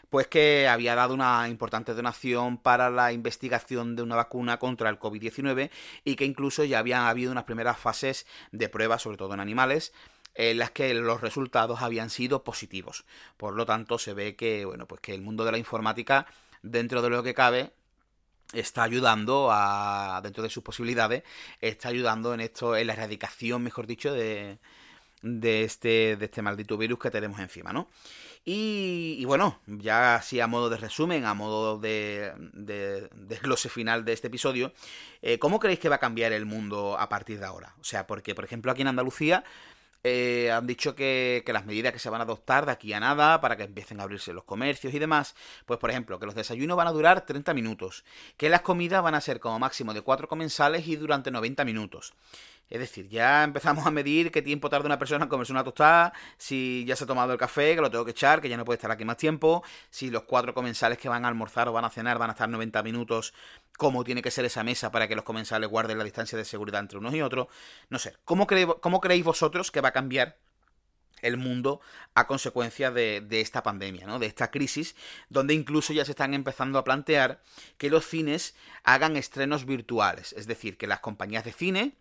pues 0.08 0.26
que 0.26 0.68
había 0.68 0.94
dado 0.94 1.12
una 1.12 1.48
importante 1.48 1.92
donación 1.92 2.56
para 2.56 2.88
la 2.88 3.12
investigación 3.12 3.94
de 3.94 4.02
una 4.02 4.16
vacuna 4.16 4.58
contra 4.58 4.88
el 4.88 4.98
COVID-19 4.98 5.70
y 6.04 6.16
que 6.16 6.24
incluso 6.24 6.64
ya 6.64 6.78
habían 6.78 7.02
habido 7.02 7.30
unas 7.30 7.44
primeras 7.44 7.78
fases 7.78 8.26
de 8.52 8.70
pruebas, 8.70 9.02
sobre 9.02 9.18
todo 9.18 9.34
en 9.34 9.40
animales, 9.40 9.92
en 10.34 10.58
las 10.58 10.70
que 10.70 10.94
los 10.94 11.20
resultados 11.20 11.82
habían 11.82 12.08
sido 12.08 12.42
positivos. 12.42 13.04
Por 13.36 13.54
lo 13.54 13.66
tanto, 13.66 13.98
se 13.98 14.14
ve 14.14 14.34
que, 14.34 14.64
bueno, 14.64 14.88
pues 14.88 15.02
que 15.02 15.14
el 15.14 15.20
mundo 15.20 15.44
de 15.44 15.52
la 15.52 15.58
informática, 15.58 16.26
dentro 16.62 17.02
de 17.02 17.10
lo 17.10 17.22
que 17.22 17.34
cabe, 17.34 17.72
está 18.52 18.82
ayudando 18.82 19.48
a, 19.50 20.20
dentro 20.22 20.42
de 20.42 20.50
sus 20.50 20.62
posibilidades, 20.62 21.22
está 21.60 21.88
ayudando 21.88 22.34
en 22.34 22.40
esto, 22.40 22.76
en 22.76 22.86
la 22.86 22.92
erradicación, 22.94 23.62
mejor 23.62 23.86
dicho, 23.86 24.12
de, 24.12 24.58
de 25.22 25.64
este, 25.64 26.16
de 26.16 26.24
este 26.24 26.42
maldito 26.42 26.76
virus 26.76 26.98
que 26.98 27.10
tenemos 27.10 27.38
encima, 27.40 27.72
¿no? 27.72 27.88
Y, 28.44 29.24
bueno, 29.24 29.60
ya 29.66 30.16
así 30.16 30.40
a 30.40 30.48
modo 30.48 30.68
de 30.68 30.76
resumen, 30.76 31.24
a 31.26 31.34
modo 31.34 31.78
de, 31.78 32.32
de, 32.52 33.08
desglose 33.14 33.68
final 33.68 34.04
de 34.04 34.14
este 34.14 34.26
episodio, 34.26 34.72
eh, 35.22 35.38
¿cómo 35.38 35.60
creéis 35.60 35.78
que 35.78 35.88
va 35.88 35.96
a 35.96 36.00
cambiar 36.00 36.32
el 36.32 36.44
mundo 36.44 36.98
a 36.98 37.08
partir 37.08 37.38
de 37.38 37.46
ahora? 37.46 37.76
O 37.80 37.84
sea, 37.84 38.08
porque, 38.08 38.34
por 38.34 38.44
ejemplo, 38.44 38.72
aquí 38.72 38.82
en 38.82 38.88
Andalucía 38.88 39.44
eh, 40.04 40.50
han 40.50 40.66
dicho 40.66 40.94
que, 40.94 41.44
las 41.46 41.66
medidas 41.66 41.92
que 41.92 41.98
se 41.98 42.10
van 42.10 42.20
a 42.20 42.24
adoptar 42.24 42.66
de 42.66 42.72
aquí 42.72 42.92
a 42.92 43.00
nada 43.00 43.40
para 43.40 43.56
que 43.56 43.64
empiecen 43.64 44.00
a 44.00 44.04
abrirse 44.04 44.32
los 44.32 44.44
comercios 44.44 44.94
y 44.94 44.98
demás, 44.98 45.34
pues 45.66 45.78
por 45.78 45.90
ejemplo, 45.90 46.18
que 46.18 46.26
los 46.26 46.34
desayunos 46.34 46.76
van 46.76 46.88
a 46.88 46.92
durar 46.92 47.26
30 47.26 47.54
minutos, 47.54 48.04
que 48.36 48.48
las 48.48 48.62
comidas 48.62 49.02
van 49.02 49.14
a 49.14 49.20
ser 49.20 49.38
como 49.38 49.58
máximo 49.58 49.94
de 49.94 50.02
4 50.02 50.28
comensales 50.28 50.86
y 50.88 50.96
durante 50.96 51.30
90 51.30 51.64
minutos. 51.64 52.14
Es 52.72 52.80
decir, 52.80 53.06
ya 53.10 53.44
empezamos 53.44 53.86
a 53.86 53.90
medir 53.90 54.32
qué 54.32 54.40
tiempo 54.40 54.70
tarda 54.70 54.86
una 54.86 54.98
persona 54.98 55.24
en 55.24 55.28
comerse 55.28 55.52
una 55.52 55.62
tostada, 55.62 56.14
si 56.38 56.86
ya 56.86 56.96
se 56.96 57.04
ha 57.04 57.06
tomado 57.06 57.32
el 57.32 57.38
café, 57.38 57.74
que 57.74 57.82
lo 57.82 57.90
tengo 57.90 58.06
que 58.06 58.12
echar, 58.12 58.40
que 58.40 58.48
ya 58.48 58.56
no 58.56 58.64
puede 58.64 58.76
estar 58.78 58.90
aquí 58.90 59.04
más 59.04 59.18
tiempo, 59.18 59.62
si 59.90 60.10
los 60.10 60.22
cuatro 60.22 60.54
comensales 60.54 60.96
que 60.96 61.06
van 61.06 61.26
a 61.26 61.28
almorzar 61.28 61.68
o 61.68 61.72
van 61.74 61.84
a 61.84 61.90
cenar 61.90 62.18
van 62.18 62.30
a 62.30 62.32
estar 62.32 62.48
90 62.48 62.82
minutos, 62.82 63.34
cómo 63.78 64.04
tiene 64.04 64.22
que 64.22 64.30
ser 64.30 64.44
esa 64.44 64.62
mesa 64.62 64.90
para 64.90 65.08
que 65.08 65.16
los 65.16 65.24
comensales 65.24 65.68
guarden 65.68 65.98
la 65.98 66.04
distancia 66.04 66.38
de 66.38 66.44
seguridad 66.44 66.80
entre 66.80 66.98
unos 66.98 67.14
y 67.14 67.22
otros. 67.22 67.48
No 67.88 67.98
sé, 67.98 68.16
¿cómo, 68.24 68.46
creéis 68.46 69.24
vosotros 69.24 69.70
que 69.70 69.80
va 69.80 69.88
a 69.88 69.92
cambiar 69.92 70.38
el 71.22 71.36
mundo 71.36 71.80
a 72.14 72.26
consecuencia 72.26 72.90
de, 72.90 73.24
esta 73.30 73.62
pandemia. 73.62 74.06
De 74.18 74.26
esta 74.26 74.50
crisis, 74.50 74.96
donde 75.28 75.54
incluso 75.54 75.92
ya 75.92 76.04
se 76.04 76.10
están 76.10 76.34
empezando 76.34 76.78
a 76.78 76.84
plantear 76.84 77.40
que 77.78 77.90
los 77.90 78.06
cines 78.06 78.56
hagan 78.82 79.16
estrenos 79.16 79.64
virtuales, 79.64 80.32
es 80.32 80.48
decir, 80.48 80.76
que 80.76 80.88
las 80.88 80.98
compañías 80.98 81.44
de 81.44 81.52
cine 81.52 81.96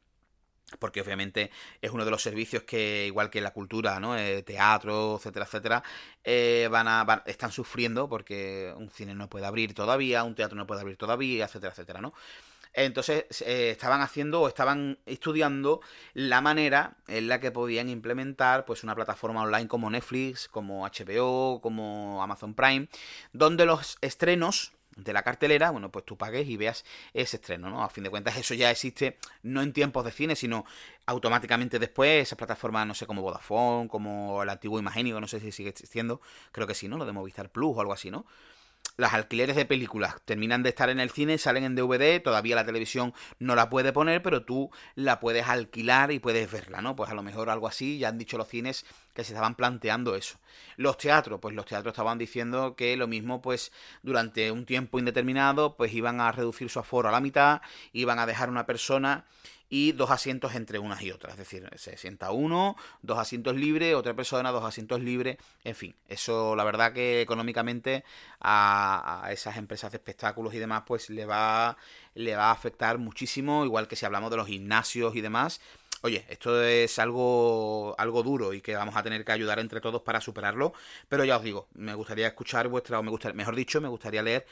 porque 0.80 1.02
obviamente 1.02 1.52
es 1.82 1.92
uno 1.92 2.06
de 2.06 2.12
los 2.12 2.22
servicios 2.22 2.64
que, 2.64 3.06
igual 3.08 3.30
que 3.30 3.42
la 3.42 3.52
cultura, 3.52 4.00
¿no? 4.00 4.18
Eh, 4.18 4.44
teatro, 4.44 5.18
etcétera, 5.18 5.46
etcétera, 5.46 5.84
eh, 6.24 6.68
van 6.72 6.88
a, 6.88 7.24
están 7.26 7.52
sufriendo 7.52 8.08
porque 8.10 8.74
un 8.78 8.90
cine 8.90 9.14
no 9.16 9.30
puede 9.30 9.46
abrir 9.46 9.74
todavía, 9.74 10.24
un 10.24 10.36
teatro 10.36 10.58
no 10.58 10.68
puede 10.68 10.82
abrir 10.82 10.98
todavía, 10.98 11.46
etcétera, 11.46 11.72
etcétera, 11.72 12.02
¿no? 12.02 12.14
Entonces 12.74 13.42
eh, 13.42 13.72
estaban 13.72 14.02
haciendo 14.02 14.42
o 14.42 14.48
estaban 14.48 15.00
estudiando 15.06 15.82
la 16.14 16.42
manera 16.42 16.96
en 17.08 17.28
la 17.28 17.40
que 17.40 17.52
podían 17.52 17.90
implementar 17.90 18.66
pues 18.66 18.84
una 18.84 18.96
plataforma 18.96 19.44
online 19.44 19.68
como 19.68 19.90
Netflix, 19.90 20.48
como 20.48 20.86
HBO, 20.88 21.60
como 21.62 22.24
Amazon 22.24 22.54
Prime, 22.54 22.88
donde 23.34 23.66
los 23.66 23.98
estrenos 24.02 24.74
de 24.96 25.14
la 25.14 25.24
cartelera, 25.24 25.72
bueno, 25.72 25.92
pues 25.92 26.06
tú 26.06 26.18
pagues 26.18 26.48
y 26.48 26.58
veas 26.58 26.86
ese 27.14 27.38
estreno, 27.38 27.70
¿no? 27.70 27.84
A 27.84 27.90
fin 27.90 28.04
de 28.04 28.10
cuentas, 28.10 28.38
eso 28.38 28.54
ya 28.54 28.70
existe 28.72 29.18
no 29.44 29.62
en 29.62 29.74
tiempos 29.74 30.04
de 30.06 30.12
cine, 30.12 30.36
sino 30.36 30.66
automáticamente 31.06 31.80
después, 31.80 32.24
esas 32.24 32.38
plataformas, 32.38 32.86
no 32.86 32.94
sé, 32.94 33.06
como 33.06 33.22
Vodafone, 33.22 33.88
como 33.88 34.44
el 34.44 34.50
antiguo 34.50 34.80
Imagénico, 34.80 35.20
no 35.22 35.28
sé 35.28 35.40
si 35.40 35.52
sigue 35.52 35.70
existiendo, 35.70 36.22
creo 36.52 36.68
que 36.68 36.76
sí, 36.76 36.88
¿no? 36.88 36.98
Lo 36.98 37.06
de 37.06 37.14
Movistar 37.14 37.50
Plus 37.50 37.76
o 37.76 37.82
algo 37.82 37.94
así, 37.94 38.12
¿no? 38.12 38.26
Las 38.98 39.14
alquileres 39.14 39.56
de 39.56 39.66
películas 39.66 40.16
terminan 40.26 40.64
de 40.64 40.70
estar 40.70 40.90
en 40.90 41.00
el 41.00 41.10
cine, 41.10 41.38
salen 41.38 41.64
en 41.64 41.76
DVD, 41.76 42.22
todavía 42.22 42.56
la 42.56 42.66
televisión 42.66 43.14
no 43.40 43.56
la 43.56 43.70
puede 43.70 43.94
poner, 43.94 44.22
pero 44.22 44.44
tú 44.44 44.70
la 44.96 45.20
puedes 45.20 45.48
alquilar 45.48 46.12
y 46.12 46.20
puedes 46.20 46.52
verla, 46.52 46.82
¿no? 46.82 46.96
Pues 46.96 47.10
a 47.10 47.14
lo 47.14 47.24
mejor 47.24 47.50
algo 47.50 47.68
así, 47.68 47.98
ya 47.98 48.10
han 48.10 48.18
dicho 48.18 48.38
los 48.38 48.48
cines 48.48 48.86
que 49.14 49.24
se 49.24 49.34
estaban 49.34 49.56
planteando 49.56 50.16
eso. 50.16 50.38
Los 50.78 50.98
teatros, 50.98 51.40
pues 51.40 51.56
los 51.56 51.66
teatros 51.66 51.94
estaban 51.94 52.18
diciendo 52.18 52.76
que 52.76 52.96
lo 52.98 53.08
mismo, 53.08 53.42
pues 53.42 53.72
durante 54.04 54.52
un 54.52 54.66
tiempo 54.66 55.00
indeterminado, 55.00 55.76
pues 55.76 55.94
iban 55.94 56.22
a 56.22 56.32
reducir 56.32 56.70
su 56.70 56.80
aforo 56.80 57.10
a 57.10 57.12
la 57.12 57.22
mitad, 57.22 57.62
iban 57.94 58.20
a 58.20 58.26
dejar 58.26 58.50
una 58.50 58.66
persona 58.66 59.26
y 59.74 59.94
dos 59.94 60.12
asientos 60.12 60.54
entre 60.54 60.80
unas 60.80 61.02
y 61.02 61.12
otras. 61.12 61.32
Es 61.32 61.40
decir, 61.40 61.68
se 61.78 61.96
sienta 61.96 62.32
uno, 62.32 62.76
dos 63.02 63.18
asientos 63.18 63.56
libres, 63.56 63.96
otra 63.96 64.14
persona, 64.14 64.52
dos 64.52 64.66
asientos 64.66 65.00
libres. 65.00 65.38
En 65.64 65.76
fin, 65.76 65.96
eso 66.10 66.58
la 66.58 66.66
verdad 66.66 66.92
que 66.92 67.22
económicamente 67.22 68.04
a, 68.42 69.30
esas 69.32 69.56
empresas 69.56 69.90
de 69.94 69.98
espectáculos 69.98 70.54
y 70.54 70.60
demás, 70.60 70.84
pues 70.86 71.10
le 71.10 71.26
va, 71.26 71.78
le 72.16 72.36
va 72.36 72.50
a 72.50 72.52
afectar 72.52 72.98
muchísimo, 72.98 73.64
igual 73.64 73.88
que 73.88 73.96
si 73.96 74.06
hablamos 74.06 74.30
de 74.30 74.38
los 74.38 74.48
gimnasios 74.48 75.16
y 75.16 75.22
demás. 75.22 75.62
Oye, 76.02 76.26
esto 76.28 76.62
es 76.62 77.00
algo, 77.00 77.96
algo 77.98 78.24
duro 78.24 78.54
y 78.54 78.60
que 78.60 78.76
vamos 78.76 78.98
a 78.98 79.04
tener 79.04 79.24
que 79.24 79.32
ayudar 79.32 79.60
entre 79.60 79.80
todos 79.80 80.02
para 80.02 80.20
superarlo. 80.20 80.74
Pero 81.08 81.24
ya 81.24 81.38
os 81.38 81.44
digo, 81.44 81.70
me 81.76 81.94
gustaría 81.94 82.28
escuchar 82.28 82.68
vuestra, 82.68 83.00
o 83.00 83.04
me 83.04 83.10
gustaría, 83.10 83.38
mejor 83.38 83.56
dicho, 83.56 83.80
me 83.80 83.88
gustaría 83.88 84.22
leer 84.22 84.46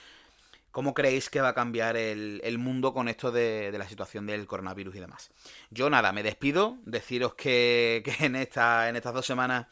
¿Cómo 0.72 0.94
creéis 0.94 1.30
que 1.30 1.42
va 1.42 1.50
a 1.50 1.54
cambiar 1.54 1.98
el, 1.98 2.58
mundo 2.60 2.94
con 2.94 3.10
esto 3.10 3.32
de, 3.32 3.74
la 3.76 3.88
situación 3.88 4.26
del 4.28 4.46
coronavirus 4.46 4.96
y 4.96 5.00
demás? 5.00 5.32
Yo 5.72 5.90
nada, 5.90 6.12
me 6.12 6.24
despido, 6.24 6.78
deciros 6.86 7.34
que, 7.38 8.04
en, 8.20 8.36
esta, 8.36 8.90
en 8.90 8.96
estas 8.96 9.14
dos 9.14 9.26
semanas 9.26 9.68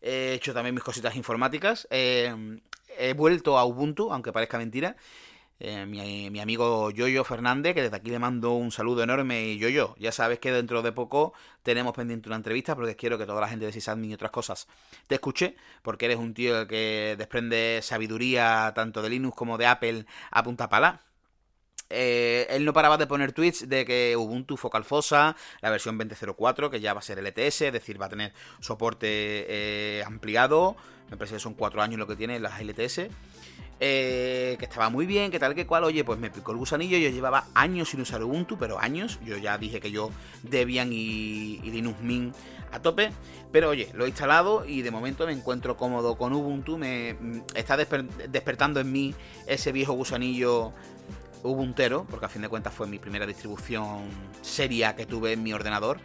he 0.00 0.34
hecho 0.34 0.54
también 0.54 0.74
mis 0.74 0.84
cositas 0.84 1.16
informáticas, 1.16 1.88
eh, 1.90 2.60
he 2.98 3.12
vuelto 3.14 3.58
a 3.58 3.64
Ubuntu, 3.64 4.12
aunque 4.12 4.32
parezca 4.32 4.58
mentira, 4.58 4.96
eh, 5.58 5.86
mi, 5.86 6.38
amigo 6.38 6.90
Yoyo 6.90 7.24
Fernández, 7.24 7.74
que 7.74 7.82
desde 7.82 7.96
aquí 7.96 8.10
le 8.10 8.18
mando 8.18 8.52
un 8.52 8.70
saludo 8.70 9.02
enorme. 9.02 9.44
Y 9.44 9.58
Yoyo, 9.58 9.94
ya 9.98 10.12
sabes 10.12 10.38
que 10.38 10.52
dentro 10.52 10.82
de 10.82 10.92
poco 10.92 11.32
tenemos 11.62 11.94
pendiente 11.94 12.28
una 12.28 12.36
entrevista 12.36 12.74
porque 12.74 12.96
quiero 12.96 13.16
que 13.18 13.26
toda 13.26 13.40
la 13.40 13.48
gente 13.48 13.66
de 13.66 13.72
Sysadmin 13.72 14.10
y 14.10 14.14
otras 14.14 14.30
cosas 14.30 14.68
te 15.06 15.14
escuche, 15.14 15.56
porque 15.82 16.06
eres 16.06 16.18
un 16.18 16.34
tío 16.34 16.66
que 16.66 17.14
desprende 17.18 17.80
sabiduría 17.82 18.72
tanto 18.74 19.02
de 19.02 19.10
Linux 19.10 19.36
como 19.36 19.56
de 19.58 19.66
Apple 19.66 20.06
a 20.30 20.42
punta 20.42 20.68
pala. 20.68 21.02
Eh, 21.88 22.46
él 22.50 22.64
no 22.64 22.72
paraba 22.72 22.98
de 22.98 23.06
poner 23.06 23.32
tweets 23.32 23.68
de 23.68 23.84
que 23.84 24.16
Ubuntu 24.16 24.56
Focal 24.56 24.84
Fossa, 24.84 25.36
la 25.60 25.70
versión 25.70 25.98
20.04, 25.98 26.68
que 26.70 26.80
ya 26.80 26.92
va 26.94 26.98
a 26.98 27.02
ser 27.02 27.18
LTS, 27.22 27.62
es 27.62 27.72
decir, 27.72 28.00
va 28.00 28.06
a 28.06 28.10
tener 28.10 28.32
soporte 28.60 29.06
eh, 29.08 30.02
ampliado. 30.04 30.76
Me 31.10 31.16
parece 31.16 31.36
que 31.36 31.40
son 31.40 31.54
cuatro 31.54 31.82
años 31.82 31.98
lo 31.98 32.06
que 32.06 32.16
tiene 32.16 32.40
las 32.40 32.60
LTS. 32.60 33.08
Eh, 33.78 34.56
que 34.58 34.64
estaba 34.64 34.88
muy 34.88 35.04
bien, 35.04 35.30
que 35.30 35.38
tal 35.38 35.54
que 35.54 35.66
cual, 35.66 35.84
oye, 35.84 36.02
pues 36.02 36.18
me 36.18 36.30
picó 36.30 36.52
el 36.52 36.56
gusanillo, 36.56 36.96
yo 36.96 37.10
llevaba 37.10 37.44
años 37.52 37.90
sin 37.90 38.00
usar 38.00 38.22
Ubuntu, 38.24 38.56
pero 38.56 38.80
años, 38.80 39.18
yo 39.22 39.36
ya 39.36 39.58
dije 39.58 39.80
que 39.80 39.90
yo 39.90 40.10
Debian 40.42 40.90
y, 40.92 41.60
Linux 41.62 42.00
Mint 42.00 42.34
a 42.72 42.80
tope, 42.80 43.12
pero 43.52 43.68
oye, 43.68 43.90
lo 43.92 44.06
he 44.06 44.08
instalado 44.08 44.64
y 44.64 44.80
de 44.80 44.90
momento 44.90 45.26
me 45.26 45.32
encuentro 45.32 45.76
cómodo 45.76 46.16
con 46.16 46.32
Ubuntu, 46.32 46.78
me 46.78 47.14
mm, 47.20 47.42
está 47.54 47.76
despertando 47.76 48.80
en 48.80 48.90
mí 48.90 49.14
ese 49.46 49.72
viejo 49.72 49.92
gusanillo 49.92 50.72
Ubuntero, 51.42 52.06
porque 52.08 52.26
a 52.26 52.28
fin 52.30 52.42
de 52.42 52.48
cuentas 52.48 52.72
fue 52.72 52.86
mi 52.86 52.98
primera 52.98 53.26
distribución 53.26 54.08
seria 54.40 54.96
que 54.96 55.04
tuve 55.04 55.32
en 55.32 55.42
mi 55.42 55.52
ordenador. 55.52 56.00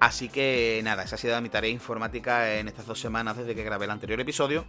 Así 0.00 0.28
que 0.28 0.80
nada, 0.82 1.04
esa 1.04 1.14
ha 1.14 1.18
sido 1.18 1.40
mi 1.40 1.48
tarea 1.48 1.70
informática 1.70 2.56
en 2.56 2.66
estas 2.66 2.86
dos 2.86 3.00
semanas 3.00 3.36
desde 3.36 3.54
que 3.54 3.62
grabé 3.62 3.84
el 3.84 3.92
anterior 3.92 4.20
episodio. 4.20 4.64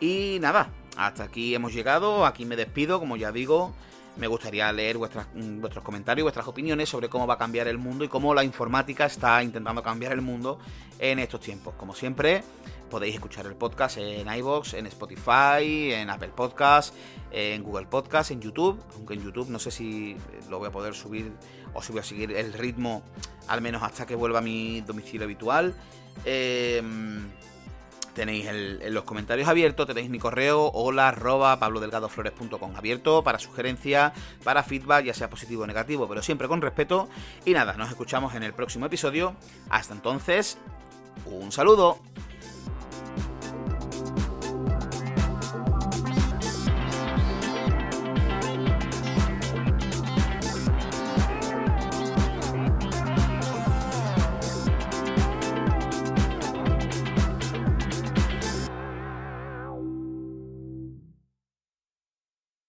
Y 0.00 0.38
nada, 0.40 0.70
hasta 0.96 1.24
aquí 1.24 1.54
hemos 1.54 1.72
llegado, 1.72 2.26
aquí 2.26 2.44
me 2.44 2.56
despido, 2.56 3.00
como 3.00 3.16
ya 3.16 3.32
digo, 3.32 3.74
me 4.16 4.26
gustaría 4.26 4.70
leer 4.72 4.96
mm, 4.98 5.60
vuestros 5.60 5.84
comentarios, 5.84 6.24
vuestras 6.24 6.46
opiniones 6.46 6.88
sobre 6.88 7.08
cómo 7.08 7.26
va 7.26 7.34
a 7.34 7.38
cambiar 7.38 7.68
el 7.68 7.78
mundo 7.78 8.04
y 8.04 8.08
cómo 8.08 8.34
la 8.34 8.44
informática 8.44 9.06
está 9.06 9.42
intentando 9.42 9.82
cambiar 9.82 10.12
el 10.12 10.20
mundo 10.20 10.58
en 10.98 11.18
estos 11.18 11.40
tiempos. 11.40 11.74
Como 11.74 11.94
siempre, 11.94 12.44
podéis 12.90 13.14
escuchar 13.14 13.46
el 13.46 13.56
podcast 13.56 13.98
en 13.98 14.32
iVoox, 14.32 14.74
en 14.74 14.86
Spotify, 14.86 15.92
en 15.92 16.10
Apple 16.10 16.32
Podcast, 16.34 16.94
en 17.32 17.62
Google 17.64 17.86
Podcast, 17.86 18.30
en 18.30 18.40
YouTube, 18.40 18.80
aunque 18.94 19.14
en 19.14 19.24
YouTube 19.24 19.48
no 19.48 19.58
sé 19.58 19.70
si 19.70 20.16
lo 20.48 20.58
voy 20.58 20.68
a 20.68 20.72
poder 20.72 20.94
subir 20.94 21.32
o 21.72 21.82
si 21.82 21.92
voy 21.92 22.00
a 22.00 22.04
seguir 22.04 22.32
el 22.32 22.52
ritmo 22.52 23.02
al 23.48 23.60
menos 23.60 23.82
hasta 23.82 24.06
que 24.06 24.14
vuelva 24.14 24.38
a 24.38 24.42
mi 24.42 24.80
domicilio 24.82 25.24
habitual. 25.24 25.74
Eh, 26.24 26.80
Tenéis 28.14 28.46
en 28.46 28.94
los 28.94 29.04
comentarios 29.04 29.48
abiertos, 29.48 29.86
tenéis 29.86 30.08
mi 30.08 30.18
correo 30.18 30.70
hola 30.72 31.08
arroba 31.08 31.58
pablodelgadoflores.com 31.58 32.76
abierto 32.76 33.24
para 33.24 33.38
sugerencias, 33.38 34.12
para 34.44 34.62
feedback, 34.62 35.06
ya 35.06 35.14
sea 35.14 35.28
positivo 35.28 35.64
o 35.64 35.66
negativo, 35.66 36.08
pero 36.08 36.22
siempre 36.22 36.46
con 36.46 36.62
respeto. 36.62 37.08
Y 37.44 37.52
nada, 37.52 37.74
nos 37.74 37.90
escuchamos 37.90 38.34
en 38.34 38.44
el 38.44 38.52
próximo 38.52 38.86
episodio. 38.86 39.34
Hasta 39.68 39.94
entonces, 39.94 40.58
un 41.26 41.50
saludo. 41.50 41.98